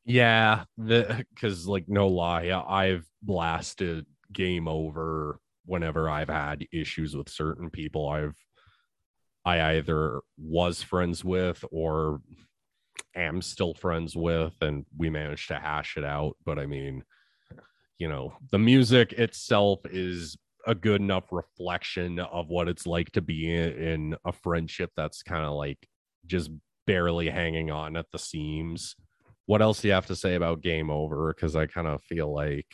Yeah, 0.04 0.64
because 0.76 1.68
like 1.68 1.84
no 1.88 2.08
lie, 2.08 2.50
I've 2.50 3.06
blasted 3.22 4.06
game 4.32 4.66
over 4.66 5.38
whenever 5.66 6.08
I've 6.08 6.28
had 6.28 6.66
issues 6.72 7.16
with 7.16 7.28
certain 7.28 7.70
people 7.70 8.08
I've 8.08 8.36
I 9.44 9.76
either 9.76 10.20
was 10.36 10.82
friends 10.82 11.24
with 11.24 11.64
or 11.70 12.20
am 13.14 13.42
still 13.42 13.74
friends 13.74 14.14
with 14.16 14.54
and 14.60 14.84
we 14.96 15.10
managed 15.10 15.48
to 15.48 15.58
hash 15.58 15.96
it 15.96 16.04
out 16.04 16.36
but 16.44 16.58
I 16.58 16.66
mean 16.66 17.04
you 17.98 18.08
know 18.08 18.34
the 18.50 18.58
music 18.58 19.12
itself 19.12 19.80
is 19.86 20.36
a 20.66 20.74
good 20.74 21.00
enough 21.00 21.32
reflection 21.32 22.18
of 22.18 22.48
what 22.48 22.68
it's 22.68 22.86
like 22.86 23.10
to 23.12 23.20
be 23.20 23.54
in, 23.54 23.72
in 23.72 24.16
a 24.24 24.32
friendship 24.32 24.90
that's 24.96 25.22
kind 25.22 25.44
of 25.44 25.52
like 25.54 25.78
just 26.26 26.50
barely 26.86 27.28
hanging 27.28 27.70
on 27.70 27.96
at 27.96 28.06
the 28.12 28.18
seams. 28.18 28.96
What 29.46 29.62
else 29.62 29.80
do 29.80 29.88
you 29.88 29.94
have 29.94 30.06
to 30.06 30.16
say 30.16 30.34
about 30.34 30.62
game 30.62 30.90
over? 30.90 31.32
Because 31.34 31.56
i 31.56 31.66
kind 31.66 31.86
of 31.86 32.02
feel 32.04 32.32
like 32.32 32.66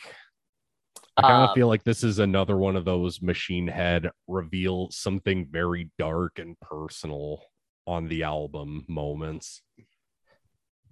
i 1.15 1.21
kind 1.21 1.43
of 1.43 1.49
um, 1.49 1.55
feel 1.55 1.67
like 1.67 1.83
this 1.83 2.03
is 2.03 2.19
another 2.19 2.57
one 2.57 2.75
of 2.75 2.85
those 2.85 3.21
machine 3.21 3.67
head 3.67 4.11
reveal 4.27 4.89
something 4.91 5.47
very 5.49 5.89
dark 5.97 6.39
and 6.39 6.59
personal 6.59 7.41
on 7.87 8.07
the 8.07 8.23
album 8.23 8.85
moments. 8.87 9.61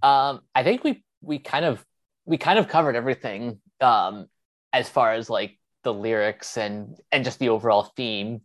Um 0.01 0.41
i 0.53 0.63
think 0.63 0.83
we 0.83 1.03
we 1.21 1.39
kind 1.39 1.65
of 1.65 1.83
we 2.25 2.37
kind 2.37 2.57
of 2.57 2.67
covered 2.67 2.95
everything 2.95 3.59
um 3.81 4.27
as 4.73 4.89
far 4.89 5.13
as 5.13 5.29
like 5.29 5.57
the 5.85 5.93
lyrics 5.93 6.57
and 6.57 6.97
and 7.13 7.23
just 7.23 7.39
the 7.39 7.47
overall 7.49 7.93
theme 7.95 8.41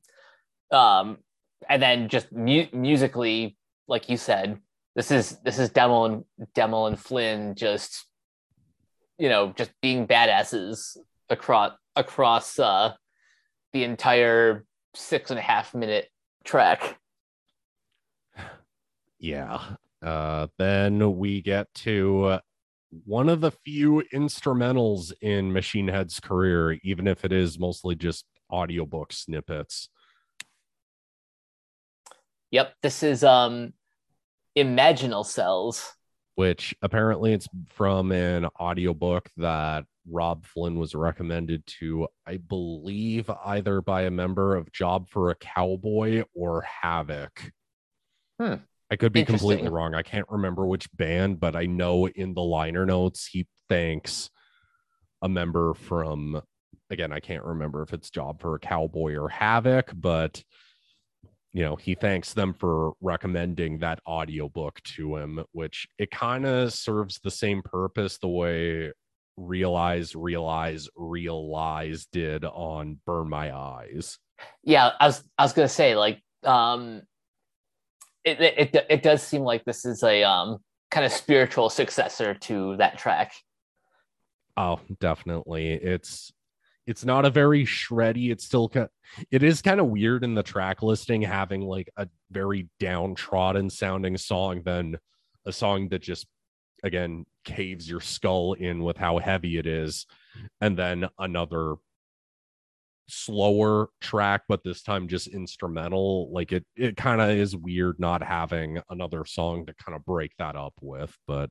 um 0.71 1.19
and 1.69 1.83
then 1.83 2.09
just 2.09 2.31
mu- 2.33 2.69
musically 2.73 3.57
like 3.89 4.09
you 4.09 4.17
said 4.17 4.61
this 4.95 5.11
is 5.11 5.39
this 5.45 5.59
is 5.59 5.71
Demmel 5.71 6.07
and 6.07 6.25
Demmel 6.55 6.87
and 6.87 6.99
Flynn 6.99 7.55
just 7.57 8.07
you 9.19 9.29
know 9.29 9.53
just 9.57 9.73
being 9.83 10.07
badasses 10.07 10.97
across 11.29 11.73
across 11.97 12.59
uh, 12.59 12.93
the 13.73 13.85
entire 13.85 14.65
six 14.95 15.31
and 15.31 15.39
a 15.39 15.43
half 15.43 15.75
minute 15.75 16.09
track. 16.45 16.99
Yeah. 19.19 19.61
Uh, 20.03 20.47
then 20.59 21.19
we 21.19 21.43
get 21.43 21.73
to 21.75 22.41
one 23.05 23.29
of 23.29 23.41
the 23.41 23.51
few 23.51 24.03
instrumentals 24.13 25.13
in 25.21 25.53
Machine 25.53 25.89
Head's 25.89 26.21
career, 26.21 26.79
even 26.83 27.07
if 27.07 27.25
it 27.25 27.33
is 27.33 27.59
mostly 27.59 27.95
just 27.95 28.25
audiobook 28.53 29.13
snippets. 29.13 29.89
Yep, 32.51 32.75
this 32.83 33.03
is 33.03 33.23
um 33.23 33.73
imaginal 34.57 35.25
cells 35.25 35.95
which 36.41 36.75
apparently 36.81 37.35
it's 37.35 37.47
from 37.69 38.13
an 38.13 38.47
audiobook 38.59 39.29
that 39.37 39.85
Robb 40.11 40.47
Flynn 40.47 40.79
was 40.79 40.95
recommended 40.95 41.67
to, 41.67 42.09
I 42.27 42.39
believe, 42.39 43.31
either 43.45 43.83
by 43.83 44.05
a 44.05 44.11
member 44.11 44.57
of 44.57 44.73
Job 44.73 45.11
for 45.11 45.29
a 45.29 45.35
Cowboy 45.35 46.25
or 46.35 46.65
Havok. 46.83 47.51
Hmm. 48.41 48.55
I 48.91 48.97
could 48.97 49.13
be 49.13 49.25
completely 49.25 49.69
wrong. 49.69 49.95
I 49.95 50.03
can't 50.03 50.29
remember 50.29 50.67
which 50.67 50.89
band, 50.97 51.39
but 51.39 51.55
I 51.55 51.67
know 51.67 52.09
in 52.09 52.35
the 52.35 52.43
liner 52.43 52.85
notes 52.85 53.27
he 53.27 53.47
thanks 53.69 54.31
a 55.23 55.29
member 55.29 55.75
from, 55.75 56.41
again, 56.91 57.13
I 57.13 57.21
can't 57.21 57.45
remember 57.45 57.83
if 57.83 57.93
it's 57.93 58.11
Job 58.11 58.41
for 58.41 58.57
a 58.57 58.59
Cowboy 58.59 59.15
or 59.15 59.29
Havok, 59.29 59.93
but 59.95 60.43
you 61.53 61.63
know 61.63 61.77
he 61.77 61.95
thanks 61.95 62.33
them 62.33 62.55
for 62.55 62.93
recommending 63.01 63.79
that 63.79 64.01
audiobook 64.07 64.81
to 64.83 65.17
him 65.17 65.45
which 65.53 65.89
it 65.99 66.11
kind 66.11 66.47
of 66.47 66.73
serves 66.73 67.19
the 67.23 67.31
same 67.31 67.63
purpose 67.63 68.19
the 68.19 68.29
way 68.29 68.93
realize 69.37 70.15
realize 70.15 70.89
realize 70.97 72.07
did 72.13 72.45
on 72.45 72.99
burn 73.07 73.29
my 73.29 73.55
eyes 73.55 74.19
yeah 74.63 74.93
i 75.01 75.07
was 75.07 75.25
i 75.39 75.43
was 75.43 75.53
gonna 75.53 75.69
say 75.69 75.97
like 75.97 76.23
um 76.45 77.03
it 78.25 78.41
it, 78.41 78.87
it 78.89 79.03
does 79.03 79.23
seem 79.23 79.43
like 79.43 79.65
this 79.65 79.85
is 79.85 80.03
a 80.03 80.23
um 80.23 80.59
kind 80.91 81.07
of 81.07 81.13
spiritual 81.13 81.71
successor 81.71 82.35
to 82.35 82.77
that 82.77 82.99
track. 82.99 83.33
Oh 84.57 84.81
definitely. 84.99 85.73
It's 85.73 86.33
it's 86.87 87.05
not 87.05 87.25
a 87.25 87.31
very 87.31 87.65
shreddy 87.65 88.33
it's 88.33 88.45
still 88.45 88.71
it 89.31 89.43
is 89.43 89.63
kind 89.63 89.81
of 89.81 89.87
weird 89.87 90.25
in 90.25 90.35
the 90.35 90.43
track 90.43 90.83
listing 90.83 91.23
having 91.23 91.61
like 91.61 91.89
a 91.97 92.09
very 92.31 92.69
downtrodden 92.81 93.71
sounding 93.71 94.17
song 94.17 94.63
than 94.65 94.99
a 95.47 95.53
song 95.53 95.89
that 95.91 96.03
just 96.03 96.27
again 96.83 97.25
caves 97.45 97.89
your 97.89 98.01
skull 98.01 98.55
in 98.55 98.83
with 98.83 98.97
how 98.97 99.19
heavy 99.19 99.59
it 99.59 99.67
is 99.67 100.07
and 100.61 100.77
then 100.77 101.09
another 101.19 101.75
slower 103.11 103.89
track 104.01 104.43
but 104.49 104.63
this 104.65 104.83
time 104.83 105.09
just 105.09 105.27
instrumental 105.27 106.31
like 106.33 106.53
it 106.53 106.65
it 106.77 106.97
kind 106.97 107.21
of 107.21 107.31
is 107.31 107.57
weird 107.57 107.99
not 107.99 108.23
having 108.23 108.81
another 108.91 109.25
song 109.25 109.67
to 109.67 109.75
kind 109.75 109.97
of 109.97 110.05
break 110.05 110.33
that 110.39 110.57
up 110.57 110.75
with 110.81 111.17
but 111.27 111.51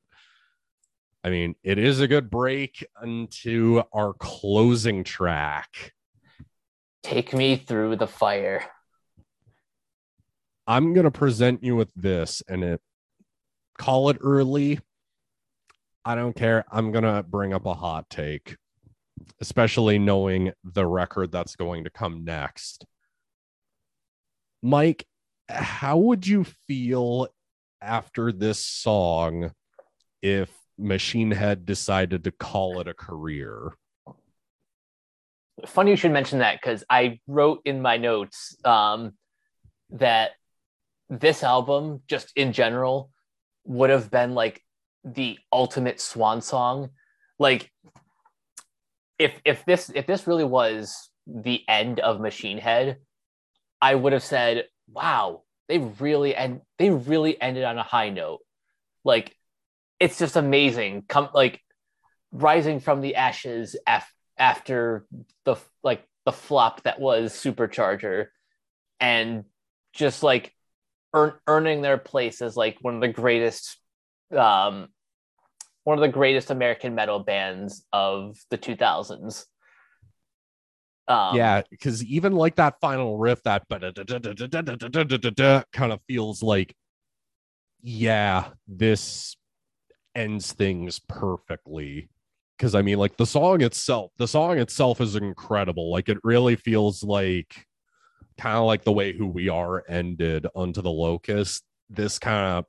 I 1.22 1.28
mean, 1.28 1.54
it 1.62 1.78
is 1.78 2.00
a 2.00 2.08
good 2.08 2.30
break 2.30 2.84
into 3.02 3.82
our 3.92 4.14
closing 4.14 5.04
track. 5.04 5.92
Take 7.02 7.34
me 7.34 7.56
through 7.56 7.96
the 7.96 8.06
fire. 8.06 8.64
I'm 10.66 10.94
going 10.94 11.04
to 11.04 11.10
present 11.10 11.62
you 11.62 11.76
with 11.76 11.92
this 11.94 12.42
and 12.48 12.64
it 12.64 12.80
call 13.76 14.08
it 14.08 14.18
early. 14.20 14.80
I 16.04 16.14
don't 16.14 16.34
care. 16.34 16.64
I'm 16.70 16.92
going 16.92 17.04
to 17.04 17.22
bring 17.22 17.52
up 17.52 17.66
a 17.66 17.74
hot 17.74 18.08
take, 18.08 18.56
especially 19.40 19.98
knowing 19.98 20.52
the 20.64 20.86
record 20.86 21.32
that's 21.32 21.56
going 21.56 21.84
to 21.84 21.90
come 21.90 22.24
next. 22.24 22.84
Mike, 24.62 25.06
how 25.48 25.96
would 25.96 26.26
you 26.26 26.44
feel 26.44 27.28
after 27.80 28.32
this 28.32 28.64
song 28.64 29.52
if 30.22 30.50
Machine 30.80 31.30
Head 31.30 31.66
decided 31.66 32.24
to 32.24 32.32
call 32.32 32.80
it 32.80 32.88
a 32.88 32.94
career. 32.94 33.72
Funny 35.66 35.90
you 35.90 35.96
should 35.96 36.12
mention 36.12 36.38
that 36.38 36.58
because 36.60 36.84
I 36.88 37.20
wrote 37.26 37.60
in 37.66 37.82
my 37.82 37.98
notes 37.98 38.56
um, 38.64 39.12
that 39.90 40.32
this 41.10 41.42
album, 41.42 42.02
just 42.08 42.32
in 42.34 42.52
general, 42.52 43.10
would 43.64 43.90
have 43.90 44.10
been 44.10 44.34
like 44.34 44.62
the 45.04 45.38
ultimate 45.52 46.00
swan 46.00 46.40
song. 46.40 46.90
Like, 47.38 47.70
if 49.20 49.38
if 49.44 49.64
this 49.66 49.92
if 49.94 50.06
this 50.06 50.26
really 50.26 50.44
was 50.44 51.10
the 51.26 51.62
end 51.68 52.00
of 52.00 52.20
Machine 52.20 52.56
Head, 52.56 52.96
I 53.80 53.94
would 53.94 54.14
have 54.14 54.22
said, 54.22 54.64
"Wow, 54.88 55.42
they 55.68 55.78
really 55.78 56.34
and 56.34 56.62
they 56.78 56.88
really 56.88 57.40
ended 57.40 57.64
on 57.64 57.76
a 57.76 57.82
high 57.82 58.08
note." 58.08 58.40
Like 59.04 59.36
it's 60.00 60.18
just 60.18 60.36
amazing. 60.36 61.04
Come 61.06 61.28
like 61.34 61.60
rising 62.32 62.80
from 62.80 63.02
the 63.02 63.16
ashes 63.16 63.76
af- 63.86 64.12
after 64.38 65.06
the 65.44 65.56
like 65.84 66.02
the 66.24 66.32
flop 66.32 66.82
that 66.84 66.98
was 66.98 67.34
Supercharger, 67.34 68.28
and 69.00 69.44
just 69.92 70.22
like 70.22 70.54
earn- 71.12 71.38
earning 71.46 71.82
their 71.82 71.98
place 71.98 72.40
as 72.40 72.56
like 72.56 72.78
one 72.80 72.94
of 72.94 73.02
the 73.02 73.08
greatest, 73.08 73.76
um, 74.34 74.88
one 75.84 75.98
of 75.98 76.02
the 76.02 76.08
greatest 76.08 76.50
American 76.50 76.94
metal 76.94 77.20
bands 77.20 77.84
of 77.92 78.38
the 78.50 78.56
two 78.56 78.76
thousands. 78.76 79.46
Um, 81.08 81.34
yeah, 81.36 81.62
because 81.70 82.04
even 82.04 82.34
like 82.34 82.56
that 82.56 82.80
final 82.80 83.18
riff, 83.18 83.42
that 83.42 83.64
kind 85.72 85.92
of 85.92 86.00
feels 86.06 86.42
like, 86.42 86.74
yeah, 87.82 88.48
this 88.68 89.36
ends 90.14 90.52
things 90.52 91.00
perfectly. 91.08 92.10
Because 92.56 92.74
i 92.74 92.82
mean 92.82 92.98
like 92.98 93.16
the 93.16 93.24
song 93.24 93.62
itself 93.62 94.12
the 94.18 94.28
song 94.28 94.58
itself 94.58 95.00
is 95.00 95.16
incredible. 95.16 95.90
Like 95.90 96.08
it 96.08 96.18
really 96.22 96.56
feels 96.56 97.02
like 97.02 97.66
kind 98.38 98.56
of 98.56 98.64
like 98.64 98.84
the 98.84 98.92
way 98.92 99.12
who 99.16 99.26
we 99.26 99.48
are 99.48 99.82
ended 99.88 100.46
unto 100.54 100.82
the 100.82 100.90
locust. 100.90 101.64
This 101.88 102.18
kind 102.18 102.58
of 102.58 102.64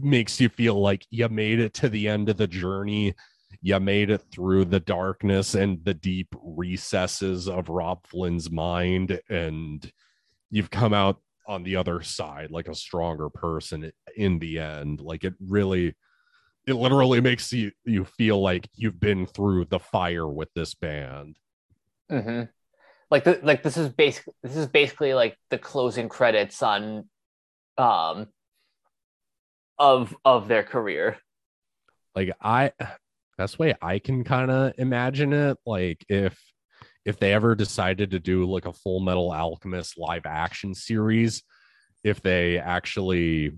makes 0.00 0.40
you 0.40 0.48
feel 0.48 0.80
like 0.80 1.06
you 1.10 1.28
made 1.28 1.60
it 1.60 1.74
to 1.74 1.88
the 1.88 2.08
end 2.08 2.28
of 2.28 2.36
the 2.36 2.46
journey 2.46 3.14
you 3.62 3.80
made 3.80 4.10
it 4.10 4.22
through 4.32 4.64
the 4.64 4.80
darkness 4.80 5.54
and 5.54 5.82
the 5.84 5.94
deep 5.94 6.28
recesses 6.42 7.48
of 7.48 7.68
Robb 7.68 8.06
flynn's 8.06 8.50
mind 8.50 9.20
and 9.28 9.90
you've 10.50 10.70
come 10.70 10.92
out 10.92 11.20
on 11.48 11.62
the 11.62 11.76
other 11.76 12.02
side 12.02 12.50
like 12.50 12.68
a 12.68 12.74
stronger 12.74 13.30
person 13.30 13.90
in 14.16 14.38
the 14.40 14.58
end 14.58 15.00
like 15.00 15.24
it 15.24 15.34
really 15.40 15.94
it 16.66 16.74
literally 16.74 17.20
makes 17.20 17.52
you 17.52 17.70
you 17.84 18.04
feel 18.04 18.40
like 18.40 18.68
you've 18.74 18.98
been 18.98 19.26
through 19.26 19.66
the 19.66 19.78
fire 19.78 20.26
with 20.28 20.52
this 20.54 20.74
band. 20.74 21.38
Mm-hmm. 22.10 22.42
Like 23.10 23.24
the, 23.24 23.38
like 23.42 23.62
this 23.62 23.76
is 23.76 23.88
basically 23.88 24.34
this 24.42 24.56
is 24.56 24.66
basically 24.66 25.14
like 25.14 25.38
the 25.50 25.58
closing 25.58 26.08
credits 26.08 26.62
on 26.62 27.08
um 27.78 28.26
of 29.78 30.16
of 30.24 30.48
their 30.48 30.62
career. 30.62 31.18
like 32.14 32.32
I 32.40 32.72
best 33.36 33.58
way 33.58 33.74
I 33.82 33.98
can 33.98 34.24
kind 34.24 34.50
of 34.50 34.72
imagine 34.78 35.32
it, 35.32 35.58
like 35.66 36.04
if 36.08 36.40
if 37.04 37.18
they 37.18 37.32
ever 37.32 37.54
decided 37.54 38.10
to 38.10 38.18
do 38.18 38.44
like 38.46 38.66
a 38.66 38.72
full 38.72 39.00
metal 39.00 39.32
alchemist 39.32 39.96
live 39.98 40.26
action 40.26 40.74
series, 40.74 41.42
if 42.02 42.20
they 42.20 42.58
actually 42.58 43.52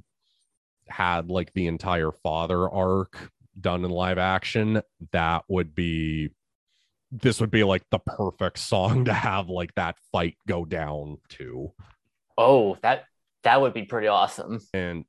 had 0.89 1.31
like 1.31 1.53
the 1.55 1.66
entire 1.66 2.12
father 2.12 2.69
arc 2.69 3.31
done 3.59 3.85
in 3.85 3.91
live 3.91 4.19
action, 4.19 4.83
that 5.12 5.45
would 5.49 5.75
be 5.75 6.31
this 7.11 7.41
would 7.41 7.51
be 7.51 7.64
like 7.64 7.83
the 7.91 7.99
perfect 7.99 8.59
song 8.59 9.05
to 9.07 9.12
have 9.12 9.49
like 9.49 9.75
that 9.77 9.97
fight 10.12 10.37
go 10.47 10.64
down 10.64 11.19
to. 11.31 11.73
Oh, 12.37 12.77
that 12.83 13.05
that 13.45 13.61
would 13.61 13.73
be 13.73 13.85
pretty 13.85 14.09
awesome. 14.09 14.61
And 14.75 15.05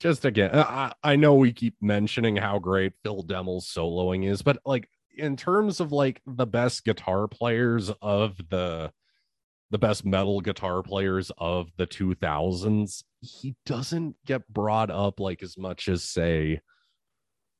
just 0.00 0.24
again, 0.24 0.50
uh, 0.50 0.92
I, 1.02 1.12
I 1.12 1.16
know 1.16 1.34
we 1.34 1.52
keep 1.52 1.76
mentioning 1.80 2.36
how 2.36 2.58
great 2.58 2.92
Phil 3.02 3.22
Demmel's 3.22 3.66
soloing 3.66 4.28
is, 4.28 4.42
but 4.42 4.58
like 4.64 4.88
in 5.16 5.36
terms 5.36 5.80
of 5.80 5.92
like 5.92 6.20
the 6.26 6.46
best 6.46 6.84
guitar 6.84 7.26
players 7.28 7.90
of 8.02 8.36
the 8.50 8.92
the 9.70 9.78
best 9.78 10.04
metal 10.04 10.40
guitar 10.40 10.82
players 10.82 11.32
of 11.38 11.68
the 11.76 11.86
2000s, 11.86 13.02
he 13.20 13.56
doesn't 13.64 14.14
get 14.24 14.46
brought 14.48 14.90
up 14.90 15.18
like 15.18 15.42
as 15.42 15.58
much 15.58 15.88
as 15.88 16.04
say 16.04 16.60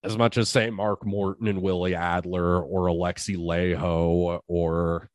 as 0.05 0.17
much 0.17 0.39
as 0.39 0.49
say 0.49 0.71
Mark 0.71 1.05
Morton 1.05 1.49
and 1.49 1.63
Willie 1.63 1.97
Adler 1.97 2.63
or 2.63 2.87
Alexi 2.87 3.37
Laiho 3.37 4.41
or 4.47 5.11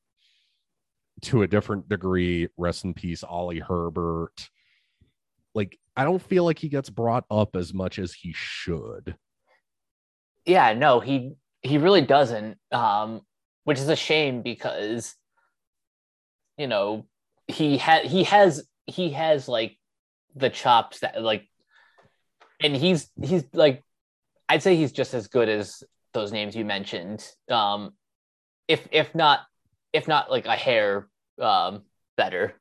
to 1.22 1.44
a 1.44 1.48
different 1.48 1.88
degree, 1.88 2.50
rest 2.58 2.84
in 2.84 2.94
peace, 2.94 3.24
Oli 3.28 3.60
Herbert. 3.60 4.50
Like 5.54 5.78
I 5.96 6.04
don't 6.04 6.22
feel 6.22 6.46
like 6.46 6.60
he 6.60 6.70
gets 6.70 6.90
brought 6.90 7.26
up 7.30 7.56
as 7.56 7.74
much 7.74 8.00
as 8.00 8.14
he 8.14 8.34
should. 8.34 9.16
Yeah, 10.46 10.74
no, 10.74 11.00
he 11.00 11.34
he 11.62 11.78
really 11.78 12.02
doesn't. 12.02 12.58
Um, 12.72 13.22
which 13.64 13.78
is 13.78 13.90
a 13.90 13.96
shame 13.96 14.42
because 14.42 15.16
you 16.58 16.68
know, 16.68 17.08
he 17.48 17.78
had 17.78 18.06
he 18.06 18.24
has 18.26 18.64
he 18.86 19.10
has 19.12 19.48
like 19.48 19.78
the 20.36 20.50
chops 20.50 21.00
that 21.00 21.22
like 21.22 21.48
and 22.62 22.76
he's 22.76 23.10
he's 23.22 23.44
like 23.54 23.84
I'd 24.48 24.62
say 24.62 24.76
he's 24.76 24.92
just 24.92 25.14
as 25.14 25.28
good 25.28 25.50
as 25.50 25.84
those 26.14 26.32
names 26.32 26.56
you 26.56 26.64
mentioned. 26.64 27.28
Um 27.50 27.94
if 28.68 28.88
if 28.92 29.16
not 29.16 29.40
if 29.92 30.08
not 30.08 30.30
like 30.30 30.46
a 30.46 30.56
hair 30.56 31.08
um 31.40 31.82
better. 32.16 32.54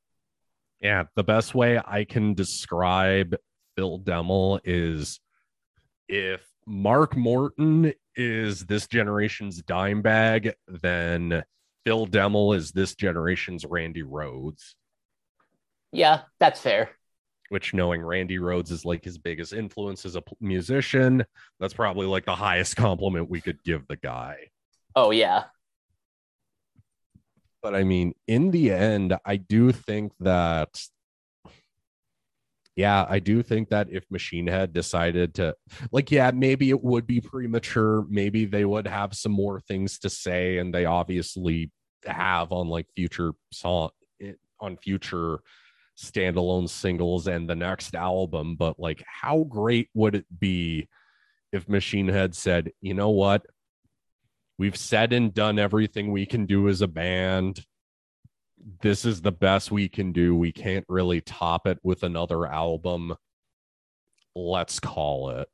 Yeah, 0.81 1.05
the 1.15 1.25
best 1.25 1.55
way 1.55 1.81
I 1.85 2.05
can 2.05 2.35
describe 2.35 3.37
Phil 3.77 4.01
Demmel 4.01 4.61
is 4.65 5.21
if 6.09 6.47
Mark 6.67 7.17
Morton 7.17 7.93
is 8.17 8.65
this 8.67 8.87
generation's 8.87 9.63
Dimebag, 9.63 10.53
then 10.67 11.43
Phil 11.85 12.07
Demmel 12.07 12.57
is 12.57 12.73
this 12.73 12.95
generation's 12.95 13.65
Randy 13.65 14.03
Rhoads. 14.03 14.75
Yeah, 15.93 16.23
that's 16.39 16.61
fair. 16.61 16.91
Which, 17.49 17.75
knowing 17.75 18.01
Randy 18.01 18.39
Rhoads 18.39 18.71
is 18.71 18.85
like 18.85 19.05
his 19.05 19.19
biggest 19.19 19.53
influence 19.53 20.05
as 20.07 20.15
a 20.17 20.23
musician, 20.41 21.25
that's 21.59 21.75
probably 21.75 22.07
like 22.07 22.25
the 22.25 22.35
highest 22.35 22.77
compliment 22.77 23.29
we 23.29 23.41
could 23.41 23.63
give 23.65 23.87
the 23.89 23.97
guy. 23.97 24.51
Oh, 24.95 25.11
yeah. 25.11 25.45
But 27.63 27.75
I 27.75 27.85
mean, 27.85 28.15
in 28.27 28.51
the 28.51 28.73
end, 28.73 29.17
I 29.25 29.37
do 29.37 29.73
think 29.73 30.13
that 30.21 30.81
yeah, 32.77 33.05
I 33.09 33.19
do 33.19 33.43
think 33.43 33.69
that 33.71 33.89
if 33.91 34.05
Machine 34.11 34.47
Head 34.47 34.73
decided 34.73 35.35
to, 35.35 35.55
like, 35.93 36.11
yeah, 36.11 36.31
maybe 36.31 36.71
it 36.71 36.83
would 36.83 37.07
be 37.07 37.21
premature. 37.21 38.07
Maybe 38.09 38.47
they 38.47 38.65
would 38.65 38.87
have 38.87 39.15
some 39.15 39.33
more 39.33 39.61
things 39.61 39.99
to 39.99 40.09
say, 40.09 40.57
and 40.59 40.73
they 40.73 40.87
obviously 40.87 41.73
have 42.07 42.53
on 42.53 42.69
like 42.69 42.87
future 42.97 43.33
song 43.53 43.91
eh, 44.23 44.33
on 44.61 44.79
future 44.79 45.41
standalone 45.99 46.69
singles 46.69 47.27
and 47.27 47.51
the 47.51 47.57
next 47.57 47.95
album. 47.95 48.57
But 48.57 48.79
like, 48.79 49.05
how 49.07 49.45
great 49.45 49.91
would 49.93 50.15
it 50.15 50.27
be 50.39 50.89
if 51.53 51.69
Machine 51.69 52.09
Head 52.09 52.35
said, 52.35 52.71
you 52.81 52.95
know 52.95 53.11
what? 53.11 53.45
We've 54.61 54.77
said 54.77 55.13
and 55.13 55.33
done 55.33 55.59
everything 55.59 56.13
we 56.13 56.27
can 56.27 56.47
do 56.47 56.69
as 56.69 56.83
a 56.83 56.87
band 56.87 57.65
this 58.83 59.05
is 59.05 59.23
the 59.23 59.33
best 59.33 59.71
we 59.71 59.89
can 59.89 60.13
do. 60.13 60.35
We 60.35 60.53
can't 60.53 60.85
really 60.89 61.21
top 61.21 61.67
it 61.67 61.79
with 61.83 62.03
another 62.03 62.47
album. 62.47 63.15
Let's 64.35 64.81
call 64.81 65.31
it. 65.31 65.49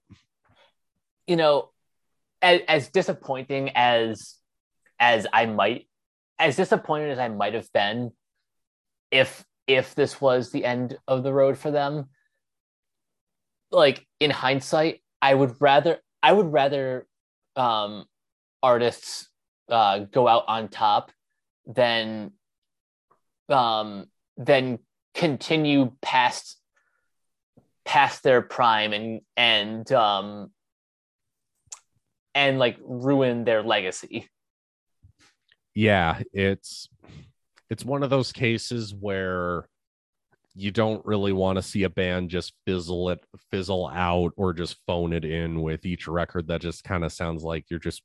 You 1.27 1.37
know, 1.37 1.71
as, 2.43 2.61
as 2.69 2.89
disappointing 2.89 3.71
as 3.75 4.37
as 4.99 5.27
I 5.33 5.47
might 5.47 5.89
as 6.39 6.57
disappointed 6.57 7.11
as 7.11 7.19
I 7.19 7.29
might 7.29 7.55
have 7.55 7.73
been 7.73 8.13
if 9.11 9.45
if 9.67 9.95
this 9.95 10.21
was 10.21 10.51
the 10.51 10.65
end 10.65 10.99
of 11.09 11.23
the 11.23 11.33
road 11.33 11.59
for 11.59 11.71
them, 11.71 12.09
like 13.71 14.07
in 14.21 14.31
hindsight, 14.31 15.03
I 15.23 15.35
would 15.35 15.55
rather 15.61 15.99
I 16.23 16.33
would 16.33 16.53
rather 16.53 17.07
um 17.57 18.05
artists 18.67 19.29
uh 19.71 19.99
go 20.17 20.27
out 20.27 20.45
on 20.49 20.69
top 20.69 21.13
then 21.67 22.33
um, 23.49 24.07
then 24.37 24.79
continue 25.15 25.93
past 26.03 26.59
past 27.85 28.23
their 28.23 28.43
prime 28.43 28.93
and 28.93 29.21
and 29.37 29.91
um, 29.93 30.51
and 32.35 32.59
like 32.59 32.77
ruin 32.83 33.45
their 33.45 33.63
legacy. 33.63 34.29
Yeah, 35.75 36.21
it's 36.33 36.89
it's 37.71 37.85
one 37.85 38.03
of 38.03 38.11
those 38.11 38.33
cases 38.33 38.95
where 38.95 39.69
you 40.55 40.71
don't 40.71 41.05
really 41.05 41.33
want 41.33 41.57
to 41.57 41.63
see 41.63 41.83
a 41.83 41.91
band 41.91 42.31
just 42.31 42.55
fizzle 42.67 43.11
it 43.11 43.23
fizzle 43.51 43.89
out 43.89 44.33
or 44.37 44.55
just 44.55 44.79
phone 44.87 45.13
it 45.13 45.25
in 45.25 45.61
with 45.61 45.85
each 45.85 46.09
record 46.09 46.49
that 46.49 46.63
just 46.63 46.83
kind 46.83 47.05
of 47.05 47.13
sounds 47.13 47.43
like 47.43 47.67
you're 47.69 47.79
just 47.79 48.03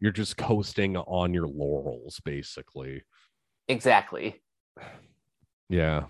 you're 0.00 0.12
just 0.12 0.36
coasting 0.36 0.96
on 0.96 1.32
your 1.34 1.46
laurels 1.46 2.20
basically 2.24 3.02
exactly 3.68 4.40
yeah. 5.70 6.06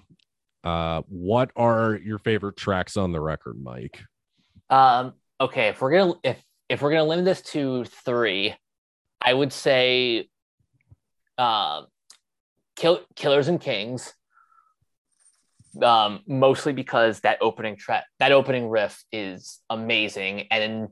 Uh, 0.64 1.02
what 1.08 1.50
are 1.54 2.00
your 2.02 2.18
favorite 2.18 2.56
tracks 2.56 2.96
on 2.96 3.12
the 3.12 3.20
record, 3.20 3.56
Mike? 3.62 4.02
Um, 4.70 5.12
okay, 5.40 5.68
if 5.68 5.80
we're 5.80 5.92
gonna 5.92 6.14
if 6.24 6.42
if 6.68 6.82
we're 6.82 6.90
gonna 6.90 7.04
limit 7.04 7.26
this 7.26 7.42
to 7.52 7.84
three, 7.84 8.54
I 9.20 9.34
would 9.34 9.52
say 9.52 10.28
uh, 11.38 11.82
Kill, 12.74 13.00
Killers 13.14 13.48
and 13.48 13.60
Kings. 13.60 14.14
Um, 15.80 16.20
mostly 16.26 16.72
because 16.72 17.20
that 17.20 17.38
opening 17.40 17.76
track, 17.76 18.04
that 18.18 18.32
opening 18.32 18.68
riff 18.68 19.04
is 19.12 19.60
amazing, 19.70 20.48
and 20.50 20.88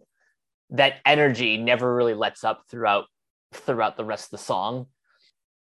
that 0.70 0.94
energy 1.04 1.56
never 1.56 1.94
really 1.94 2.14
lets 2.14 2.44
up 2.44 2.64
throughout 2.68 3.06
throughout 3.52 3.96
the 3.96 4.04
rest 4.04 4.26
of 4.26 4.30
the 4.32 4.44
song. 4.44 4.86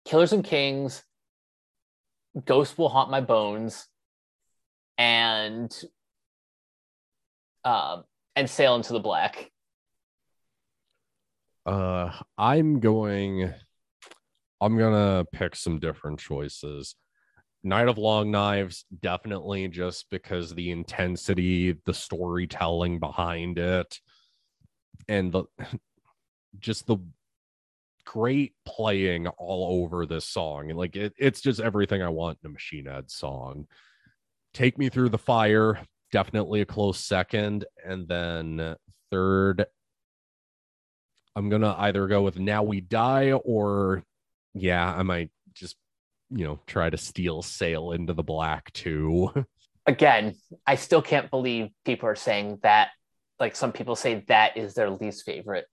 Killers 0.06 0.34
and 0.34 0.44
Kings, 0.44 1.04
Ghost 2.46 2.78
will 2.78 2.90
haunt 2.90 3.10
my 3.10 3.22
bones, 3.22 3.88
and 4.98 5.76
uh, 7.64 8.02
and 8.36 8.50
sail 8.50 8.76
into 8.76 8.94
the 8.94 9.00
black. 9.00 9.52
Uh, 11.66 12.12
I'm 12.38 12.80
going. 12.80 13.54
I'm 14.60 14.78
gonna 14.78 15.26
pick 15.32 15.56
some 15.56 15.80
different 15.80 16.20
choices. 16.20 16.96
Night 17.64 17.88
of 17.90 17.98
Long 17.98 18.32
Knives, 18.32 18.86
definitely 19.02 19.68
just 19.68 20.10
because 20.10 20.54
the 20.54 20.72
intensity, 20.72 21.76
the 21.86 21.94
storytelling 21.94 23.00
behind 23.00 23.58
it, 23.58 24.00
and 25.08 25.32
the 25.32 25.46
just 26.60 26.88
the 26.88 26.98
great 28.06 28.54
playing 28.66 29.28
all 29.28 29.84
over 29.84 30.06
this 30.06 30.26
song. 30.26 30.70
Like 30.70 30.96
it, 30.96 31.14
it's 31.18 31.42
just 31.42 31.60
everything 31.60 32.02
I 32.02 32.10
want 32.10 32.40
in 32.44 32.50
a 32.50 32.54
Machine 32.54 32.86
Head 32.86 33.12
song. 33.12 33.68
Take 34.54 34.78
Me 34.78 34.90
Through 34.90 35.10
the 35.10 35.18
Fire, 35.18 35.80
definitely 36.12 36.62
a 36.62 36.66
close 36.66 37.00
second. 37.00 37.66
And 37.86 38.08
then 38.08 38.76
third, 39.12 39.66
I'm 41.36 41.50
gonna 41.50 41.76
either 41.78 42.08
go 42.08 42.24
with 42.24 42.40
Now 42.40 42.64
We 42.64 42.82
Die 42.82 43.34
or 43.34 44.04
yeah, 44.54 44.92
I 44.92 45.04
might 45.04 45.30
just 45.54 45.76
you 46.30 46.46
know 46.46 46.60
try 46.66 46.90
to 46.90 46.98
steal 46.98 47.42
sail 47.42 47.92
into 47.92 48.14
the 48.14 48.24
black 48.24 48.72
too. 48.74 49.32
Again, 49.86 50.36
I 50.66 50.76
still 50.76 51.02
can't 51.02 51.30
believe 51.30 51.70
people 51.86 52.10
are 52.10 52.16
saying 52.16 52.60
that. 52.64 52.90
Like 53.40 53.56
some 53.56 53.72
people 53.72 53.96
say 53.96 54.24
that 54.28 54.58
is 54.58 54.74
their 54.74 54.90
least 54.90 55.26
favorite 55.26 55.66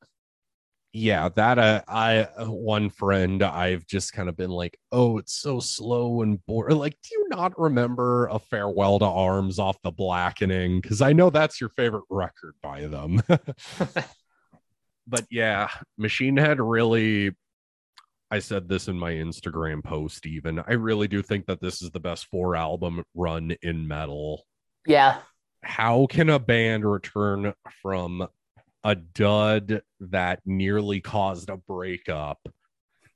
yeah 0.97 1.29
that 1.31 1.59
uh, 1.59 1.83
i 1.89 2.19
uh, 2.21 2.45
one 2.47 2.89
friend 2.89 3.43
i've 3.43 3.85
just 3.85 4.12
kind 4.12 4.29
of 4.29 4.37
been 4.37 4.51
like 4.51 4.79
oh 4.93 5.19
it's 5.19 5.33
so 5.33 5.59
slow 5.59 6.23
and 6.23 6.39
boring 6.47 6.79
like 6.79 6.97
do 7.03 7.09
you 7.19 7.27
not 7.31 7.59
remember 7.59 8.29
a 8.29 8.39
farewell 8.39 9.01
to 9.01 9.05
arms 9.05 9.59
off 9.59 9.77
the 9.83 9.91
blackening 9.91 10.81
because 10.81 11.03
i 11.03 11.12
know 11.12 11.31
that's 11.31 11.61
your 11.61 11.71
favorite 11.71 12.05
record 12.11 12.55
by 12.62 12.87
them 12.87 13.21
but 15.07 15.27
yeah, 15.31 15.69
Machine 15.99 16.37
Head 16.37 16.61
really. 16.61 17.33
I 18.31 18.41
said 18.41 18.69
this 18.69 18.89
in 18.89 18.99
my 18.99 19.12
Instagram 19.12 19.85
post, 19.85 20.27
even. 20.27 20.59
I 20.59 20.73
really 20.73 21.07
do 21.07 21.23
think 21.23 21.47
that 21.47 21.61
this 21.61 21.83
is 21.83 21.91
the 21.91 22.01
best 22.01 22.27
four 22.27 22.57
album 22.57 23.05
run 23.15 23.55
in 23.62 23.87
metal. 23.87 24.45
Yeah. 24.87 25.19
How 25.65 26.07
can 26.07 26.29
a 26.29 26.39
band 26.39 26.85
return 26.85 27.55
from 27.83 28.27
a 28.85 28.95
dud 28.95 29.83
that 29.99 30.41
nearly 30.45 31.01
caused 31.01 31.49
a 31.49 31.57
breakup 31.57 32.47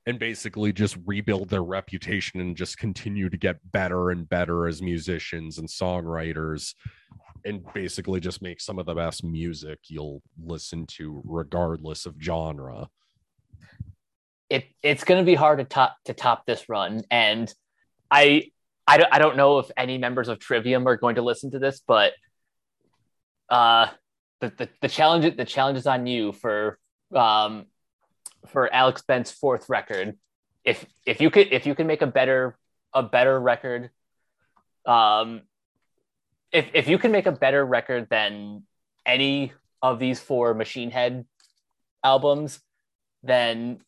and 0.05 0.17
basically 0.17 0.73
just 0.73 0.97
rebuild 1.05 1.49
their 1.49 1.63
reputation 1.63 2.39
and 2.41 2.57
just 2.57 2.79
continue 2.79 3.29
to 3.29 3.37
get 3.37 3.59
better 3.71 4.09
and 4.09 4.27
better 4.27 4.67
as 4.67 4.81
musicians 4.81 5.59
and 5.59 5.67
songwriters 5.67 6.73
and 7.45 7.63
basically 7.73 8.19
just 8.19 8.41
make 8.41 8.59
some 8.59 8.79
of 8.79 8.87
the 8.87 8.95
best 8.95 9.23
music 9.23 9.79
you'll 9.87 10.21
listen 10.43 10.87
to 10.87 11.21
regardless 11.23 12.07
of 12.07 12.15
genre? 12.19 12.89
It 14.49 14.65
it's 14.81 15.03
going 15.03 15.23
to 15.23 15.25
be 15.25 15.35
hard 15.35 15.59
to 15.59 15.65
top 15.65 15.97
to 16.05 16.13
top 16.15 16.47
this 16.47 16.67
run. 16.67 17.03
And 17.11 17.53
i 18.09 18.49
I 18.87 18.97
don't, 18.97 19.13
I 19.13 19.19
don't 19.19 19.37
know 19.37 19.59
if 19.59 19.69
any 19.77 19.99
members 19.99 20.29
of 20.29 20.39
trivium 20.39 20.87
are 20.87 20.97
going 20.97 21.15
to 21.15 21.21
listen 21.21 21.51
to 21.51 21.59
this 21.59 21.79
but 21.85 22.13
uh 23.49 23.87
the, 24.41 24.49
the, 24.57 24.69
the 24.81 24.89
challenge 24.89 25.35
the 25.35 25.45
challenge 25.45 25.77
is 25.77 25.87
on 25.87 26.07
you 26.07 26.31
for 26.31 26.79
um 27.13 27.65
for 28.47 28.73
alex 28.73 29.01
bent's 29.01 29.31
fourth 29.31 29.69
record. 29.69 30.17
If 30.63 30.85
if 31.05 31.21
you 31.21 31.29
could 31.29 31.51
if 31.51 31.65
you 31.65 31.75
can 31.75 31.87
make 31.87 32.01
a 32.01 32.07
better 32.07 32.57
a 32.93 33.03
better 33.03 33.39
record 33.39 33.89
um 34.85 35.41
if 36.51 36.69
if 36.73 36.87
you 36.87 36.97
can 36.97 37.11
make 37.11 37.25
a 37.25 37.31
better 37.31 37.65
record 37.65 38.07
than 38.09 38.63
any 39.05 39.53
of 39.81 39.99
these 39.99 40.19
four 40.19 40.53
machine 40.53 40.91
head 40.91 41.25
albums 42.03 42.59
then 43.23 43.79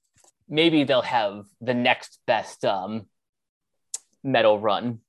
maybe 0.47 0.83
they'll 0.83 1.01
have 1.01 1.45
the 1.61 1.73
next 1.73 2.19
best 2.25 2.65
um 2.65 3.05
metal 4.23 4.59
run 4.59 4.99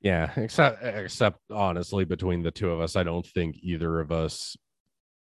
yeah 0.00 0.30
except 0.36 0.82
except 0.82 1.40
honestly 1.50 2.04
between 2.04 2.42
the 2.42 2.50
two 2.50 2.70
of 2.70 2.80
us 2.80 2.96
i 2.96 3.02
don't 3.02 3.26
think 3.26 3.56
either 3.62 4.00
of 4.00 4.12
us 4.12 4.56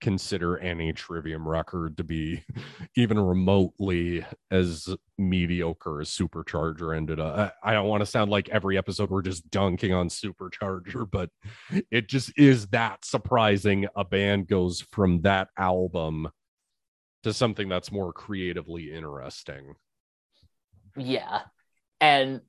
consider 0.00 0.58
any 0.58 0.92
trivium 0.92 1.46
record 1.46 1.96
to 1.98 2.04
be 2.04 2.42
even 2.96 3.18
remotely 3.18 4.24
as 4.50 4.88
mediocre 5.18 6.00
as 6.00 6.08
supercharger 6.08 6.96
ended 6.96 7.20
up. 7.20 7.54
I 7.62 7.74
don't 7.74 7.88
want 7.88 8.00
to 8.00 8.06
sound 8.06 8.30
like 8.30 8.48
every 8.48 8.78
episode 8.78 9.10
we're 9.10 9.22
just 9.22 9.50
dunking 9.50 9.92
on 9.92 10.08
supercharger 10.08 11.08
but 11.10 11.30
it 11.90 12.08
just 12.08 12.32
is 12.38 12.68
that 12.68 13.04
surprising 13.04 13.86
a 13.94 14.04
band 14.04 14.48
goes 14.48 14.80
from 14.90 15.22
that 15.22 15.48
album 15.58 16.28
to 17.22 17.34
something 17.34 17.68
that's 17.68 17.92
more 17.92 18.12
creatively 18.12 18.92
interesting. 18.92 19.74
Yeah 20.96 21.42
and 22.00 22.40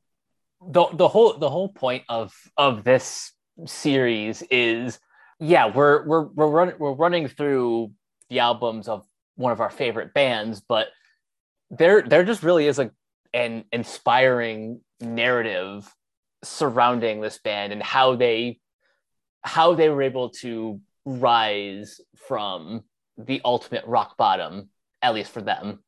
the 0.67 0.85
the 0.93 1.07
whole 1.07 1.37
the 1.37 1.49
whole 1.49 1.69
point 1.69 2.03
of 2.09 2.33
of 2.57 2.83
this 2.83 3.31
series 3.65 4.41
is 4.43 4.99
yeah, 5.39 5.73
we're 5.73 6.05
we're 6.05 6.23
we're 6.23 6.47
running 6.47 6.75
we're 6.77 6.93
running 6.93 7.27
through 7.27 7.91
the 8.29 8.39
albums 8.39 8.87
of 8.87 9.05
one 9.35 9.51
of 9.51 9.59
our 9.59 9.69
favorite 9.69 10.13
bands, 10.13 10.61
but 10.61 10.87
there 11.69 12.01
there 12.01 12.23
just 12.23 12.43
really 12.43 12.67
is 12.67 12.79
a 12.79 12.91
an 13.33 13.65
inspiring 13.71 14.81
narrative 14.99 15.91
surrounding 16.43 17.21
this 17.21 17.39
band 17.39 17.73
and 17.73 17.81
how 17.81 18.15
they 18.15 18.59
how 19.43 19.73
they 19.73 19.89
were 19.89 20.03
able 20.03 20.29
to 20.29 20.79
rise 21.05 21.99
from 22.27 22.83
the 23.17 23.41
ultimate 23.43 23.85
rock 23.85 24.15
bottom, 24.17 24.69
at 25.01 25.13
least 25.15 25.31
for 25.31 25.41
them. 25.41 25.83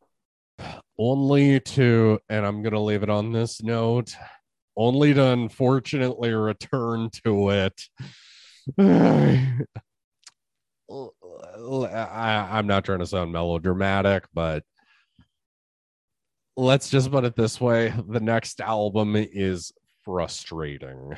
Only 0.97 1.59
to, 1.59 2.19
and 2.29 2.45
I'm 2.45 2.63
gonna 2.63 2.81
leave 2.81 3.03
it 3.03 3.09
on 3.09 3.31
this 3.31 3.61
note, 3.61 4.15
only 4.75 5.13
to 5.13 5.23
unfortunately 5.23 6.33
return 6.33 7.09
to 7.25 7.49
it 7.49 7.81
I, 10.89 12.49
I'm 12.51 12.67
not 12.67 12.85
trying 12.85 12.99
to 12.99 13.07
sound 13.07 13.31
melodramatic, 13.31 14.25
but 14.33 14.63
let's 16.55 16.89
just 16.89 17.11
put 17.11 17.23
it 17.23 17.35
this 17.35 17.59
way 17.59 17.93
the 18.07 18.19
next 18.19 18.61
album 18.61 19.15
is 19.15 19.73
frustrating. 20.03 21.15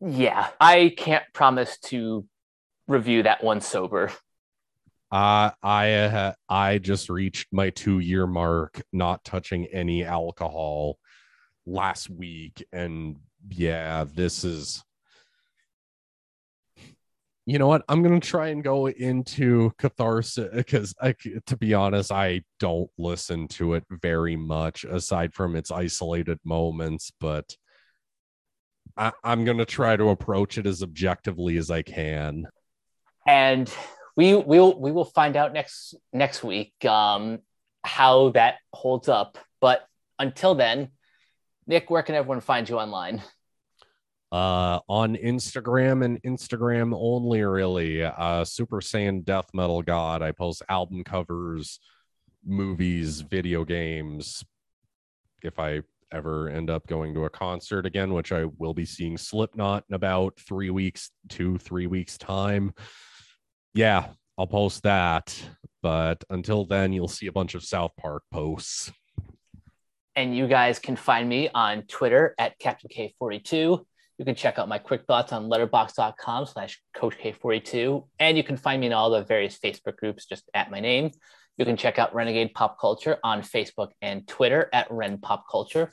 Yeah, 0.00 0.48
I 0.60 0.94
can't 0.96 1.24
promise 1.32 1.78
to 1.86 2.26
review 2.86 3.24
that 3.24 3.42
one 3.44 3.60
sober. 3.60 4.12
Uh, 5.12 5.50
I 5.62 5.92
uh, 5.92 6.32
I 6.48 6.78
just 6.78 7.10
reached 7.10 7.48
my 7.52 7.70
two 7.70 7.98
year 7.98 8.26
mark, 8.26 8.80
not 8.92 9.24
touching 9.24 9.66
any 9.66 10.04
alcohol 10.04 10.98
last 11.70 12.10
week, 12.10 12.66
and 12.72 13.16
yeah, 13.48 14.04
this 14.14 14.44
is 14.44 14.84
you 17.46 17.58
know 17.58 17.66
what? 17.66 17.82
I'm 17.88 18.02
gonna 18.02 18.20
try 18.20 18.48
and 18.48 18.62
go 18.62 18.86
into 18.86 19.72
catharsis 19.78 20.50
because, 20.54 20.94
to 21.46 21.56
be 21.56 21.74
honest, 21.74 22.12
I 22.12 22.42
don't 22.60 22.90
listen 22.96 23.48
to 23.48 23.74
it 23.74 23.84
very 23.90 24.36
much 24.36 24.84
aside 24.84 25.34
from 25.34 25.56
its 25.56 25.72
isolated 25.72 26.38
moments. 26.44 27.10
But 27.18 27.56
I, 28.96 29.10
I'm 29.24 29.44
gonna 29.44 29.64
try 29.64 29.96
to 29.96 30.10
approach 30.10 30.58
it 30.58 30.66
as 30.66 30.82
objectively 30.82 31.56
as 31.56 31.72
I 31.72 31.82
can. 31.82 32.46
And 33.26 33.72
we 34.16 34.36
will 34.36 34.78
we 34.78 34.92
will 34.92 35.04
find 35.04 35.36
out 35.36 35.52
next 35.52 35.94
next 36.12 36.44
week 36.44 36.72
um, 36.84 37.40
how 37.82 38.30
that 38.30 38.58
holds 38.72 39.08
up. 39.08 39.38
But 39.60 39.84
until 40.20 40.54
then, 40.54 40.90
Nick, 41.66 41.90
where 41.90 42.02
can 42.02 42.14
everyone 42.14 42.40
find 42.40 42.68
you 42.68 42.78
online? 42.78 43.22
uh 44.32 44.78
on 44.86 45.16
instagram 45.16 46.04
and 46.04 46.22
instagram 46.22 46.92
only 46.94 47.42
really. 47.42 48.04
Uh 48.04 48.44
super 48.44 48.80
saiyan 48.80 49.24
death 49.24 49.46
metal 49.52 49.82
god. 49.82 50.22
I 50.22 50.30
post 50.30 50.62
album 50.68 51.02
covers 51.02 51.80
movies 52.46 53.20
video 53.20 53.64
games 53.64 54.44
if 55.42 55.58
i 55.58 55.82
ever 56.10 56.48
end 56.48 56.70
up 56.70 56.86
going 56.86 57.12
to 57.12 57.24
a 57.24 57.30
concert 57.30 57.84
again 57.84 58.14
which 58.14 58.32
i 58.32 58.46
will 58.56 58.72
be 58.72 58.86
seeing 58.86 59.18
slipknot 59.18 59.84
in 59.90 59.94
about 59.94 60.38
three 60.40 60.70
weeks 60.70 61.10
two 61.28 61.58
three 61.58 61.86
weeks 61.86 62.16
time. 62.16 62.72
Yeah 63.74 64.06
i'll 64.38 64.46
post 64.46 64.84
that. 64.84 65.36
But 65.82 66.22
until 66.30 66.66
then 66.66 66.92
you'll 66.92 67.08
see 67.08 67.26
a 67.26 67.32
bunch 67.32 67.54
of 67.54 67.64
south 67.64 67.92
park 67.98 68.22
posts 68.30 68.92
and 70.20 70.36
you 70.36 70.46
guys 70.46 70.78
can 70.78 70.96
find 70.96 71.28
me 71.28 71.48
on 71.54 71.82
twitter 71.82 72.34
at 72.38 72.58
captain 72.58 72.90
k42 72.90 73.84
you 74.20 74.26
can 74.26 74.34
check 74.34 74.58
out 74.58 74.68
my 74.68 74.76
quick 74.76 75.06
thoughts 75.06 75.32
on 75.32 75.48
letterboxd.com 75.48 76.44
slash 76.44 76.78
coach 76.94 77.16
K42. 77.16 78.06
And 78.18 78.36
you 78.36 78.44
can 78.44 78.58
find 78.58 78.78
me 78.78 78.88
in 78.88 78.92
all 78.92 79.08
the 79.08 79.24
various 79.24 79.58
Facebook 79.58 79.96
groups 79.96 80.26
just 80.26 80.44
at 80.52 80.70
my 80.70 80.78
name. 80.78 81.12
You 81.56 81.64
can 81.64 81.78
check 81.78 81.98
out 81.98 82.14
Renegade 82.14 82.52
Pop 82.52 82.78
Culture 82.78 83.16
on 83.24 83.40
Facebook 83.40 83.92
and 84.02 84.28
Twitter 84.28 84.68
at 84.74 84.90
Ren 84.90 85.16
Pop 85.16 85.46
Culture. 85.50 85.90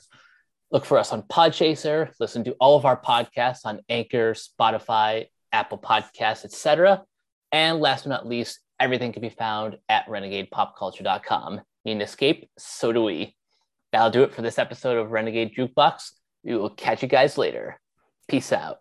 Look 0.70 0.84
for 0.84 0.98
us 0.98 1.10
on 1.10 1.22
Podchaser. 1.22 2.10
Listen 2.20 2.44
to 2.44 2.52
all 2.60 2.76
of 2.76 2.84
our 2.84 3.00
podcasts 3.00 3.60
on 3.64 3.80
Anchor, 3.88 4.34
Spotify, 4.34 5.28
Apple 5.50 5.78
Podcasts, 5.78 6.44
etc. 6.44 7.04
And 7.50 7.80
last 7.80 8.04
but 8.04 8.10
not 8.10 8.26
least, 8.26 8.60
everything 8.78 9.14
can 9.14 9.22
be 9.22 9.30
found 9.30 9.78
at 9.88 10.06
renegadepopculture.com. 10.06 11.62
Need 11.86 11.92
an 11.92 12.02
escape? 12.02 12.50
So 12.58 12.92
do 12.92 13.04
we. 13.04 13.37
That'll 13.92 14.10
do 14.10 14.22
it 14.22 14.34
for 14.34 14.42
this 14.42 14.58
episode 14.58 14.98
of 14.98 15.10
Renegade 15.10 15.54
Jukebox. 15.56 16.12
We 16.44 16.56
will 16.56 16.70
catch 16.70 17.02
you 17.02 17.08
guys 17.08 17.38
later. 17.38 17.80
Peace 18.28 18.52
out. 18.52 18.78